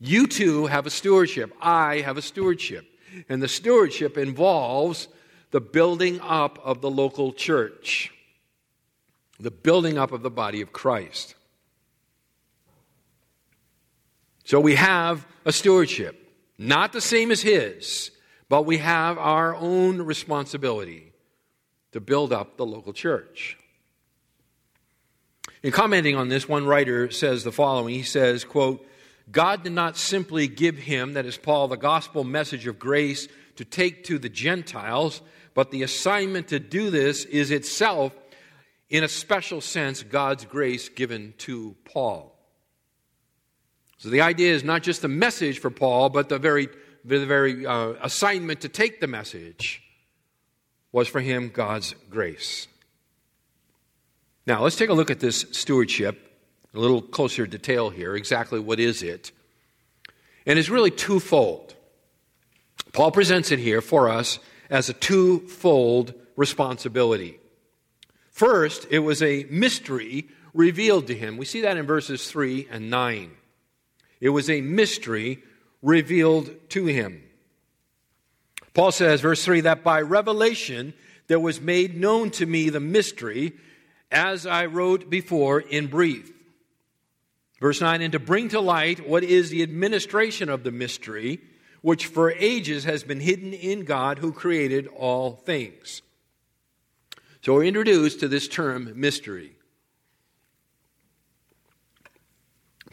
You 0.00 0.26
too 0.26 0.66
have 0.66 0.86
a 0.86 0.90
stewardship. 0.90 1.52
I 1.60 2.00
have 2.00 2.16
a 2.16 2.22
stewardship. 2.22 2.86
And 3.28 3.42
the 3.42 3.48
stewardship 3.48 4.18
involves 4.18 5.08
the 5.54 5.60
building 5.60 6.18
up 6.20 6.58
of 6.64 6.80
the 6.80 6.90
local 6.90 7.32
church, 7.32 8.12
the 9.38 9.52
building 9.52 9.96
up 9.96 10.10
of 10.10 10.20
the 10.20 10.30
body 10.30 10.60
of 10.62 10.72
Christ. 10.72 11.36
So 14.42 14.58
we 14.58 14.74
have 14.74 15.24
a 15.44 15.52
stewardship, 15.52 16.28
not 16.58 16.92
the 16.92 17.00
same 17.00 17.30
as 17.30 17.40
his, 17.40 18.10
but 18.48 18.66
we 18.66 18.78
have 18.78 19.16
our 19.16 19.54
own 19.54 20.02
responsibility 20.02 21.12
to 21.92 22.00
build 22.00 22.32
up 22.32 22.56
the 22.56 22.66
local 22.66 22.92
church. 22.92 23.56
In 25.62 25.70
commenting 25.70 26.16
on 26.16 26.30
this, 26.30 26.48
one 26.48 26.66
writer 26.66 27.12
says 27.12 27.44
the 27.44 27.52
following. 27.52 27.94
He 27.94 28.02
says, 28.02 28.42
quote, 28.42 28.84
God 29.30 29.62
did 29.62 29.72
not 29.72 29.96
simply 29.96 30.48
give 30.48 30.78
him, 30.78 31.12
that 31.12 31.26
is 31.26 31.38
Paul, 31.38 31.68
the 31.68 31.76
gospel 31.76 32.24
message 32.24 32.66
of 32.66 32.80
grace 32.80 33.28
to 33.54 33.64
take 33.64 34.02
to 34.04 34.18
the 34.18 34.28
Gentiles, 34.28 35.22
but 35.54 35.70
the 35.70 35.82
assignment 35.82 36.48
to 36.48 36.58
do 36.58 36.90
this 36.90 37.24
is 37.24 37.50
itself, 37.50 38.12
in 38.90 39.04
a 39.04 39.08
special 39.08 39.60
sense, 39.60 40.02
God's 40.02 40.44
grace 40.44 40.88
given 40.88 41.34
to 41.38 41.76
Paul. 41.84 42.36
So 43.98 44.10
the 44.10 44.20
idea 44.20 44.52
is 44.52 44.64
not 44.64 44.82
just 44.82 45.02
the 45.02 45.08
message 45.08 45.60
for 45.60 45.70
Paul, 45.70 46.10
but 46.10 46.28
the 46.28 46.38
very 46.38 46.68
the 47.04 47.26
very 47.26 47.66
uh, 47.66 47.94
assignment 48.02 48.62
to 48.62 48.68
take 48.68 49.00
the 49.00 49.06
message 49.06 49.82
was 50.90 51.06
for 51.06 51.20
him 51.20 51.50
God's 51.50 51.94
grace. 52.08 52.66
Now, 54.46 54.62
let's 54.62 54.76
take 54.76 54.88
a 54.88 54.94
look 54.94 55.10
at 55.10 55.20
this 55.20 55.44
stewardship 55.52 56.24
a 56.74 56.78
little 56.78 57.02
closer 57.02 57.46
detail 57.46 57.90
here. 57.90 58.16
Exactly 58.16 58.58
what 58.58 58.80
is 58.80 59.02
it? 59.02 59.32
And 60.46 60.58
it's 60.58 60.68
really 60.68 60.90
twofold. 60.90 61.74
Paul 62.92 63.10
presents 63.10 63.50
it 63.50 63.58
here 63.58 63.80
for 63.80 64.08
us 64.08 64.38
as 64.70 64.88
a 64.88 64.94
twofold 64.94 66.14
responsibility. 66.36 67.38
First, 68.30 68.86
it 68.90 69.00
was 69.00 69.22
a 69.22 69.46
mystery 69.50 70.28
revealed 70.52 71.06
to 71.08 71.14
him. 71.14 71.36
We 71.36 71.44
see 71.44 71.60
that 71.62 71.76
in 71.76 71.86
verses 71.86 72.28
3 72.30 72.68
and 72.70 72.90
9. 72.90 73.30
It 74.20 74.30
was 74.30 74.48
a 74.48 74.60
mystery 74.60 75.42
revealed 75.82 76.50
to 76.70 76.86
him. 76.86 77.22
Paul 78.72 78.90
says, 78.90 79.20
verse 79.20 79.44
3, 79.44 79.60
that 79.62 79.84
by 79.84 80.00
revelation 80.00 80.94
there 81.26 81.38
was 81.38 81.60
made 81.60 81.96
known 81.96 82.30
to 82.32 82.46
me 82.46 82.70
the 82.70 82.80
mystery, 82.80 83.52
as 84.10 84.46
I 84.46 84.66
wrote 84.66 85.08
before 85.08 85.60
in 85.60 85.86
brief. 85.86 86.32
Verse 87.60 87.80
9, 87.80 88.02
and 88.02 88.12
to 88.12 88.18
bring 88.18 88.48
to 88.48 88.60
light 88.60 89.08
what 89.08 89.22
is 89.22 89.50
the 89.50 89.62
administration 89.62 90.48
of 90.48 90.64
the 90.64 90.72
mystery, 90.72 91.40
which 91.84 92.06
for 92.06 92.32
ages 92.32 92.84
has 92.84 93.04
been 93.04 93.20
hidden 93.20 93.52
in 93.52 93.84
God 93.84 94.18
who 94.18 94.32
created 94.32 94.86
all 94.96 95.32
things. 95.32 96.00
So 97.42 97.52
we're 97.52 97.64
introduced 97.64 98.20
to 98.20 98.28
this 98.28 98.48
term 98.48 98.98
mystery. 98.98 99.52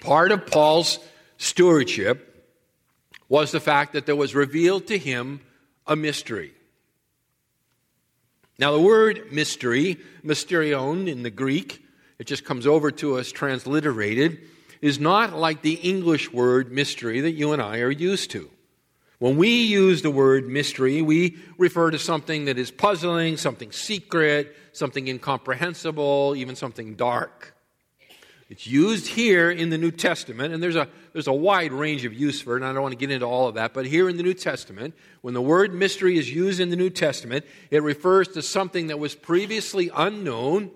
Part 0.02 0.34
of 0.34 0.46
Paul's 0.46 1.00
stewardship 1.38 2.52
was 3.30 3.54
the 3.54 3.62
fact 3.62 3.94
that 3.94 4.06
there 4.06 4.16
was 4.18 4.36
revealed 4.36 4.88
to 4.88 4.98
him 4.98 5.40
a 5.88 5.96
mystery. 5.96 6.52
Now, 8.60 8.74
the 8.74 8.82
word 8.82 9.32
mystery, 9.32 10.00
mysterion 10.22 11.08
in 11.08 11.24
the 11.24 11.30
Greek, 11.30 11.82
it 12.20 12.28
just 12.28 12.44
comes 12.44 12.68
over 12.68 12.92
to 12.92 13.18
us 13.20 13.32
transliterated, 13.32 14.42
is 14.82 15.00
not 15.00 15.32
like 15.32 15.62
the 15.62 15.76
English 15.76 16.34
word 16.34 16.74
mystery 16.74 17.22
that 17.22 17.32
you 17.32 17.54
and 17.54 17.62
I 17.62 17.80
are 17.80 17.90
used 17.90 18.32
to. 18.32 18.51
When 19.22 19.38
we 19.38 19.66
use 19.66 20.02
the 20.02 20.10
word 20.10 20.48
mystery, 20.48 21.04
we 21.04 21.38
refer 21.60 21.92
to 21.92 22.00
something 22.00 22.46
that 22.46 22.58
is 22.58 22.72
puzzling, 22.72 23.38
something 23.38 23.72
secret, 23.72 24.56
something 24.72 25.08
incomprehensible, 25.08 26.34
even 26.36 26.56
something 26.56 26.96
dark. 26.96 27.54
It's 28.50 28.66
used 28.66 29.06
here 29.06 29.52
in 29.52 29.70
the 29.70 29.78
New 29.78 29.92
Testament, 29.92 30.56
and 30.56 30.64
there's 30.64 30.76
a, 30.76 30.88
there's 31.14 31.28
a 31.28 31.34
wide 31.34 31.72
range 31.72 32.04
of 32.04 32.16
use 32.16 32.42
for 32.42 32.54
it, 32.54 32.62
and 32.62 32.66
I 32.66 32.74
don't 32.74 32.82
want 32.82 32.94
to 32.94 32.98
get 32.98 33.12
into 33.12 33.28
all 33.28 33.48
of 33.48 33.54
that, 33.54 33.76
but 33.76 33.86
here 33.86 34.10
in 34.10 34.18
the 34.18 34.24
New 34.24 34.34
Testament, 34.34 34.96
when 35.22 35.36
the 35.36 35.42
word 35.42 35.72
mystery 35.72 36.18
is 36.18 36.34
used 36.34 36.60
in 36.60 36.72
the 36.72 36.76
New 36.76 36.90
Testament, 36.90 37.46
it 37.70 37.84
refers 37.84 38.28
to 38.30 38.42
something 38.42 38.88
that 38.88 38.98
was 38.98 39.14
previously 39.14 39.92
unknown 39.96 40.72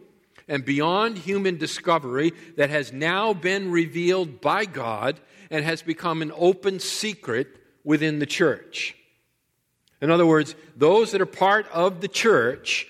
and 0.47 0.63
beyond 0.63 1.17
human 1.17 1.57
discovery 1.57 2.31
that 2.57 2.69
has 2.69 2.93
now 2.93 3.33
been 3.33 3.71
revealed 3.71 4.39
by 4.39 4.65
God 4.65 5.19
and 5.49 5.65
has 5.65 5.81
become 5.81 6.21
an 6.21 6.31
open 6.35 6.79
secret 6.79 7.63
within 7.85 8.19
the 8.19 8.25
church. 8.25 8.95
In 10.01 10.11
other 10.11 10.25
words, 10.25 10.55
those 10.75 11.11
that 11.11 11.21
are 11.21 11.25
part 11.25 11.67
of 11.71 12.01
the 12.01 12.09
church 12.09 12.87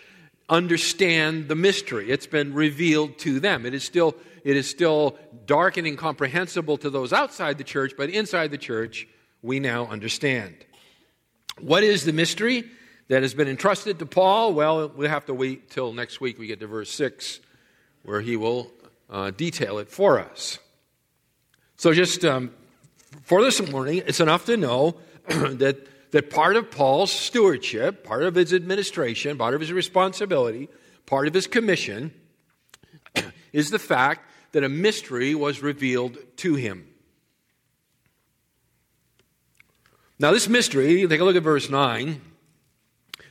understand 0.49 1.47
the 1.47 1.55
mystery. 1.55 2.09
It's 2.09 2.27
been 2.27 2.53
revealed 2.53 3.17
to 3.19 3.39
them. 3.39 3.65
It 3.65 3.73
is 3.73 3.83
still, 3.83 4.15
it 4.43 4.57
is 4.57 4.69
still 4.69 5.17
dark 5.45 5.77
and 5.77 5.85
incomprehensible 5.85 6.77
to 6.79 6.89
those 6.89 7.13
outside 7.13 7.57
the 7.57 7.63
church, 7.63 7.93
but 7.97 8.09
inside 8.09 8.51
the 8.51 8.57
church, 8.57 9.07
we 9.41 9.59
now 9.59 9.85
understand. 9.85 10.55
What 11.59 11.83
is 11.83 12.05
the 12.05 12.13
mystery 12.13 12.65
that 13.07 13.21
has 13.21 13.33
been 13.33 13.47
entrusted 13.47 13.99
to 13.99 14.05
Paul? 14.05 14.53
Well, 14.53 14.89
we'll 14.89 15.09
have 15.09 15.25
to 15.25 15.33
wait 15.33 15.69
till 15.69 15.93
next 15.93 16.19
week 16.19 16.39
we 16.39 16.47
get 16.47 16.59
to 16.59 16.67
verse 16.67 16.91
6, 16.91 17.39
where 18.03 18.21
he 18.21 18.35
will 18.35 18.71
uh, 19.09 19.31
detail 19.31 19.77
it 19.77 19.89
for 19.89 20.19
us. 20.19 20.59
So, 21.77 21.93
just 21.93 22.23
um, 22.23 22.51
for 23.23 23.43
this 23.43 23.69
morning, 23.69 24.03
it's 24.05 24.19
enough 24.19 24.45
to 24.45 24.57
know 24.57 24.97
that, 25.27 25.87
that 26.11 26.29
part 26.29 26.55
of 26.55 26.71
Paul's 26.71 27.11
stewardship, 27.11 28.03
part 28.03 28.23
of 28.23 28.35
his 28.35 28.53
administration, 28.53 29.37
part 29.37 29.53
of 29.53 29.61
his 29.61 29.71
responsibility, 29.71 30.69
part 31.05 31.27
of 31.27 31.33
his 31.33 31.47
commission 31.47 32.13
is 33.53 33.71
the 33.71 33.79
fact 33.79 34.29
that 34.51 34.63
a 34.63 34.69
mystery 34.69 35.35
was 35.35 35.61
revealed 35.61 36.17
to 36.37 36.55
him. 36.55 36.87
Now, 40.17 40.31
this 40.31 40.47
mystery, 40.47 41.05
take 41.07 41.19
a 41.19 41.25
look 41.25 41.35
at 41.35 41.43
verse 41.43 41.69
9. 41.69 42.21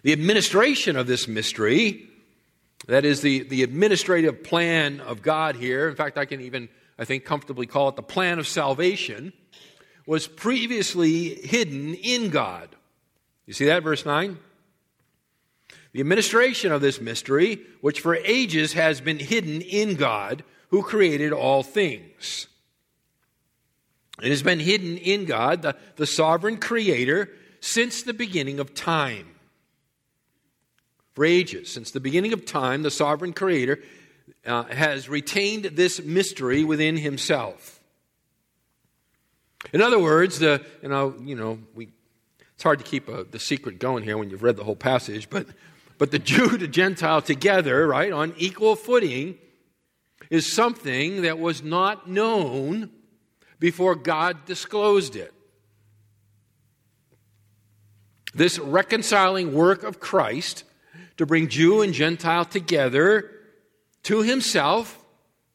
The 0.02 0.12
administration 0.12 0.96
of 0.96 1.06
this 1.06 1.26
mystery, 1.26 2.10
that 2.88 3.06
is 3.06 3.22
the, 3.22 3.44
the 3.44 3.62
administrative 3.62 4.44
plan 4.44 5.00
of 5.00 5.22
God 5.22 5.56
here, 5.56 5.88
in 5.88 5.96
fact, 5.96 6.18
I 6.18 6.26
can 6.26 6.42
even, 6.42 6.68
I 6.98 7.06
think, 7.06 7.24
comfortably 7.24 7.66
call 7.66 7.88
it 7.88 7.96
the 7.96 8.02
plan 8.02 8.38
of 8.38 8.46
salvation 8.46 9.32
was 10.06 10.26
previously 10.26 11.34
hidden 11.34 11.94
in 11.94 12.30
God. 12.30 12.68
You 13.46 13.52
see 13.52 13.66
that, 13.66 13.82
verse 13.82 14.04
9? 14.04 14.38
The 15.92 16.00
administration 16.00 16.72
of 16.72 16.80
this 16.80 17.00
mystery, 17.00 17.60
which 17.80 18.00
for 18.00 18.16
ages 18.16 18.72
has 18.72 19.00
been 19.00 19.18
hidden 19.18 19.60
in 19.60 19.94
God, 19.94 20.42
who 20.70 20.82
created 20.82 21.32
all 21.32 21.62
things. 21.62 22.48
It 24.22 24.30
has 24.30 24.42
been 24.42 24.60
hidden 24.60 24.96
in 24.98 25.24
God, 25.24 25.62
the, 25.62 25.76
the 25.96 26.06
sovereign 26.06 26.58
creator, 26.58 27.30
since 27.60 28.02
the 28.02 28.14
beginning 28.14 28.60
of 28.60 28.74
time. 28.74 29.28
For 31.14 31.24
ages, 31.24 31.70
since 31.70 31.92
the 31.92 32.00
beginning 32.00 32.32
of 32.32 32.44
time, 32.44 32.82
the 32.82 32.90
sovereign 32.90 33.32
creator 33.32 33.80
uh, 34.44 34.64
has 34.64 35.08
retained 35.08 35.64
this 35.64 36.02
mystery 36.02 36.64
within 36.64 36.96
himself. 36.96 37.73
In 39.72 39.80
other 39.80 39.98
words, 39.98 40.38
the, 40.38 40.64
you 40.82 40.88
know, 40.88 41.14
you 41.22 41.34
know 41.34 41.58
we, 41.74 41.88
it's 42.54 42.62
hard 42.62 42.78
to 42.78 42.84
keep 42.84 43.08
a, 43.08 43.24
the 43.24 43.38
secret 43.38 43.78
going 43.78 44.04
here 44.04 44.16
when 44.16 44.30
you've 44.30 44.42
read 44.42 44.56
the 44.56 44.64
whole 44.64 44.76
passage, 44.76 45.28
but, 45.30 45.46
but 45.98 46.10
the 46.10 46.18
Jew 46.20 46.56
to 46.56 46.68
Gentile 46.68 47.22
together, 47.22 47.86
right, 47.86 48.12
on 48.12 48.34
equal 48.36 48.76
footing, 48.76 49.38
is 50.30 50.52
something 50.52 51.22
that 51.22 51.38
was 51.38 51.62
not 51.62 52.08
known 52.08 52.90
before 53.58 53.94
God 53.94 54.44
disclosed 54.44 55.16
it. 55.16 55.32
This 58.34 58.58
reconciling 58.58 59.54
work 59.54 59.84
of 59.84 60.00
Christ 60.00 60.64
to 61.16 61.26
bring 61.26 61.48
Jew 61.48 61.82
and 61.82 61.92
Gentile 61.92 62.44
together 62.44 63.30
to 64.04 64.22
himself, 64.22 65.02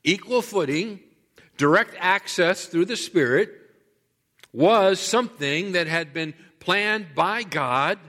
equal 0.04 0.42
footing, 0.42 1.02
direct 1.58 1.96
access 2.00 2.66
through 2.66 2.86
the 2.86 2.96
Spirit, 2.96 3.59
was 4.52 5.00
something 5.00 5.74
that 5.74 5.88
had 5.88 6.14
been 6.14 6.34
planned 6.60 7.08
by 7.16 7.44
God 7.44 8.00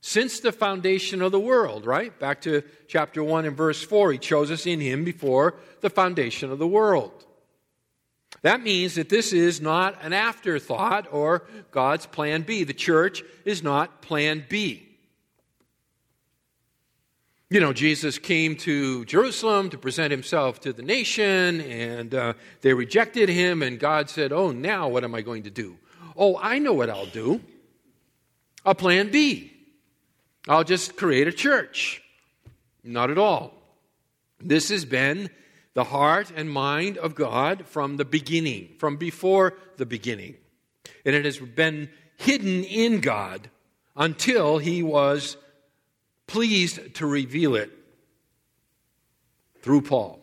since 0.00 0.40
the 0.40 0.52
foundation 0.52 1.22
of 1.22 1.32
the 1.32 1.40
world, 1.40 1.84
right? 1.84 2.16
Back 2.18 2.42
to 2.42 2.62
chapter 2.86 3.22
1 3.24 3.44
and 3.44 3.56
verse 3.56 3.82
4. 3.82 4.12
He 4.12 4.18
chose 4.18 4.50
us 4.50 4.66
in 4.66 4.80
Him 4.80 5.04
before 5.04 5.54
the 5.80 5.90
foundation 5.90 6.50
of 6.50 6.58
the 6.58 6.66
world. 6.66 7.24
That 8.42 8.62
means 8.62 8.94
that 8.94 9.08
this 9.08 9.32
is 9.32 9.60
not 9.60 9.98
an 10.02 10.12
afterthought 10.12 11.08
or 11.12 11.44
God's 11.72 12.06
plan 12.06 12.42
B. 12.42 12.64
The 12.64 12.74
church 12.74 13.24
is 13.44 13.62
not 13.62 14.02
plan 14.02 14.44
B. 14.48 14.85
You 17.48 17.60
know, 17.60 17.72
Jesus 17.72 18.18
came 18.18 18.56
to 18.56 19.04
Jerusalem 19.04 19.70
to 19.70 19.78
present 19.78 20.10
himself 20.10 20.58
to 20.62 20.72
the 20.72 20.82
nation, 20.82 21.60
and 21.60 22.12
uh, 22.12 22.32
they 22.60 22.74
rejected 22.74 23.28
him, 23.28 23.62
and 23.62 23.78
God 23.78 24.10
said, 24.10 24.32
Oh, 24.32 24.50
now 24.50 24.88
what 24.88 25.04
am 25.04 25.14
I 25.14 25.22
going 25.22 25.44
to 25.44 25.50
do? 25.50 25.78
Oh, 26.16 26.36
I 26.42 26.58
know 26.58 26.72
what 26.72 26.90
I'll 26.90 27.06
do. 27.06 27.40
A 28.64 28.74
plan 28.74 29.12
B. 29.12 29.52
I'll 30.48 30.64
just 30.64 30.96
create 30.96 31.28
a 31.28 31.32
church. 31.32 32.02
Not 32.82 33.12
at 33.12 33.18
all. 33.18 33.52
This 34.40 34.70
has 34.70 34.84
been 34.84 35.30
the 35.74 35.84
heart 35.84 36.32
and 36.34 36.50
mind 36.50 36.98
of 36.98 37.14
God 37.14 37.68
from 37.68 37.96
the 37.96 38.04
beginning, 38.04 38.74
from 38.80 38.96
before 38.96 39.54
the 39.76 39.86
beginning. 39.86 40.34
And 41.04 41.14
it 41.14 41.24
has 41.24 41.38
been 41.38 41.90
hidden 42.16 42.64
in 42.64 43.00
God 43.00 43.50
until 43.94 44.58
he 44.58 44.82
was 44.82 45.36
pleased 46.26 46.94
to 46.96 47.06
reveal 47.06 47.54
it 47.54 47.70
through 49.62 49.82
Paul. 49.82 50.20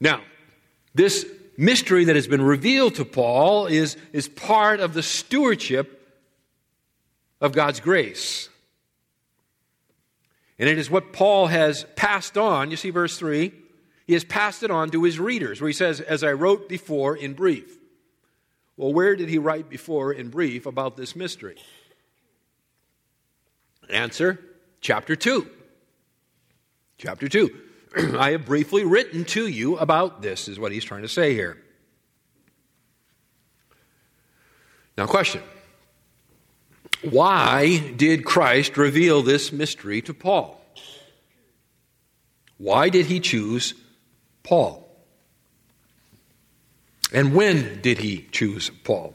Now, 0.00 0.22
this 0.94 1.26
mystery 1.56 2.04
that 2.04 2.16
has 2.16 2.26
been 2.26 2.42
revealed 2.42 2.96
to 2.96 3.04
Paul 3.04 3.66
is, 3.66 3.96
is 4.12 4.28
part 4.28 4.80
of 4.80 4.94
the 4.94 5.02
stewardship 5.02 5.92
of 7.40 7.52
God's 7.52 7.80
grace. 7.80 8.48
And 10.58 10.68
it 10.68 10.78
is 10.78 10.90
what 10.90 11.12
Paul 11.12 11.46
has 11.46 11.84
passed 11.96 12.38
on. 12.38 12.70
You 12.70 12.76
see, 12.76 12.90
verse 12.90 13.18
3 13.18 13.52
he 14.06 14.12
has 14.12 14.24
passed 14.24 14.62
it 14.62 14.70
on 14.70 14.90
to 14.90 15.02
his 15.02 15.18
readers, 15.18 15.60
where 15.60 15.68
he 15.68 15.74
says, 15.74 16.00
As 16.00 16.22
I 16.22 16.32
wrote 16.32 16.68
before 16.68 17.16
in 17.16 17.34
brief. 17.34 17.76
Well, 18.76 18.92
where 18.92 19.16
did 19.16 19.28
he 19.28 19.38
write 19.38 19.68
before 19.68 20.12
in 20.12 20.28
brief 20.28 20.66
about 20.66 20.96
this 20.96 21.16
mystery? 21.16 21.56
Answer 23.90 24.40
chapter 24.80 25.16
2. 25.16 25.48
Chapter 26.98 27.28
2. 27.28 27.60
I 28.18 28.32
have 28.32 28.46
briefly 28.46 28.84
written 28.84 29.24
to 29.26 29.46
you 29.46 29.76
about 29.76 30.22
this, 30.22 30.48
is 30.48 30.58
what 30.58 30.72
he's 30.72 30.84
trying 30.84 31.02
to 31.02 31.08
say 31.08 31.34
here. 31.34 31.58
Now, 34.96 35.06
question 35.06 35.42
Why 37.02 37.78
did 37.78 38.24
Christ 38.24 38.76
reveal 38.76 39.22
this 39.22 39.52
mystery 39.52 40.00
to 40.02 40.14
Paul? 40.14 40.60
Why 42.58 42.88
did 42.88 43.06
he 43.06 43.20
choose 43.20 43.74
Paul? 44.42 44.82
And 47.12 47.34
when 47.34 47.80
did 47.82 47.98
he 47.98 48.26
choose 48.32 48.70
Paul? 48.82 49.14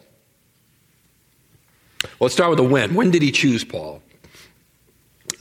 Well, 2.03 2.11
let's 2.21 2.33
start 2.33 2.51
with 2.51 2.57
the 2.57 2.63
when. 2.63 2.93
When 2.93 3.11
did 3.11 3.21
he 3.21 3.31
choose 3.31 3.63
Paul? 3.63 4.01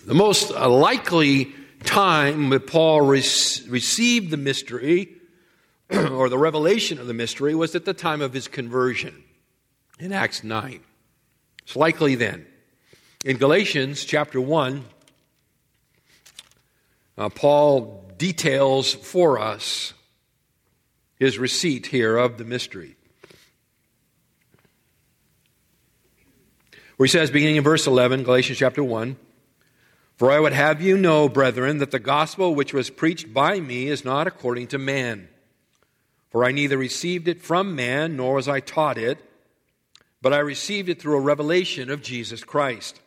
The 0.07 0.14
most 0.14 0.51
likely 0.51 1.53
time 1.84 2.51
that 2.51 2.66
Paul 2.66 3.03
re- 3.03 3.18
received 3.18 4.30
the 4.30 4.36
mystery 4.36 5.11
or 5.90 6.28
the 6.28 6.38
revelation 6.38 6.98
of 6.98 7.07
the 7.07 7.14
mystery 7.14 7.55
was 7.55 7.74
at 7.74 7.84
the 7.84 7.92
time 7.92 8.22
of 8.22 8.32
his 8.32 8.48
conversion 8.48 9.22
in 9.98 10.12
Acts 10.12 10.42
9. 10.42 10.80
It's 11.62 11.76
likely 11.76 12.14
then. 12.14 12.46
In 13.24 13.36
Galatians 13.36 14.05
chapter 14.05 14.40
1, 14.40 14.84
uh, 17.18 17.28
Paul 17.28 18.11
details 18.16 18.94
for 18.94 19.38
us 19.38 19.92
his 21.16 21.38
receipt 21.38 21.86
here 21.86 22.16
of 22.16 22.38
the 22.38 22.44
mystery. 22.44 22.96
Where 26.96 27.07
he 27.07 27.11
says, 27.11 27.30
beginning 27.30 27.57
in 27.57 27.64
verse 27.64 27.86
11, 27.86 28.24
Galatians 28.24 28.59
chapter 28.59 28.82
1, 28.82 29.16
For 30.20 30.30
I 30.30 30.38
would 30.38 30.52
have 30.52 30.82
you 30.82 30.98
know, 30.98 31.30
brethren, 31.30 31.78
that 31.78 31.92
the 31.92 31.98
gospel 31.98 32.54
which 32.54 32.74
was 32.74 32.90
preached 32.90 33.32
by 33.32 33.58
me 33.58 33.86
is 33.86 34.04
not 34.04 34.26
according 34.26 34.66
to 34.66 34.78
man. 34.78 35.30
For 36.28 36.44
I 36.44 36.52
neither 36.52 36.76
received 36.76 37.26
it 37.26 37.40
from 37.40 37.74
man, 37.74 38.18
nor 38.18 38.34
was 38.34 38.46
I 38.46 38.60
taught 38.60 38.98
it, 38.98 39.16
but 40.20 40.34
I 40.34 40.40
received 40.40 40.90
it 40.90 41.00
through 41.00 41.16
a 41.16 41.22
revelation 41.22 41.88
of 41.88 42.02
Jesus 42.02 42.44
Christ. 42.44 43.00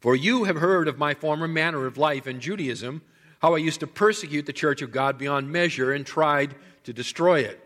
For 0.00 0.16
you 0.16 0.42
have 0.42 0.56
heard 0.56 0.88
of 0.88 0.98
my 0.98 1.14
former 1.14 1.46
manner 1.46 1.86
of 1.86 1.96
life 1.96 2.26
in 2.26 2.40
Judaism, 2.40 3.00
how 3.38 3.54
I 3.54 3.58
used 3.58 3.78
to 3.78 3.86
persecute 3.86 4.46
the 4.46 4.52
church 4.52 4.82
of 4.82 4.90
God 4.90 5.16
beyond 5.16 5.52
measure 5.52 5.92
and 5.92 6.04
tried 6.04 6.56
to 6.82 6.92
destroy 6.92 7.42
it. 7.42 7.60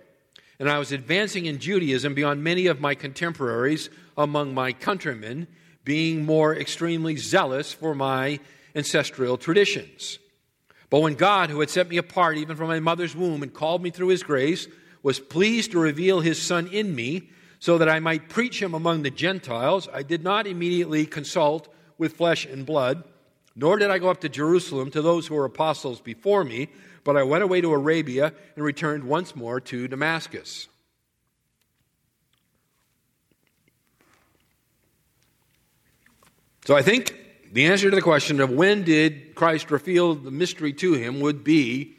And 0.58 0.68
I 0.68 0.78
was 0.78 0.92
advancing 0.92 1.46
in 1.46 1.60
Judaism 1.60 2.12
beyond 2.12 2.44
many 2.44 2.66
of 2.66 2.78
my 2.78 2.94
contemporaries 2.94 3.88
among 4.18 4.52
my 4.52 4.74
countrymen, 4.74 5.48
being 5.88 6.26
more 6.26 6.54
extremely 6.54 7.16
zealous 7.16 7.72
for 7.72 7.94
my 7.94 8.38
ancestral 8.74 9.38
traditions. 9.38 10.18
But 10.90 11.00
when 11.00 11.14
God, 11.14 11.48
who 11.48 11.60
had 11.60 11.70
set 11.70 11.88
me 11.88 11.96
apart 11.96 12.36
even 12.36 12.58
from 12.58 12.68
my 12.68 12.78
mother's 12.78 13.16
womb 13.16 13.42
and 13.42 13.54
called 13.54 13.82
me 13.82 13.88
through 13.88 14.08
his 14.08 14.22
grace, 14.22 14.68
was 15.02 15.18
pleased 15.18 15.70
to 15.70 15.78
reveal 15.78 16.20
his 16.20 16.42
Son 16.42 16.66
in 16.66 16.94
me, 16.94 17.30
so 17.58 17.78
that 17.78 17.88
I 17.88 18.00
might 18.00 18.28
preach 18.28 18.60
him 18.60 18.74
among 18.74 19.02
the 19.02 19.10
Gentiles, 19.10 19.88
I 19.90 20.02
did 20.02 20.22
not 20.22 20.46
immediately 20.46 21.06
consult 21.06 21.72
with 21.96 22.18
flesh 22.18 22.44
and 22.44 22.66
blood, 22.66 23.02
nor 23.56 23.78
did 23.78 23.90
I 23.90 23.98
go 23.98 24.10
up 24.10 24.20
to 24.20 24.28
Jerusalem 24.28 24.90
to 24.90 25.00
those 25.00 25.26
who 25.26 25.36
were 25.36 25.46
apostles 25.46 26.02
before 26.02 26.44
me, 26.44 26.68
but 27.02 27.16
I 27.16 27.22
went 27.22 27.44
away 27.44 27.62
to 27.62 27.72
Arabia 27.72 28.34
and 28.56 28.62
returned 28.62 29.04
once 29.04 29.34
more 29.34 29.58
to 29.62 29.88
Damascus. 29.88 30.68
So 36.68 36.76
I 36.76 36.82
think 36.82 37.16
the 37.50 37.64
answer 37.64 37.88
to 37.88 37.96
the 37.96 38.02
question 38.02 38.42
of 38.42 38.50
when 38.50 38.84
did 38.84 39.34
Christ 39.34 39.70
reveal 39.70 40.14
the 40.14 40.30
mystery 40.30 40.74
to 40.74 40.92
him 40.92 41.20
would 41.20 41.42
be 41.42 41.96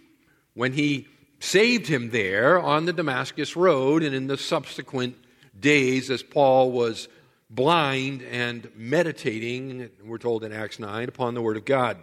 when 0.54 0.74
he 0.74 1.08
saved 1.40 1.88
him 1.88 2.12
there 2.12 2.62
on 2.62 2.86
the 2.86 2.94
Damascus 2.94 3.56
road 3.56 4.04
and 4.04 4.14
in 4.14 4.28
the 4.28 4.38
subsequent 4.38 5.16
days 5.60 6.12
as 6.12 6.22
Paul 6.22 6.72
was 6.72 7.08
blind 7.50 8.22
and 8.22 8.70
meditating, 8.76 9.90
we're 10.06 10.20
told 10.20 10.44
in 10.44 10.54
Acts 10.54 10.78
9, 10.78 11.10
upon 11.10 11.34
the 11.34 11.42
Word 11.42 11.58
of 11.58 11.66
God. 11.66 11.98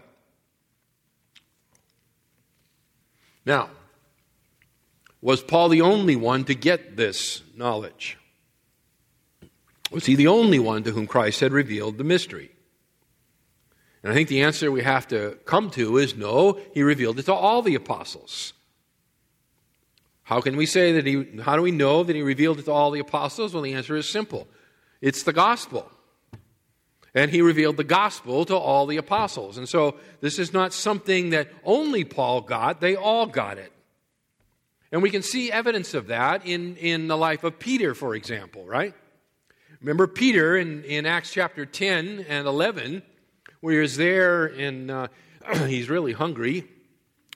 Now, 3.44 3.70
was 5.20 5.40
Paul 5.40 5.68
the 5.68 5.82
only 5.82 6.16
one 6.16 6.42
to 6.46 6.54
get 6.56 6.96
this 6.96 7.44
knowledge? 7.54 8.18
Was 9.92 10.06
he 10.06 10.16
the 10.16 10.26
only 10.26 10.58
one 10.58 10.82
to 10.82 10.90
whom 10.90 11.06
Christ 11.06 11.38
had 11.38 11.52
revealed 11.52 11.96
the 11.96 12.02
mystery? 12.02 12.50
And 14.06 14.12
I 14.12 14.14
think 14.14 14.28
the 14.28 14.42
answer 14.42 14.70
we 14.70 14.84
have 14.84 15.08
to 15.08 15.36
come 15.46 15.68
to 15.70 15.96
is 15.96 16.14
no, 16.14 16.60
he 16.72 16.84
revealed 16.84 17.18
it 17.18 17.24
to 17.24 17.34
all 17.34 17.60
the 17.60 17.74
apostles. 17.74 18.52
How 20.22 20.40
can 20.40 20.56
we 20.56 20.64
say 20.64 20.92
that 20.92 21.04
he, 21.04 21.40
how 21.42 21.56
do 21.56 21.62
we 21.62 21.72
know 21.72 22.04
that 22.04 22.14
he 22.14 22.22
revealed 22.22 22.60
it 22.60 22.66
to 22.66 22.72
all 22.72 22.92
the 22.92 23.00
apostles? 23.00 23.52
Well, 23.52 23.64
the 23.64 23.74
answer 23.74 23.96
is 23.96 24.08
simple 24.08 24.46
it's 25.00 25.24
the 25.24 25.32
gospel. 25.32 25.90
And 27.16 27.32
he 27.32 27.42
revealed 27.42 27.78
the 27.78 27.82
gospel 27.82 28.44
to 28.44 28.54
all 28.54 28.86
the 28.86 28.96
apostles. 28.96 29.58
And 29.58 29.68
so 29.68 29.96
this 30.20 30.38
is 30.38 30.52
not 30.52 30.72
something 30.72 31.30
that 31.30 31.48
only 31.64 32.04
Paul 32.04 32.42
got, 32.42 32.80
they 32.80 32.94
all 32.94 33.26
got 33.26 33.58
it. 33.58 33.72
And 34.92 35.02
we 35.02 35.10
can 35.10 35.22
see 35.22 35.50
evidence 35.50 35.94
of 35.94 36.06
that 36.06 36.46
in, 36.46 36.76
in 36.76 37.08
the 37.08 37.16
life 37.16 37.42
of 37.42 37.58
Peter, 37.58 37.92
for 37.92 38.14
example, 38.14 38.64
right? 38.66 38.94
Remember 39.80 40.06
Peter 40.06 40.56
in, 40.56 40.84
in 40.84 41.06
Acts 41.06 41.32
chapter 41.32 41.66
10 41.66 42.26
and 42.28 42.46
11 42.46 43.02
where 43.60 43.80
he's 43.82 43.96
there 43.96 44.46
and 44.46 44.90
uh, 44.90 45.08
he's 45.66 45.88
really 45.88 46.12
hungry. 46.12 46.64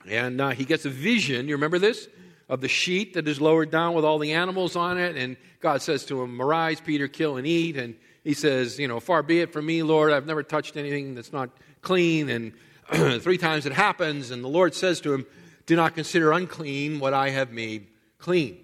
And 0.07 0.41
uh, 0.41 0.49
he 0.49 0.65
gets 0.65 0.85
a 0.85 0.89
vision. 0.89 1.47
You 1.47 1.55
remember 1.55 1.79
this? 1.79 2.07
Of 2.49 2.61
the 2.61 2.67
sheet 2.67 3.13
that 3.13 3.27
is 3.27 3.39
lowered 3.39 3.71
down 3.71 3.93
with 3.93 4.03
all 4.03 4.19
the 4.19 4.33
animals 4.33 4.75
on 4.75 4.97
it. 4.97 5.15
And 5.15 5.37
God 5.61 5.81
says 5.81 6.05
to 6.05 6.21
him, 6.21 6.41
Arise, 6.41 6.81
Peter, 6.81 7.07
kill 7.07 7.37
and 7.37 7.47
eat. 7.47 7.77
And 7.77 7.95
he 8.23 8.33
says, 8.33 8.79
You 8.79 8.87
know, 8.87 8.99
far 8.99 9.23
be 9.23 9.39
it 9.39 9.53
from 9.53 9.65
me, 9.65 9.83
Lord. 9.83 10.11
I've 10.11 10.25
never 10.25 10.43
touched 10.43 10.75
anything 10.75 11.15
that's 11.15 11.31
not 11.31 11.49
clean. 11.81 12.29
And 12.29 12.53
three 13.21 13.37
times 13.37 13.65
it 13.65 13.73
happens. 13.73 14.31
And 14.31 14.43
the 14.43 14.49
Lord 14.49 14.73
says 14.73 14.99
to 15.01 15.13
him, 15.13 15.25
Do 15.65 15.75
not 15.75 15.95
consider 15.95 16.31
unclean 16.31 16.99
what 16.99 17.13
I 17.13 17.29
have 17.29 17.51
made 17.51 17.87
clean. 18.17 18.57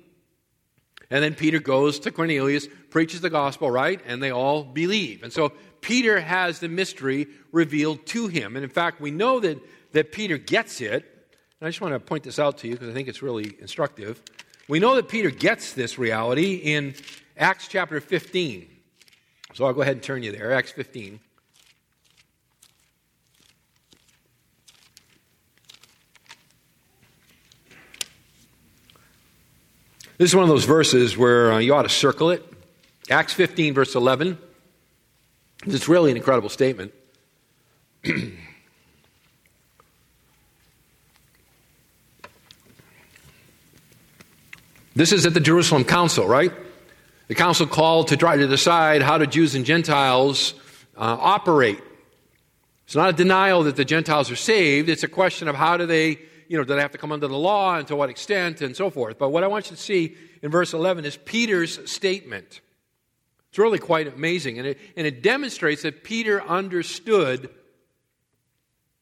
And 1.10 1.24
then 1.24 1.36
Peter 1.36 1.60
goes 1.60 1.99
to 1.99 2.12
Cornelius, 2.12 2.68
preaches 2.89 3.22
the 3.22 3.30
gospel, 3.30 3.72
right? 3.72 4.01
And 4.05 4.22
they 4.22 4.32
all 4.32 4.64
believe. 4.64 5.24
And 5.24 5.32
so 5.32 5.53
Peter 5.82 6.19
has 6.19 6.59
the 6.59 6.67
mystery 6.67 7.28
revealed 7.51 8.05
to 8.07 8.28
him. 8.28 8.55
And 8.55 8.63
in 8.63 8.69
fact, 8.69 8.99
we 8.99 9.11
know 9.11 9.39
that, 9.39 9.59
that 9.93 10.11
Peter 10.11 10.38
gets 10.38 10.82
it. 10.82 11.03
And 11.59 11.67
I 11.67 11.69
just 11.69 11.82
want 11.82 11.93
to 11.93 11.99
point 11.99 12.23
this 12.23 12.39
out 12.39 12.57
to 12.59 12.67
you 12.67 12.73
because 12.73 12.89
I 12.89 12.93
think 12.93 13.07
it's 13.07 13.21
really 13.21 13.55
instructive. 13.59 14.21
We 14.67 14.80
know 14.80 14.95
that 14.95 15.07
Peter 15.07 15.30
gets 15.30 15.73
this 15.73 15.97
reality 15.97 16.55
in 16.55 16.93
Acts 17.38 17.67
chapter 17.67 17.99
15. 17.99 18.67
So 19.53 19.65
I'll 19.65 19.73
go 19.73 19.82
ahead 19.82 19.95
and 19.95 20.03
turn 20.03 20.23
you 20.23 20.32
there, 20.32 20.53
Acts 20.53 20.71
15. 20.71 21.19
This 30.17 30.32
is 30.32 30.36
one 30.36 30.43
of 30.43 30.49
those 30.49 30.65
verses 30.65 31.15
where 31.15 31.53
uh, 31.53 31.59
you 31.59 31.75
ought 31.75 31.84
to 31.84 31.89
circle 31.89 32.32
it. 32.32 32.43
Acts 33.09 33.34
15, 33.34 33.75
verse 33.75 33.93
11. 33.93 34.39
It's 35.66 35.88
really 35.88 36.12
an 36.12 36.18
incredible 36.18 36.49
statement. 36.49 36.93
this 44.95 45.12
is 45.12 45.26
at 45.26 45.34
the 45.34 45.39
Jerusalem 45.39 45.84
Council, 45.84 46.28
right? 46.28 46.51
The 47.28 47.36
council 47.36 47.68
called 47.68 48.10
to 48.10 48.18
try 48.18 48.38
to 48.38 48.47
decide 48.47 49.01
how 49.01 49.18
do 49.18 49.26
Jews 49.26 49.55
and 49.55 49.66
Gentiles 49.66 50.53
uh, 50.95 51.18
operate. 51.20 51.82
It's 52.86 52.95
not 52.95 53.10
a 53.10 53.14
denial 53.14 53.64
that 53.64 53.76
the 53.76 53.84
Gentiles 53.84 54.32
are 54.32 54.38
saved. 54.38 54.88
It's 54.88 55.03
a 55.03 55.10
question 55.10 55.49
of 55.49 55.55
how 55.55 55.76
do 55.76 55.86
they, 55.86 56.20
you 56.47 56.58
know, 56.58 56.64
do 56.64 56.74
they 56.74 56.82
have 56.82 56.93
to 56.93 56.97
come 56.97 57.12
under 57.12 57.28
the 57.28 57.38
law 57.38 57.76
and 57.76 57.86
to 57.88 57.97
what 57.97 58.10
extent 58.10 58.62
and 58.62 58.78
so 58.78 58.89
forth. 58.89 59.18
But 59.18 59.30
what 59.30 59.43
I 59.43 59.47
want 59.47 59.70
you 59.70 59.76
to 59.76 59.82
see 59.82 60.16
in 60.41 60.51
verse 60.51 60.74
11 60.74 61.03
is 61.03 61.18
Peter's 61.18 61.91
statement. 61.91 62.62
It's 63.58 63.64
really 63.64 63.80
quite 63.80 64.14
amazing. 64.14 64.60
And 64.60 64.68
it, 64.68 64.78
and 64.95 65.08
it 65.08 65.24
demonstrates 65.24 65.82
that 65.82 66.03
Peter 66.03 66.43
understood 66.43 67.49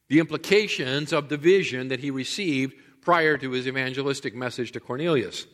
the 0.08 0.18
implications 0.18 1.12
of 1.12 1.28
the 1.28 1.36
vision 1.36 1.88
that 1.88 2.00
he 2.00 2.10
received 2.10 2.72
prior 3.02 3.36
to 3.36 3.50
his 3.50 3.66
evangelistic 3.66 4.34
message 4.34 4.72
to 4.72 4.80
Cornelius. 4.80 5.46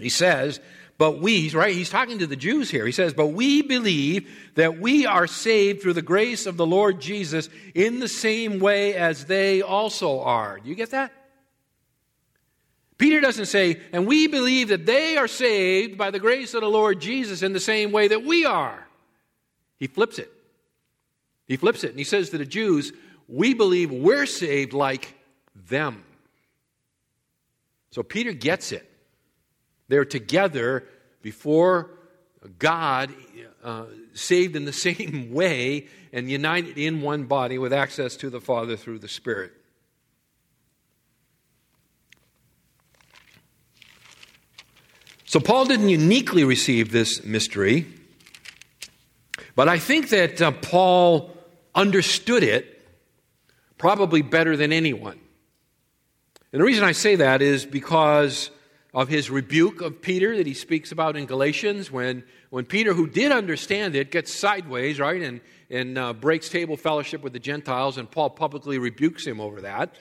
He 0.00 0.08
says, 0.08 0.58
but 0.98 1.20
we, 1.20 1.48
right? 1.50 1.76
He's 1.76 1.90
talking 1.90 2.18
to 2.18 2.26
the 2.26 2.34
Jews 2.34 2.70
here. 2.70 2.84
He 2.84 2.90
says, 2.90 3.14
but 3.14 3.28
we 3.28 3.62
believe 3.62 4.28
that 4.56 4.80
we 4.80 5.06
are 5.06 5.28
saved 5.28 5.80
through 5.80 5.92
the 5.92 6.02
grace 6.02 6.46
of 6.46 6.56
the 6.56 6.66
Lord 6.66 7.00
Jesus 7.00 7.48
in 7.72 8.00
the 8.00 8.08
same 8.08 8.58
way 8.58 8.94
as 8.96 9.26
they 9.26 9.62
also 9.62 10.18
are. 10.18 10.58
Do 10.58 10.68
you 10.68 10.74
get 10.74 10.90
that? 10.90 11.12
Peter 12.96 13.20
doesn't 13.20 13.46
say, 13.46 13.80
and 13.92 14.06
we 14.06 14.28
believe 14.28 14.68
that 14.68 14.86
they 14.86 15.16
are 15.16 15.26
saved 15.26 15.98
by 15.98 16.10
the 16.10 16.20
grace 16.20 16.54
of 16.54 16.60
the 16.60 16.68
Lord 16.68 17.00
Jesus 17.00 17.42
in 17.42 17.52
the 17.52 17.60
same 17.60 17.90
way 17.90 18.08
that 18.08 18.24
we 18.24 18.44
are. 18.44 18.86
He 19.78 19.88
flips 19.88 20.18
it. 20.18 20.30
He 21.46 21.56
flips 21.56 21.84
it 21.84 21.90
and 21.90 21.98
he 21.98 22.04
says 22.04 22.30
to 22.30 22.38
the 22.38 22.46
Jews, 22.46 22.92
we 23.28 23.54
believe 23.54 23.90
we're 23.90 24.26
saved 24.26 24.72
like 24.72 25.14
them. 25.68 26.04
So 27.90 28.02
Peter 28.02 28.32
gets 28.32 28.72
it. 28.72 28.88
They're 29.88 30.04
together 30.04 30.84
before 31.22 31.90
God, 32.58 33.12
uh, 33.62 33.86
saved 34.12 34.56
in 34.56 34.64
the 34.64 34.72
same 34.88 35.32
way 35.32 35.88
and 36.12 36.30
united 36.30 36.78
in 36.78 37.02
one 37.02 37.24
body 37.24 37.58
with 37.58 37.72
access 37.72 38.16
to 38.16 38.30
the 38.30 38.40
Father 38.40 38.76
through 38.76 39.00
the 39.00 39.08
Spirit. 39.08 39.52
So 45.34 45.40
Paul 45.40 45.64
didn't 45.64 45.88
uniquely 45.88 46.44
receive 46.44 46.92
this 46.92 47.24
mystery, 47.24 47.86
but 49.56 49.68
I 49.68 49.80
think 49.80 50.10
that 50.10 50.40
uh, 50.40 50.52
Paul 50.52 51.36
understood 51.74 52.44
it 52.44 52.80
probably 53.76 54.22
better 54.22 54.56
than 54.56 54.72
anyone. 54.72 55.18
And 56.52 56.60
the 56.60 56.64
reason 56.64 56.84
I 56.84 56.92
say 56.92 57.16
that 57.16 57.42
is 57.42 57.66
because 57.66 58.52
of 58.94 59.08
his 59.08 59.28
rebuke 59.28 59.80
of 59.80 60.00
Peter 60.00 60.36
that 60.36 60.46
he 60.46 60.54
speaks 60.54 60.92
about 60.92 61.16
in 61.16 61.26
Galatians 61.26 61.90
when, 61.90 62.22
when 62.50 62.64
Peter, 62.64 62.94
who 62.94 63.08
did 63.08 63.32
understand 63.32 63.96
it, 63.96 64.12
gets 64.12 64.32
sideways, 64.32 65.00
right, 65.00 65.20
and, 65.20 65.40
and 65.68 65.98
uh, 65.98 66.12
breaks 66.12 66.48
table 66.48 66.76
fellowship 66.76 67.24
with 67.24 67.32
the 67.32 67.40
Gentiles, 67.40 67.98
and 67.98 68.08
Paul 68.08 68.30
publicly 68.30 68.78
rebukes 68.78 69.26
him 69.26 69.40
over 69.40 69.62
that. 69.62 69.96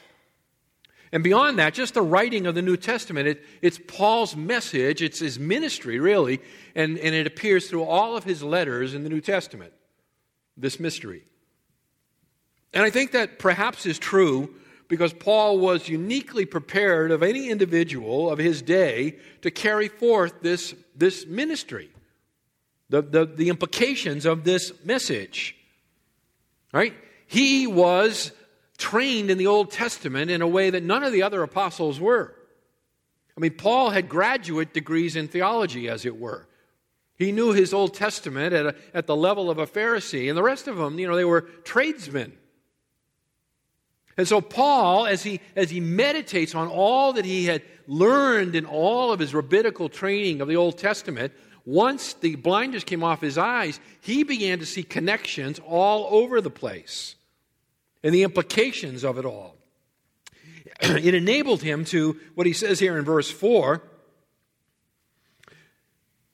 And 1.14 1.24
beyond 1.24 1.60
that, 1.60 1.76
just 1.76 1.94
the 1.94 2.02
writing 2.02 2.48
of 2.48 2.56
the 2.56 2.64
New 2.64 2.76
Testament, 2.76 3.28
it, 3.28 3.44
it's 3.62 3.80
Paul's 3.88 4.36
message, 4.36 5.04
it's 5.04 5.20
his 5.20 5.38
ministry, 5.38 6.00
really, 6.00 6.42
and, 6.74 6.98
and 6.98 7.14
it 7.14 7.28
appears 7.28 7.70
through 7.70 7.84
all 7.84 8.18
of 8.18 8.24
his 8.24 8.42
letters 8.42 8.96
in 8.96 9.04
the 9.04 9.10
New 9.10 9.22
Testament, 9.22 9.74
this 10.58 10.80
mystery. 10.80 11.24
And 12.74 12.84
I 12.84 12.90
think 12.90 13.12
that 13.12 13.38
perhaps 13.38 13.86
is 13.86 14.00
true 14.00 14.56
because 14.88 15.14
Paul 15.14 15.60
was 15.60 15.88
uniquely 15.88 16.46
prepared 16.46 17.12
of 17.12 17.22
any 17.22 17.52
individual 17.52 18.32
of 18.32 18.40
his 18.40 18.64
day 18.64 19.20
to 19.44 19.52
carry 19.52 19.90
forth 19.90 20.42
this, 20.42 20.74
this 20.96 21.28
ministry, 21.28 21.92
the, 22.90 23.04
the, 23.04 23.26
the 23.28 23.50
implications 23.50 24.26
of 24.26 24.46
this 24.46 24.72
message. 24.84 25.56
Right? 26.74 26.96
He 27.28 27.68
was 27.68 28.32
trained 28.84 29.32
in 29.32 29.38
the 29.38 29.48
Old 29.48 29.72
Testament 29.72 30.30
in 30.30 30.42
a 30.42 30.48
way 30.48 30.70
that 30.70 30.84
none 30.84 31.06
of 31.06 31.14
the 31.14 31.24
other 31.24 31.42
apostles 31.42 32.02
were. 32.02 32.36
I 33.38 33.40
mean, 33.40 33.54
Paul 33.54 33.92
had 33.92 34.10
graduate 34.10 34.74
degrees 34.74 35.16
in 35.16 35.30
theology, 35.30 35.88
as 35.88 36.06
it 36.06 36.20
were. 36.20 36.50
He 37.16 37.32
knew 37.32 37.54
his 37.54 37.74
Old 37.74 37.94
Testament 37.94 38.54
at, 38.54 38.66
a, 38.66 38.76
at 38.94 39.08
the 39.08 39.16
level 39.16 39.50
of 39.50 39.58
a 39.58 39.66
Pharisee, 39.66 40.28
and 40.28 40.38
the 40.38 40.44
rest 40.44 40.68
of 40.68 40.76
them, 40.76 41.00
you 41.00 41.08
know, 41.08 41.16
they 41.16 41.24
were 41.24 41.44
tradesmen. 41.64 42.34
And 44.18 44.28
so, 44.28 44.42
Paul, 44.42 45.06
as 45.06 45.24
he, 45.24 45.40
as 45.56 45.70
he 45.70 45.80
meditates 45.80 46.54
on 46.54 46.68
all 46.68 47.14
that 47.14 47.24
he 47.24 47.46
had 47.46 47.62
learned 47.88 48.54
in 48.54 48.66
all 48.66 49.14
of 49.14 49.20
his 49.20 49.34
rabbinical 49.34 49.88
training 49.88 50.42
of 50.42 50.50
the 50.50 50.58
Old 50.58 50.78
Testament, 50.78 51.32
once 51.64 52.16
the 52.16 52.36
blinders 52.36 52.84
came 52.84 53.02
off 53.02 53.22
his 53.22 53.38
eyes, 53.38 53.80
he 54.02 54.24
began 54.24 54.60
to 54.60 54.66
see 54.66 54.84
connections 54.84 55.62
all 55.66 56.06
over 56.12 56.42
the 56.42 56.52
place 56.52 57.16
and 58.04 58.14
the 58.14 58.24
implications 58.24 59.04
of 59.04 59.18
it 59.18 59.26
all. 59.26 59.56
it 60.82 61.14
enabled 61.14 61.62
him 61.62 61.86
to, 61.86 62.20
what 62.36 62.48
he 62.48 62.54
says 62.54 62.80
here 62.80 62.98
in 62.98 63.06
verse 63.06 63.32
4, 63.32 63.82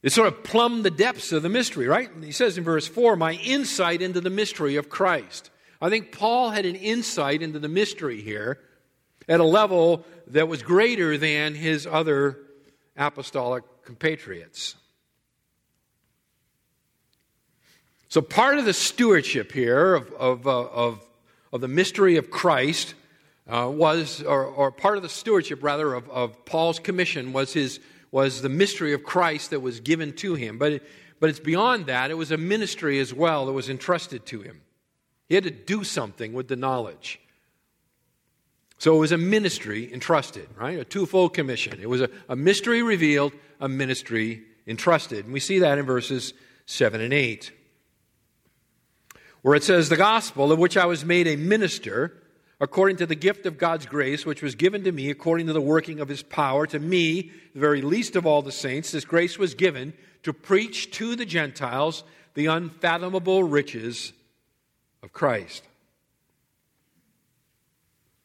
it 0.02 0.12
sort 0.12 0.28
of 0.30 0.44
plumbed 0.44 0.86
the 0.86 0.92
depths 0.92 1.32
of 1.32 1.44
the 1.44 1.50
mystery, 1.50 1.88
right? 1.88 2.10
He 2.24 2.32
says 2.32 2.58
in 2.58 2.64
verse 2.64 2.88
4, 2.88 3.16
my 3.16 3.34
insight 3.34 4.02
into 4.02 4.22
the 4.22 4.30
mystery 4.30 4.78
of 4.78 4.90
Christ. 4.90 5.52
I 5.82 5.90
think 5.90 6.12
Paul 6.12 6.52
had 6.52 6.66
an 6.66 6.76
insight 6.76 7.42
into 7.42 7.60
the 7.60 7.68
mystery 7.68 8.22
here 8.22 8.60
at 9.28 9.40
a 9.40 9.46
level 9.46 10.06
that 10.28 10.48
was 10.48 10.64
greater 10.64 11.18
than 11.18 11.54
his 11.54 11.86
other 11.86 12.38
apostolic 12.98 13.64
compatriots. 13.84 14.76
So, 18.08 18.22
part 18.22 18.58
of 18.58 18.66
the 18.66 18.74
stewardship 18.74 19.52
here 19.52 19.94
of, 19.94 20.12
of, 20.14 20.48
uh, 20.48 20.62
of, 20.62 21.09
of 21.52 21.62
the 21.62 21.68
mystery 21.68 22.18
of 22.18 22.30
Christ 22.30 22.94
uh, 23.48 23.70
was, 23.70 24.22
or, 24.22 24.46
or, 24.46 24.72
part 24.72 24.98
of 24.98 25.04
the 25.04 25.10
stewardship, 25.10 25.64
rather, 25.64 25.94
of, 25.94 26.10
of 26.10 26.46
Paul's 26.46 26.78
commission 26.78 27.34
was, 27.34 27.54
his, 27.54 27.80
was 28.12 28.42
the 28.42 28.50
mystery 28.50 28.94
of 28.94 29.04
Christ 29.04 29.50
that 29.50 29.62
was 29.62 29.80
given 29.80 30.14
to 30.18 30.36
him. 30.36 30.60
But, 30.60 30.74
it, 30.74 30.84
but 31.20 31.30
it's 31.30 31.40
beyond 31.40 31.88
that, 31.88 32.12
it 32.12 32.16
was 32.16 32.32
a 32.32 32.38
ministry 32.38 33.00
as 33.00 33.14
well 33.14 33.48
that 33.48 33.54
was 33.54 33.70
entrusted 33.70 34.26
to 34.28 34.42
him. 34.42 34.62
He 35.28 35.36
had 35.36 35.44
to 35.46 35.52
do 35.52 35.84
something 35.84 36.34
with 36.34 36.48
the 36.48 36.56
knowledge. 36.56 37.20
So 38.78 38.96
it 38.96 39.00
was 39.00 39.12
a 39.12 39.18
ministry 39.18 39.92
entrusted, 39.94 40.48
right? 40.56 40.80
A 40.80 40.86
twofold 40.86 41.34
commission. 41.34 41.80
It 41.82 41.90
was 41.90 42.02
a, 42.02 42.10
a 42.30 42.36
mystery 42.36 42.82
revealed, 42.82 43.34
a 43.60 43.68
ministry 43.68 44.44
entrusted. 44.66 45.26
And 45.26 45.34
we 45.34 45.40
see 45.40 45.60
that 45.60 45.78
in 45.78 45.86
verses 45.86 46.34
7 46.66 47.02
and 47.02 47.14
8, 47.14 47.52
where 49.42 49.56
it 49.56 49.64
says, 49.64 49.90
The 49.90 49.98
gospel 49.98 50.52
of 50.52 50.60
which 50.60 50.78
I 50.78 50.86
was 50.86 51.06
made 51.06 51.28
a 51.28 51.36
minister, 51.36 52.14
according 52.60 52.98
to 52.98 53.06
the 53.06 53.16
gift 53.16 53.46
of 53.46 53.58
God's 53.58 53.86
grace, 53.86 54.26
which 54.26 54.42
was 54.42 54.56
given 54.56 54.84
to 54.84 54.92
me 54.92 55.10
according 55.10 55.48
to 55.48 55.54
the 55.54 55.62
working 55.62 56.00
of 56.00 56.10
his 56.10 56.24
power, 56.24 56.68
to 56.68 56.80
me, 56.80 57.32
the 57.54 57.60
very 57.60 57.82
least 57.82 58.16
of 58.16 58.26
all 58.26 58.42
the 58.42 58.52
saints, 58.52 58.92
this 58.92 59.06
grace 59.06 59.38
was 59.38 59.54
given 59.54 59.94
to 60.24 60.34
preach 60.34 60.92
to 60.92 61.16
the 61.16 61.26
Gentiles 61.26 62.04
the 62.34 62.48
unfathomable 62.48 63.44
riches 63.44 64.14
of 65.02 65.14
Christ. 65.14 65.64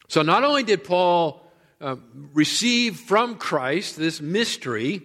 So 0.08 0.22
not 0.22 0.44
only 0.44 0.62
did 0.62 0.84
Paul 0.84 1.42
uh, 1.80 1.96
receive 2.32 2.98
from 2.98 3.36
Christ 3.36 3.96
this 3.96 4.20
mystery, 4.20 5.02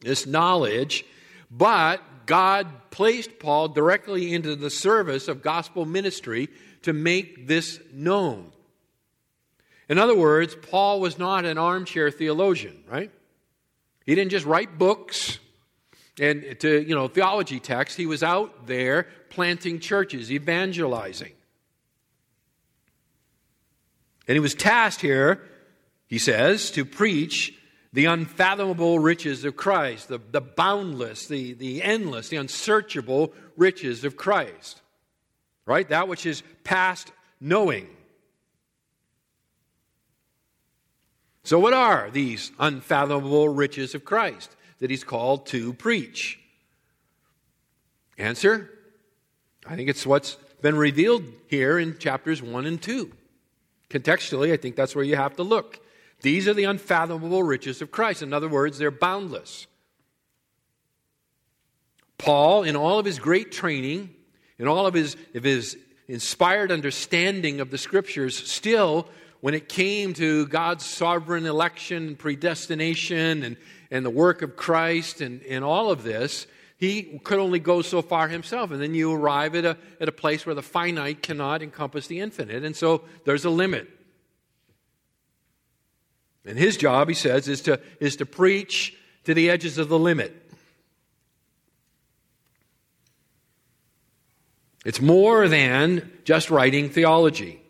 this 0.00 0.26
knowledge, 0.26 1.04
but 1.50 2.02
God 2.28 2.68
placed 2.90 3.38
Paul 3.38 3.68
directly 3.68 4.34
into 4.34 4.54
the 4.54 4.68
service 4.68 5.28
of 5.28 5.42
gospel 5.42 5.86
ministry 5.86 6.50
to 6.82 6.92
make 6.92 7.46
this 7.46 7.80
known. 7.90 8.52
In 9.88 9.96
other 9.96 10.14
words, 10.14 10.54
Paul 10.54 11.00
was 11.00 11.18
not 11.18 11.46
an 11.46 11.56
armchair 11.56 12.10
theologian, 12.10 12.84
right? 12.86 13.10
He 14.04 14.14
didn't 14.14 14.30
just 14.30 14.44
write 14.44 14.76
books 14.76 15.38
and 16.20 16.60
to, 16.60 16.86
you 16.86 16.94
know, 16.94 17.08
theology 17.08 17.60
texts. 17.60 17.96
He 17.96 18.04
was 18.04 18.22
out 18.22 18.66
there 18.66 19.06
planting 19.30 19.80
churches, 19.80 20.30
evangelizing. 20.30 21.32
And 24.26 24.36
he 24.36 24.40
was 24.40 24.54
tasked 24.54 25.00
here, 25.00 25.42
he 26.06 26.18
says, 26.18 26.70
to 26.72 26.84
preach 26.84 27.57
the 27.92 28.04
unfathomable 28.04 28.98
riches 28.98 29.44
of 29.44 29.56
Christ, 29.56 30.08
the, 30.08 30.18
the 30.30 30.40
boundless, 30.40 31.26
the, 31.26 31.54
the 31.54 31.82
endless, 31.82 32.28
the 32.28 32.36
unsearchable 32.36 33.32
riches 33.56 34.04
of 34.04 34.16
Christ. 34.16 34.80
Right? 35.64 35.88
That 35.88 36.08
which 36.08 36.26
is 36.26 36.42
past 36.64 37.12
knowing. 37.40 37.88
So, 41.44 41.58
what 41.58 41.72
are 41.72 42.10
these 42.10 42.52
unfathomable 42.58 43.48
riches 43.48 43.94
of 43.94 44.04
Christ 44.04 44.54
that 44.80 44.90
he's 44.90 45.04
called 45.04 45.46
to 45.46 45.72
preach? 45.72 46.38
Answer 48.18 48.70
I 49.66 49.76
think 49.76 49.90
it's 49.90 50.06
what's 50.06 50.36
been 50.62 50.76
revealed 50.76 51.24
here 51.46 51.78
in 51.78 51.98
chapters 51.98 52.42
1 52.42 52.64
and 52.64 52.80
2. 52.80 53.12
Contextually, 53.90 54.52
I 54.52 54.56
think 54.56 54.76
that's 54.76 54.94
where 54.94 55.04
you 55.04 55.16
have 55.16 55.36
to 55.36 55.42
look. 55.42 55.80
These 56.20 56.48
are 56.48 56.54
the 56.54 56.64
unfathomable 56.64 57.42
riches 57.42 57.80
of 57.80 57.90
Christ. 57.90 58.22
In 58.22 58.32
other 58.32 58.48
words, 58.48 58.78
they're 58.78 58.90
boundless. 58.90 59.66
Paul, 62.18 62.64
in 62.64 62.74
all 62.74 62.98
of 62.98 63.06
his 63.06 63.18
great 63.18 63.52
training, 63.52 64.14
in 64.58 64.66
all 64.66 64.86
of 64.86 64.94
his, 64.94 65.16
of 65.34 65.44
his 65.44 65.78
inspired 66.08 66.72
understanding 66.72 67.60
of 67.60 67.70
the 67.70 67.78
scriptures, 67.78 68.36
still, 68.36 69.08
when 69.40 69.54
it 69.54 69.68
came 69.68 70.14
to 70.14 70.46
God's 70.48 70.84
sovereign 70.84 71.46
election, 71.46 72.16
predestination, 72.16 73.44
and, 73.44 73.56
and 73.90 74.04
the 74.04 74.10
work 74.10 74.42
of 74.42 74.56
Christ, 74.56 75.20
and, 75.20 75.42
and 75.44 75.62
all 75.62 75.92
of 75.92 76.02
this, 76.02 76.48
he 76.76 77.20
could 77.22 77.38
only 77.38 77.60
go 77.60 77.82
so 77.82 78.02
far 78.02 78.28
himself. 78.28 78.72
And 78.72 78.80
then 78.82 78.94
you 78.94 79.12
arrive 79.12 79.54
at 79.54 79.64
a, 79.64 79.76
at 80.00 80.08
a 80.08 80.12
place 80.12 80.44
where 80.44 80.54
the 80.54 80.62
finite 80.62 81.22
cannot 81.22 81.62
encompass 81.62 82.08
the 82.08 82.20
infinite. 82.20 82.64
And 82.64 82.74
so 82.74 83.02
there's 83.24 83.44
a 83.44 83.50
limit. 83.50 83.88
And 86.48 86.58
his 86.58 86.78
job, 86.78 87.08
he 87.08 87.14
says, 87.14 87.46
is 87.46 87.60
to, 87.62 87.78
is 88.00 88.16
to 88.16 88.26
preach 88.26 88.96
to 89.24 89.34
the 89.34 89.50
edges 89.50 89.76
of 89.76 89.90
the 89.90 89.98
limit. 89.98 90.34
It's 94.86 95.00
more 95.00 95.46
than 95.46 96.10
just 96.24 96.48
writing 96.50 96.88
theology. 96.88 97.60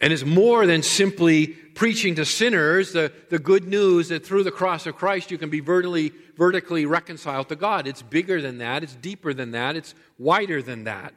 And 0.00 0.12
it's 0.12 0.24
more 0.24 0.66
than 0.66 0.82
simply 0.82 1.46
preaching 1.46 2.16
to 2.16 2.24
sinners 2.24 2.92
the, 2.92 3.12
the 3.28 3.38
good 3.38 3.68
news 3.68 4.08
that 4.08 4.26
through 4.26 4.42
the 4.42 4.50
cross 4.50 4.84
of 4.86 4.96
Christ 4.96 5.30
you 5.30 5.38
can 5.38 5.48
be 5.48 5.60
vertically, 5.60 6.12
vertically 6.36 6.86
reconciled 6.86 7.50
to 7.50 7.56
God. 7.56 7.86
It's 7.86 8.02
bigger 8.02 8.42
than 8.42 8.58
that, 8.58 8.82
it's 8.82 8.96
deeper 8.96 9.32
than 9.32 9.52
that, 9.52 9.76
it's 9.76 9.94
wider 10.18 10.60
than 10.60 10.84
that. 10.84 11.14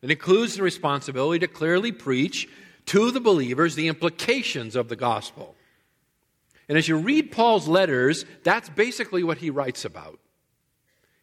It 0.00 0.10
includes 0.10 0.56
the 0.56 0.64
responsibility 0.64 1.46
to 1.46 1.52
clearly 1.52 1.92
preach 1.92 2.48
to 2.86 3.10
the 3.10 3.20
believers 3.20 3.74
the 3.74 3.88
implications 3.88 4.76
of 4.76 4.88
the 4.88 4.96
gospel. 4.96 5.54
And 6.68 6.78
as 6.78 6.88
you 6.88 6.96
read 6.96 7.32
Paul's 7.32 7.68
letters, 7.68 8.24
that's 8.44 8.68
basically 8.68 9.22
what 9.22 9.38
he 9.38 9.50
writes 9.50 9.84
about. 9.84 10.18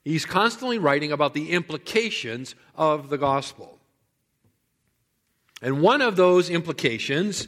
He's 0.04 0.26
constantly 0.26 0.80
writing 0.80 1.12
about 1.12 1.34
the 1.34 1.52
implications 1.52 2.56
of 2.76 3.10
the 3.10 3.18
gospel. 3.18 3.80
And 5.62 5.82
one 5.82 6.02
of 6.02 6.16
those 6.16 6.50
implications 6.50 7.48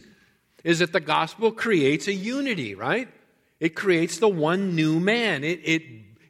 is 0.64 0.80
that 0.80 0.94
the 0.94 1.00
gospel 1.00 1.52
creates 1.52 2.08
a 2.08 2.14
unity, 2.14 2.76
right? 2.76 3.08
It 3.60 3.76
creates 3.76 4.18
the 4.18 4.28
one 4.28 4.76
new 4.76 5.00
man. 5.00 5.44
It, 5.44 5.62
it, 5.64 5.84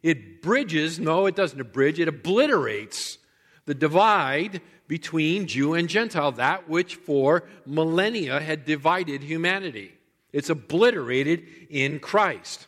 it 0.03 0.41
bridges, 0.41 0.99
no, 0.99 1.25
it 1.25 1.35
doesn't 1.35 1.73
bridge, 1.73 1.99
it 1.99 2.07
obliterates 2.07 3.17
the 3.65 3.73
divide 3.73 4.61
between 4.91 5.47
Jew 5.47 5.73
and 5.73 5.87
Gentile, 5.87 6.33
that 6.33 6.67
which 6.67 6.95
for 6.95 7.43
millennia 7.65 8.41
had 8.41 8.65
divided 8.65 9.23
humanity. 9.23 9.93
It's 10.33 10.49
obliterated 10.49 11.47
in 11.69 12.01
Christ. 12.01 12.67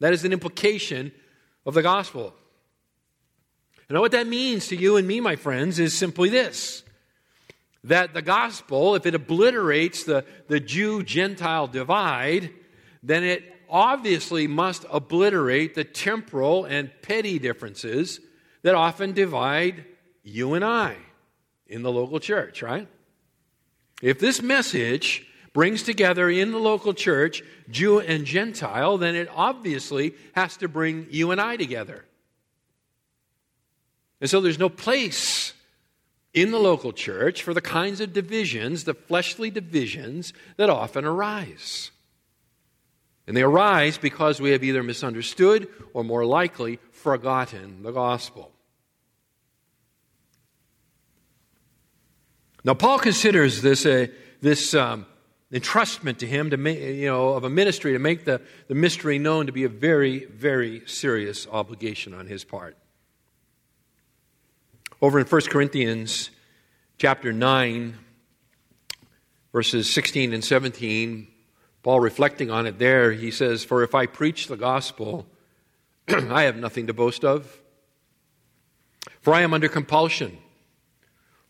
That 0.00 0.12
is 0.12 0.26
an 0.26 0.34
implication 0.34 1.12
of 1.64 1.72
the 1.72 1.80
gospel. 1.80 2.34
Know 3.88 4.02
what 4.02 4.12
that 4.12 4.26
means 4.26 4.68
to 4.68 4.76
you 4.76 4.98
and 4.98 5.08
me, 5.08 5.20
my 5.20 5.36
friends, 5.36 5.78
is 5.78 5.94
simply 5.96 6.28
this 6.28 6.82
that 7.82 8.12
the 8.12 8.20
gospel, 8.20 8.94
if 8.94 9.06
it 9.06 9.14
obliterates 9.14 10.04
the, 10.04 10.22
the 10.48 10.60
Jew 10.60 11.02
Gentile 11.02 11.66
divide, 11.66 12.50
then 13.02 13.24
it 13.24 13.42
obviously 13.70 14.46
must 14.46 14.84
obliterate 14.92 15.74
the 15.74 15.84
temporal 15.84 16.66
and 16.66 16.90
petty 17.00 17.38
differences 17.38 18.20
that 18.60 18.74
often 18.74 19.12
divide 19.14 19.86
you 20.26 20.54
and 20.54 20.64
I 20.64 20.96
in 21.68 21.82
the 21.82 21.92
local 21.92 22.18
church, 22.20 22.62
right? 22.62 22.88
If 24.02 24.18
this 24.18 24.42
message 24.42 25.26
brings 25.52 25.82
together 25.82 26.28
in 26.28 26.52
the 26.52 26.58
local 26.58 26.92
church 26.92 27.42
Jew 27.70 28.00
and 28.00 28.26
Gentile, 28.26 28.98
then 28.98 29.14
it 29.14 29.28
obviously 29.34 30.14
has 30.34 30.56
to 30.58 30.68
bring 30.68 31.06
you 31.10 31.30
and 31.30 31.40
I 31.40 31.56
together. 31.56 32.04
And 34.20 34.28
so 34.28 34.40
there's 34.40 34.58
no 34.58 34.68
place 34.68 35.54
in 36.34 36.50
the 36.50 36.58
local 36.58 36.92
church 36.92 37.42
for 37.42 37.54
the 37.54 37.62
kinds 37.62 38.00
of 38.00 38.12
divisions, 38.12 38.84
the 38.84 38.94
fleshly 38.94 39.50
divisions 39.50 40.32
that 40.56 40.68
often 40.68 41.04
arise. 41.04 41.90
And 43.26 43.36
they 43.36 43.42
arise 43.42 43.96
because 43.96 44.40
we 44.40 44.50
have 44.50 44.62
either 44.62 44.82
misunderstood 44.82 45.68
or 45.94 46.04
more 46.04 46.24
likely 46.24 46.78
forgotten 46.90 47.82
the 47.82 47.92
gospel. 47.92 48.52
Now, 52.66 52.74
Paul 52.74 52.98
considers 52.98 53.62
this 53.62 53.86
a, 53.86 54.10
this 54.40 54.74
um, 54.74 55.06
entrustment 55.52 56.18
to 56.18 56.26
him 56.26 56.50
to 56.50 56.56
you 56.56 57.06
know, 57.06 57.28
of 57.28 57.44
a 57.44 57.48
ministry 57.48 57.92
to 57.92 58.00
make 58.00 58.24
the, 58.24 58.42
the 58.66 58.74
mystery 58.74 59.20
known 59.20 59.46
to 59.46 59.52
be 59.52 59.62
a 59.62 59.68
very, 59.68 60.24
very 60.24 60.82
serious 60.84 61.46
obligation 61.46 62.12
on 62.12 62.26
his 62.26 62.42
part. 62.42 62.76
Over 65.00 65.20
in 65.20 65.26
1 65.26 65.42
Corinthians 65.42 66.30
chapter 66.98 67.32
9, 67.32 67.94
verses 69.52 69.94
16 69.94 70.34
and 70.34 70.44
17, 70.44 71.28
Paul 71.84 72.00
reflecting 72.00 72.50
on 72.50 72.66
it 72.66 72.80
there, 72.80 73.12
he 73.12 73.30
says, 73.30 73.62
For 73.62 73.84
if 73.84 73.94
I 73.94 74.06
preach 74.06 74.48
the 74.48 74.56
gospel, 74.56 75.24
I 76.08 76.42
have 76.42 76.56
nothing 76.56 76.88
to 76.88 76.92
boast 76.92 77.24
of. 77.24 77.60
For 79.20 79.32
I 79.32 79.42
am 79.42 79.54
under 79.54 79.68
compulsion. 79.68 80.38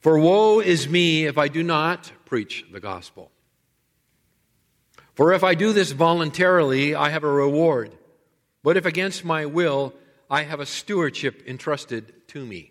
For 0.07 0.21
woe 0.21 0.61
is 0.61 0.89
me 0.89 1.27
if 1.27 1.37
I 1.37 1.49
do 1.49 1.65
not 1.65 2.13
preach 2.27 2.65
the 2.71 2.79
gospel. 2.79 3.33
For 5.15 5.33
if 5.33 5.43
I 5.43 5.57
do 5.57 5.73
this 5.73 5.91
voluntarily, 5.91 6.95
I 6.95 7.11
have 7.11 7.25
a 7.25 7.29
reward. 7.29 7.91
But 8.63 8.77
if 8.77 8.87
against 8.87 9.25
my 9.25 9.47
will, 9.47 9.93
I 10.31 10.45
have 10.45 10.61
a 10.61 10.65
stewardship 10.65 11.43
entrusted 11.49 12.29
to 12.29 12.47
me. 12.47 12.71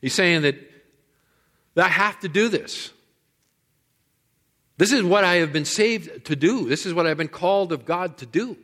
He's 0.00 0.14
saying 0.14 0.40
that, 0.40 0.56
that 1.74 1.84
I 1.84 1.88
have 1.90 2.18
to 2.20 2.28
do 2.30 2.48
this. 2.48 2.90
This 4.78 4.92
is 4.92 5.02
what 5.02 5.22
I 5.22 5.34
have 5.34 5.52
been 5.52 5.66
saved 5.66 6.24
to 6.24 6.34
do. 6.34 6.66
This 6.66 6.86
is 6.86 6.94
what 6.94 7.06
I've 7.06 7.18
been 7.18 7.28
called 7.28 7.72
of 7.72 7.84
God 7.84 8.16
to 8.16 8.26
do. 8.26 8.56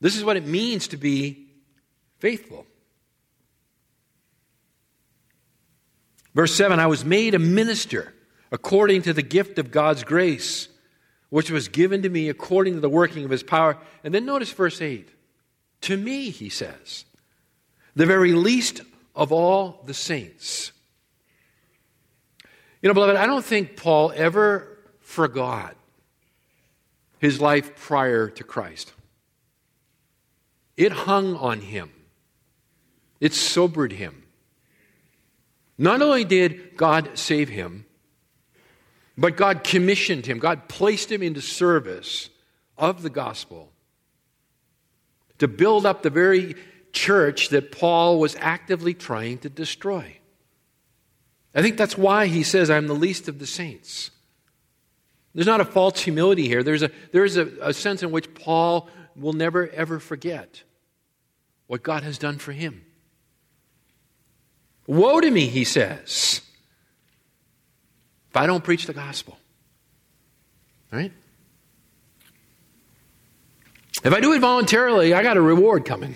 This 0.00 0.16
is 0.16 0.24
what 0.24 0.38
it 0.38 0.46
means 0.46 0.88
to 0.88 0.96
be 0.96 1.48
faithful. 2.18 2.64
Verse 6.36 6.54
7 6.54 6.78
I 6.78 6.86
was 6.86 7.04
made 7.04 7.34
a 7.34 7.38
minister 7.38 8.12
according 8.52 9.02
to 9.02 9.14
the 9.14 9.22
gift 9.22 9.58
of 9.58 9.70
God's 9.70 10.04
grace, 10.04 10.68
which 11.30 11.50
was 11.50 11.68
given 11.68 12.02
to 12.02 12.10
me 12.10 12.28
according 12.28 12.74
to 12.74 12.80
the 12.80 12.90
working 12.90 13.24
of 13.24 13.30
his 13.30 13.42
power. 13.42 13.78
And 14.04 14.14
then 14.14 14.26
notice 14.26 14.52
verse 14.52 14.80
8. 14.80 15.08
To 15.82 15.96
me, 15.96 16.28
he 16.30 16.50
says, 16.50 17.06
the 17.94 18.04
very 18.04 18.34
least 18.34 18.82
of 19.14 19.32
all 19.32 19.82
the 19.86 19.94
saints. 19.94 20.72
You 22.82 22.88
know, 22.88 22.94
beloved, 22.94 23.16
I 23.16 23.26
don't 23.26 23.44
think 23.44 23.76
Paul 23.76 24.12
ever 24.14 24.78
forgot 25.00 25.74
his 27.18 27.40
life 27.40 27.76
prior 27.76 28.28
to 28.28 28.44
Christ. 28.44 28.92
It 30.76 30.92
hung 30.92 31.34
on 31.34 31.60
him, 31.60 31.90
it 33.20 33.32
sobered 33.32 33.92
him. 33.92 34.25
Not 35.78 36.02
only 36.02 36.24
did 36.24 36.76
God 36.76 37.10
save 37.14 37.48
him, 37.48 37.84
but 39.18 39.36
God 39.36 39.64
commissioned 39.64 40.26
him, 40.26 40.38
God 40.38 40.68
placed 40.68 41.10
him 41.10 41.22
into 41.22 41.40
service 41.40 42.30
of 42.76 43.02
the 43.02 43.10
gospel 43.10 43.72
to 45.38 45.48
build 45.48 45.84
up 45.84 46.02
the 46.02 46.10
very 46.10 46.54
church 46.92 47.50
that 47.50 47.72
Paul 47.72 48.18
was 48.18 48.36
actively 48.40 48.94
trying 48.94 49.38
to 49.38 49.50
destroy. 49.50 50.16
I 51.54 51.62
think 51.62 51.76
that's 51.76 51.96
why 51.96 52.26
he 52.26 52.42
says, 52.42 52.70
I'm 52.70 52.86
the 52.86 52.94
least 52.94 53.28
of 53.28 53.38
the 53.38 53.46
saints. 53.46 54.10
There's 55.34 55.46
not 55.46 55.60
a 55.60 55.66
false 55.66 56.00
humility 56.00 56.48
here. 56.48 56.62
There's 56.62 56.82
a, 56.82 56.90
there's 57.12 57.36
a, 57.36 57.50
a 57.60 57.74
sense 57.74 58.02
in 58.02 58.10
which 58.10 58.32
Paul 58.34 58.88
will 59.14 59.34
never, 59.34 59.68
ever 59.68 59.98
forget 59.98 60.62
what 61.66 61.82
God 61.82 62.02
has 62.02 62.16
done 62.16 62.38
for 62.38 62.52
him. 62.52 62.85
Woe 64.86 65.20
to 65.20 65.30
me, 65.30 65.46
he 65.46 65.64
says, 65.64 66.40
if 68.30 68.36
I 68.36 68.46
don't 68.46 68.62
preach 68.62 68.86
the 68.86 68.92
gospel. 68.92 69.38
Right? 70.92 71.12
If 74.04 74.12
I 74.12 74.20
do 74.20 74.32
it 74.32 74.40
voluntarily, 74.40 75.14
I 75.14 75.22
got 75.22 75.36
a 75.36 75.40
reward 75.40 75.84
coming. 75.84 76.14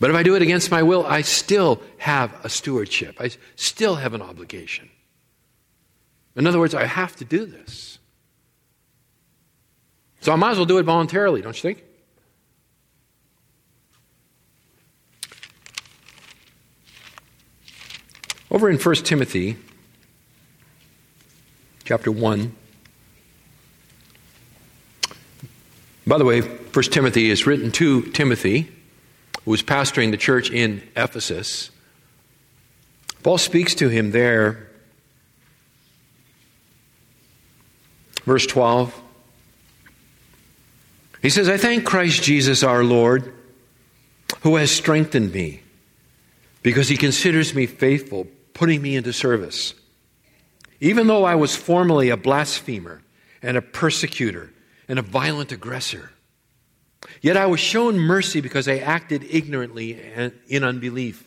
But 0.00 0.10
if 0.10 0.16
I 0.16 0.24
do 0.24 0.34
it 0.34 0.42
against 0.42 0.70
my 0.72 0.82
will, 0.82 1.06
I 1.06 1.20
still 1.20 1.80
have 1.98 2.34
a 2.44 2.48
stewardship. 2.48 3.16
I 3.20 3.30
still 3.54 3.94
have 3.94 4.14
an 4.14 4.22
obligation. 4.22 4.88
In 6.34 6.46
other 6.46 6.58
words, 6.58 6.74
I 6.74 6.86
have 6.86 7.14
to 7.16 7.24
do 7.24 7.46
this. 7.46 8.00
So 10.20 10.32
I 10.32 10.36
might 10.36 10.52
as 10.52 10.56
well 10.56 10.66
do 10.66 10.78
it 10.78 10.82
voluntarily, 10.82 11.42
don't 11.42 11.54
you 11.54 11.62
think? 11.62 11.84
Over 18.52 18.70
in 18.70 18.78
1 18.78 18.94
Timothy 18.96 19.56
chapter 21.84 22.12
1. 22.12 22.54
By 26.06 26.18
the 26.18 26.24
way, 26.24 26.42
1 26.42 26.70
Timothy 26.84 27.30
is 27.30 27.46
written 27.46 27.72
to 27.72 28.02
Timothy, 28.10 28.70
who 29.44 29.50
was 29.50 29.62
pastoring 29.62 30.12
the 30.12 30.16
church 30.16 30.50
in 30.50 30.86
Ephesus. 30.94 31.70
Paul 33.24 33.38
speaks 33.38 33.74
to 33.76 33.88
him 33.88 34.12
there 34.12 34.68
Verse 38.24 38.46
12. 38.46 39.02
He 41.22 41.30
says, 41.30 41.48
I 41.48 41.56
thank 41.56 41.84
Christ 41.84 42.22
Jesus 42.22 42.62
our 42.62 42.84
Lord, 42.84 43.32
who 44.42 44.56
has 44.56 44.70
strengthened 44.70 45.32
me, 45.32 45.62
because 46.62 46.88
he 46.88 46.96
considers 46.96 47.54
me 47.54 47.66
faithful, 47.66 48.26
putting 48.54 48.82
me 48.82 48.96
into 48.96 49.12
service. 49.12 49.74
Even 50.80 51.06
though 51.06 51.24
I 51.24 51.36
was 51.36 51.54
formerly 51.54 52.08
a 52.08 52.16
blasphemer 52.16 53.02
and 53.40 53.56
a 53.56 53.62
persecutor 53.62 54.52
and 54.88 54.98
a 54.98 55.02
violent 55.02 55.52
aggressor, 55.52 56.10
yet 57.20 57.36
I 57.36 57.46
was 57.46 57.60
shown 57.60 57.98
mercy 57.98 58.40
because 58.40 58.68
I 58.68 58.78
acted 58.78 59.24
ignorantly 59.24 60.00
and 60.00 60.32
in 60.48 60.64
unbelief. 60.64 61.24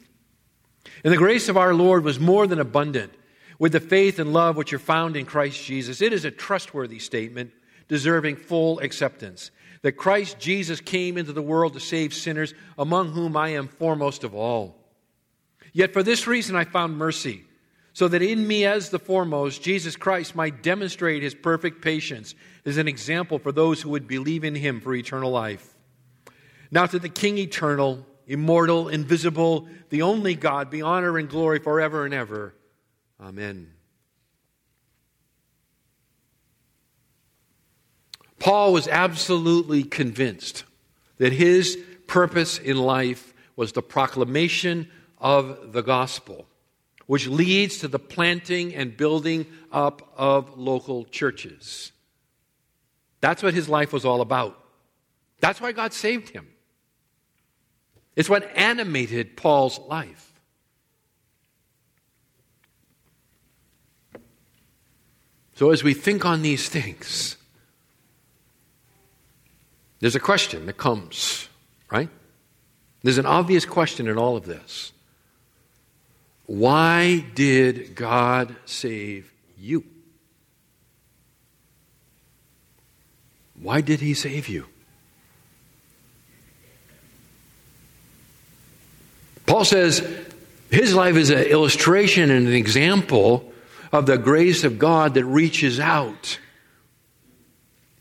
And 1.03 1.13
the 1.13 1.17
grace 1.17 1.49
of 1.49 1.57
our 1.57 1.73
Lord 1.73 2.03
was 2.03 2.19
more 2.19 2.47
than 2.47 2.59
abundant 2.59 3.13
with 3.59 3.71
the 3.71 3.79
faith 3.79 4.19
and 4.19 4.33
love 4.33 4.57
which 4.57 4.73
are 4.73 4.79
found 4.79 5.15
in 5.15 5.25
Christ 5.25 5.63
Jesus. 5.63 6.01
It 6.01 6.13
is 6.13 6.25
a 6.25 6.31
trustworthy 6.31 6.99
statement 6.99 7.51
deserving 7.87 8.35
full 8.37 8.79
acceptance. 8.79 9.51
That 9.81 9.93
Christ 9.93 10.39
Jesus 10.39 10.81
came 10.81 11.17
into 11.17 11.31
the 11.31 11.41
world 11.41 11.73
to 11.73 11.79
save 11.79 12.13
sinners, 12.13 12.53
among 12.77 13.11
whom 13.11 13.37
I 13.37 13.49
am 13.49 13.67
foremost 13.67 14.23
of 14.23 14.33
all. 14.33 14.75
Yet 15.75 15.91
for 15.91 16.03
this 16.03 16.25
reason 16.25 16.55
I 16.55 16.63
found 16.63 16.97
mercy, 16.97 17.43
so 17.91 18.07
that 18.07 18.21
in 18.21 18.47
me 18.47 18.63
as 18.63 18.91
the 18.91 18.97
foremost, 18.97 19.61
Jesus 19.61 19.97
Christ 19.97 20.33
might 20.33 20.63
demonstrate 20.63 21.21
his 21.21 21.35
perfect 21.35 21.81
patience 21.81 22.33
as 22.65 22.77
an 22.77 22.87
example 22.87 23.39
for 23.39 23.51
those 23.51 23.81
who 23.81 23.89
would 23.89 24.07
believe 24.07 24.45
in 24.45 24.55
him 24.55 24.79
for 24.79 24.95
eternal 24.95 25.31
life. 25.31 25.75
Now 26.71 26.85
to 26.85 26.97
the 26.97 27.09
King 27.09 27.37
eternal, 27.37 28.05
immortal, 28.25 28.87
invisible, 28.87 29.67
the 29.89 30.03
only 30.03 30.33
God, 30.33 30.69
be 30.69 30.81
honor 30.81 31.17
and 31.17 31.27
glory 31.27 31.59
forever 31.59 32.05
and 32.05 32.13
ever. 32.13 32.55
Amen. 33.19 33.73
Paul 38.39 38.71
was 38.71 38.87
absolutely 38.87 39.83
convinced 39.83 40.63
that 41.17 41.33
his 41.33 41.77
purpose 42.07 42.59
in 42.59 42.77
life 42.77 43.33
was 43.57 43.73
the 43.73 43.81
proclamation 43.81 44.87
of 45.25 45.73
the 45.73 45.81
gospel, 45.81 46.45
which 47.07 47.25
leads 47.25 47.79
to 47.79 47.87
the 47.87 47.97
planting 47.97 48.75
and 48.75 48.95
building 48.95 49.47
up 49.71 50.13
of 50.15 50.55
local 50.55 51.03
churches. 51.05 51.91
That's 53.21 53.41
what 53.41 53.55
his 53.55 53.67
life 53.67 53.91
was 53.91 54.05
all 54.05 54.21
about. 54.21 54.55
That's 55.39 55.59
why 55.59 55.71
God 55.71 55.93
saved 55.93 56.29
him. 56.29 56.47
It's 58.15 58.29
what 58.29 58.55
animated 58.55 59.35
Paul's 59.35 59.79
life. 59.79 60.31
So, 65.55 65.71
as 65.71 65.83
we 65.83 65.95
think 65.95 66.23
on 66.23 66.43
these 66.43 66.69
things, 66.69 67.35
there's 70.01 70.15
a 70.15 70.19
question 70.19 70.67
that 70.67 70.77
comes, 70.77 71.49
right? 71.89 72.09
There's 73.01 73.17
an 73.17 73.25
obvious 73.25 73.65
question 73.65 74.07
in 74.07 74.19
all 74.19 74.37
of 74.37 74.45
this. 74.45 74.91
Why 76.45 77.25
did 77.33 77.95
God 77.95 78.55
save 78.65 79.31
you? 79.57 79.83
Why 83.59 83.81
did 83.81 83.99
He 83.99 84.13
save 84.13 84.47
you? 84.47 84.67
Paul 89.45 89.65
says 89.65 90.05
his 90.69 90.93
life 90.93 91.15
is 91.15 91.29
an 91.29 91.43
illustration 91.43 92.31
and 92.31 92.47
an 92.47 92.53
example 92.53 93.51
of 93.91 94.05
the 94.05 94.17
grace 94.17 94.63
of 94.63 94.79
God 94.79 95.13
that 95.13 95.23
reaches 95.25 95.79
out 95.79 96.39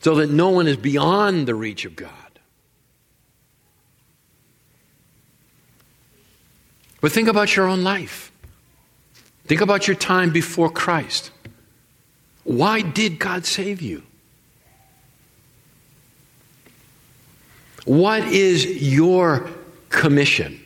so 0.00 0.16
that 0.16 0.30
no 0.30 0.50
one 0.50 0.66
is 0.66 0.76
beyond 0.76 1.46
the 1.46 1.54
reach 1.54 1.84
of 1.84 1.94
God. 1.94 2.10
But 7.00 7.12
think 7.12 7.28
about 7.28 7.54
your 7.54 7.66
own 7.66 7.84
life. 7.84 8.32
Think 9.46 9.60
about 9.60 9.86
your 9.86 9.96
time 9.96 10.30
before 10.30 10.70
Christ. 10.70 11.30
Why 12.44 12.80
did 12.80 13.18
God 13.18 13.44
save 13.44 13.82
you? 13.82 14.02
What 17.84 18.24
is 18.24 18.64
your 18.82 19.48
commission? 19.90 20.64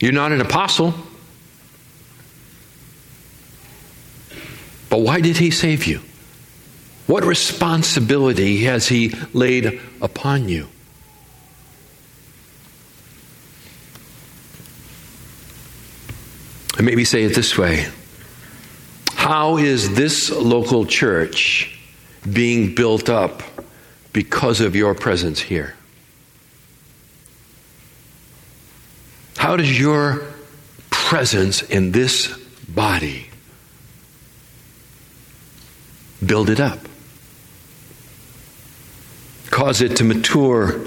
You're 0.00 0.12
not 0.12 0.32
an 0.32 0.40
apostle. 0.40 0.94
But 4.88 4.98
why 5.02 5.20
did 5.20 5.36
he 5.36 5.52
save 5.52 5.86
you? 5.86 6.00
What 7.06 7.24
responsibility 7.24 8.64
has 8.64 8.88
he 8.88 9.14
laid 9.32 9.80
upon 10.00 10.48
you? 10.48 10.68
And 16.80 16.86
maybe 16.86 17.04
say 17.04 17.24
it 17.24 17.34
this 17.34 17.58
way 17.58 17.86
How 19.12 19.58
is 19.58 19.94
this 19.96 20.30
local 20.30 20.86
church 20.86 21.78
being 22.32 22.74
built 22.74 23.10
up 23.10 23.42
because 24.14 24.62
of 24.62 24.74
your 24.74 24.94
presence 24.94 25.38
here? 25.40 25.74
How 29.36 29.58
does 29.58 29.78
your 29.78 30.22
presence 30.88 31.60
in 31.60 31.92
this 31.92 32.34
body 32.66 33.28
build 36.24 36.48
it 36.48 36.60
up? 36.60 36.78
Cause 39.50 39.82
it 39.82 39.96
to 39.96 40.04
mature 40.04 40.80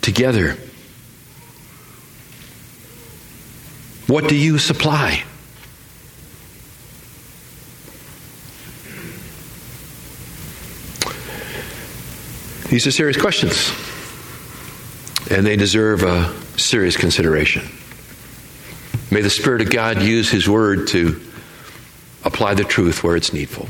together. 0.00 0.56
What 4.06 4.28
do 4.28 4.36
you 4.36 4.58
supply? 4.58 5.24
These 12.68 12.86
are 12.86 12.90
serious 12.90 13.16
questions, 13.16 13.72
and 15.30 15.46
they 15.46 15.56
deserve 15.56 16.02
a 16.02 16.32
serious 16.58 16.96
consideration. 16.96 17.68
May 19.10 19.22
the 19.22 19.30
Spirit 19.30 19.62
of 19.62 19.70
God 19.70 20.02
use 20.02 20.30
His 20.30 20.48
Word 20.48 20.88
to 20.88 21.20
apply 22.24 22.54
the 22.54 22.64
truth 22.64 23.04
where 23.04 23.16
it's 23.16 23.32
needful. 23.32 23.68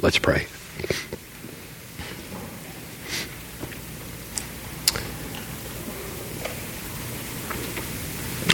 Let's 0.00 0.18
pray. 0.18 0.46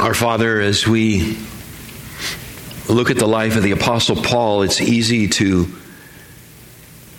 Our 0.01 0.15
Father, 0.15 0.63
as 0.63 0.87
we 0.87 1.37
look 2.89 3.11
at 3.11 3.19
the 3.19 3.29
life 3.29 3.57
of 3.57 3.63
the 3.63 3.73
Apostle 3.73 4.17
Paul, 4.17 4.63
it's 4.63 4.81
easy 4.81 5.29
to 5.29 5.67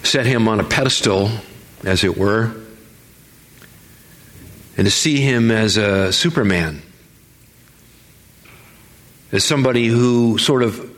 set 0.02 0.26
him 0.26 0.48
on 0.48 0.60
a 0.60 0.64
pedestal, 0.64 1.30
as 1.84 2.04
it 2.04 2.18
were, 2.18 2.52
and 4.78 4.88
to 4.88 4.90
see 4.90 5.22
him 5.22 5.52
as 5.52 5.78
a 5.78 6.12
Superman, 6.12 6.82
as 9.32 9.44
somebody 9.44 9.86
who 9.86 10.40
sort 10.40 10.64
of 10.64 10.92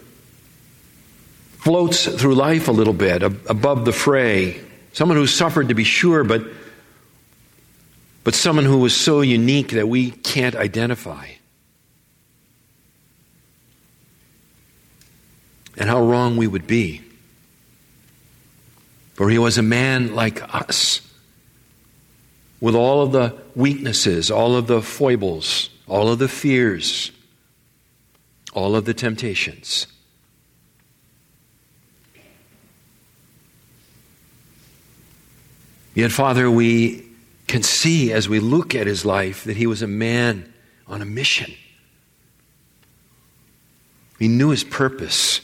floats 1.57 2.05
through 2.05 2.35
life 2.35 2.69
a 2.69 2.71
little 2.71 2.93
bit 2.93 3.23
above 3.23 3.83
the 3.83 3.91
fray, 3.91 4.61
someone 4.93 5.17
who 5.17 5.27
suffered 5.27 5.67
to 5.67 5.75
be 5.75 5.83
sure, 5.83 6.23
but, 6.23 6.43
but 8.23 8.35
someone 8.35 8.63
who 8.63 8.77
was 8.77 8.95
so 8.95 9.19
unique 9.19 9.71
that 9.71 9.89
we 9.89 10.11
can't 10.11 10.55
identify. 10.55 11.27
And 15.77 15.89
how 15.89 16.03
wrong 16.03 16.37
we 16.37 16.47
would 16.47 16.67
be. 16.67 17.01
For 19.15 19.29
he 19.29 19.37
was 19.37 19.57
a 19.57 19.63
man 19.63 20.15
like 20.15 20.41
us 20.53 21.01
with 22.59 22.75
all 22.75 23.01
of 23.01 23.11
the 23.11 23.35
weaknesses, 23.55 24.31
all 24.31 24.55
of 24.55 24.67
the 24.67 24.81
foibles, 24.81 25.69
all 25.87 26.09
of 26.09 26.19
the 26.19 26.27
fears, 26.27 27.11
all 28.53 28.75
of 28.75 28.85
the 28.85 28.93
temptations. 28.93 29.87
Yet, 35.93 36.11
Father, 36.11 36.49
we 36.49 37.05
can 37.47 37.61
see 37.61 38.11
as 38.11 38.27
we 38.27 38.39
look 38.39 38.73
at 38.73 38.87
his 38.87 39.05
life 39.05 39.43
that 39.43 39.57
he 39.57 39.67
was 39.67 39.81
a 39.81 39.87
man 39.87 40.51
on 40.87 41.01
a 41.01 41.05
mission. 41.05 41.53
He 44.17 44.27
knew 44.27 44.49
his 44.49 44.63
purpose. 44.63 45.41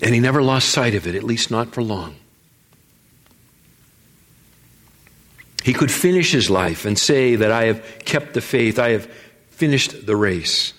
And 0.00 0.14
he 0.14 0.20
never 0.20 0.42
lost 0.42 0.68
sight 0.68 0.94
of 0.94 1.06
it, 1.06 1.14
at 1.14 1.22
least 1.22 1.50
not 1.50 1.72
for 1.72 1.82
long. 1.82 2.16
He 5.62 5.72
could 5.72 5.90
finish 5.90 6.30
his 6.30 6.50
life 6.50 6.84
and 6.84 6.98
say 6.98 7.36
that 7.36 7.50
I 7.50 7.64
have 7.66 8.04
kept 8.04 8.34
the 8.34 8.42
faith, 8.42 8.78
I 8.78 8.90
have 8.90 9.06
finished 9.50 10.04
the 10.04 10.14
race. 10.14 10.74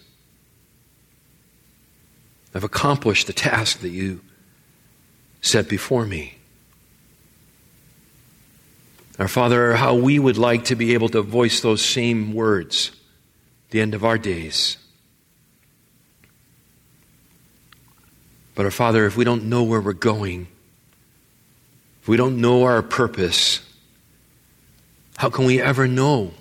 I've 2.53 2.63
accomplished 2.63 3.28
the 3.28 3.34
task 3.34 3.80
that 3.80 3.89
you 3.89 4.22
set 5.41 5.68
before 5.68 6.05
me. 6.05 6.38
Our 9.18 9.28
Father, 9.28 9.76
how 9.76 9.95
we 9.95 10.20
would 10.20 10.38
like 10.38 10.66
to 10.66 10.76
be 10.76 10.93
able 10.93 11.09
to 11.09 11.22
voice 11.22 11.61
those 11.61 11.84
same 11.84 12.34
words 12.34 12.91
the 13.72 13.82
end 13.82 13.93
of 13.93 14.05
our 14.05 14.18
days. 14.18 14.78
But 18.56 18.66
our 18.66 18.72
Father, 18.72 19.06
if 19.06 19.18
we 19.18 19.26
don't 19.26 19.45
know 19.45 19.64
where 19.64 19.82
we're 19.82 19.93
going, 19.93 20.47
if 22.01 22.08
we 22.08 22.18
don't 22.18 22.39
know 22.39 22.64
our 22.64 22.82
purpose, 22.82 23.60
how 25.18 25.30
can 25.30 25.45
we 25.45 25.62
ever 25.62 25.88
know 25.88 26.32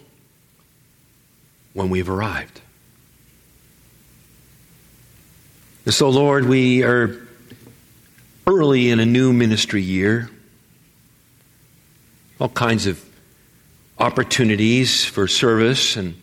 when 1.72 1.90
we've 1.90 2.08
arrived? 2.08 2.60
And 5.84 5.92
so, 5.92 6.08
Lord, 6.08 6.46
we 6.46 6.82
are 6.82 7.20
early 8.46 8.90
in 8.90 9.00
a 9.00 9.06
new 9.06 9.32
ministry 9.32 9.82
year. 9.82 10.30
All 12.40 12.48
kinds 12.48 12.86
of 12.86 13.04
opportunities 13.98 15.04
for 15.04 15.28
service 15.28 15.96
and 15.96 16.20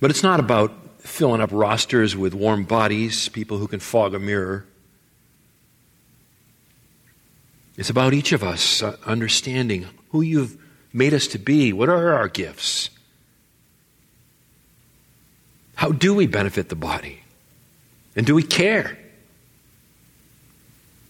but 0.00 0.10
it's 0.10 0.22
not 0.22 0.40
about 0.40 0.72
filling 1.02 1.40
up 1.40 1.50
rosters 1.52 2.16
with 2.16 2.34
warm 2.34 2.64
bodies, 2.64 3.28
people 3.28 3.58
who 3.58 3.68
can 3.68 3.80
fog 3.80 4.14
a 4.14 4.18
mirror. 4.18 4.64
It's 7.76 7.90
about 7.90 8.14
each 8.14 8.32
of 8.32 8.42
us 8.42 8.82
uh, 8.82 8.96
understanding 9.04 9.86
who 10.10 10.20
you've 10.20 10.56
made 10.92 11.14
us 11.14 11.26
to 11.28 11.38
be? 11.38 11.72
What 11.72 11.88
are 11.88 12.14
our 12.14 12.28
gifts? 12.28 12.90
How 15.74 15.90
do 15.90 16.14
we 16.14 16.26
benefit 16.26 16.68
the 16.68 16.76
body? 16.76 17.22
And 18.14 18.26
do 18.26 18.34
we 18.34 18.42
care 18.42 18.98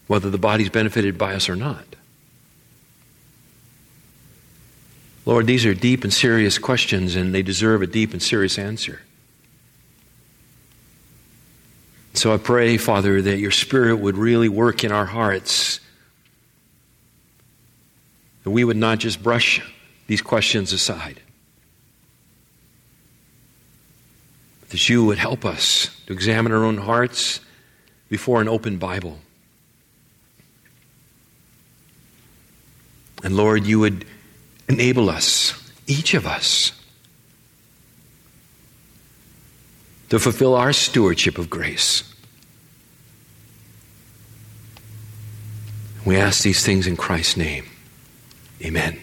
whether 0.07 0.29
the 0.29 0.37
body's 0.37 0.69
benefited 0.69 1.17
by 1.17 1.35
us 1.35 1.49
or 1.49 1.55
not? 1.55 1.85
Lord, 5.25 5.47
these 5.47 5.65
are 5.65 5.73
deep 5.73 6.03
and 6.03 6.13
serious 6.13 6.57
questions, 6.57 7.15
and 7.15 7.33
they 7.33 7.41
deserve 7.41 7.81
a 7.81 7.87
deep 7.87 8.11
and 8.11 8.21
serious 8.21 8.57
answer. 8.57 9.01
So 12.13 12.33
I 12.33 12.37
pray, 12.37 12.77
Father, 12.77 13.21
that 13.21 13.37
your 13.37 13.51
Spirit 13.51 13.97
would 13.97 14.17
really 14.17 14.49
work 14.49 14.83
in 14.83 14.91
our 14.91 15.05
hearts 15.05 15.79
that 18.43 18.51
we 18.51 18.63
would 18.63 18.77
not 18.77 18.99
just 18.99 19.23
brush 19.23 19.61
these 20.07 20.21
questions 20.21 20.73
aside, 20.73 21.19
That 24.69 24.89
you 24.89 25.05
would 25.05 25.19
help 25.19 25.45
us 25.45 25.89
to 26.07 26.13
examine 26.13 26.51
our 26.51 26.63
own 26.63 26.77
hearts 26.77 27.39
before 28.09 28.41
an 28.41 28.49
open 28.49 28.77
Bible. 28.77 29.19
And 33.23 33.37
Lord, 33.37 33.67
you 33.67 33.79
would 33.79 34.05
enable 34.67 35.11
us, 35.11 35.53
each 35.85 36.15
of 36.15 36.25
us, 36.25 36.71
to 40.13 40.19
fulfill 40.19 40.53
our 40.53 40.71
stewardship 40.71 41.39
of 41.39 41.49
grace. 41.49 42.03
We 46.05 46.17
ask 46.17 46.43
these 46.43 46.63
things 46.63 46.85
in 46.85 46.95
Christ's 46.95 47.35
name. 47.35 47.65
Amen. 48.61 48.99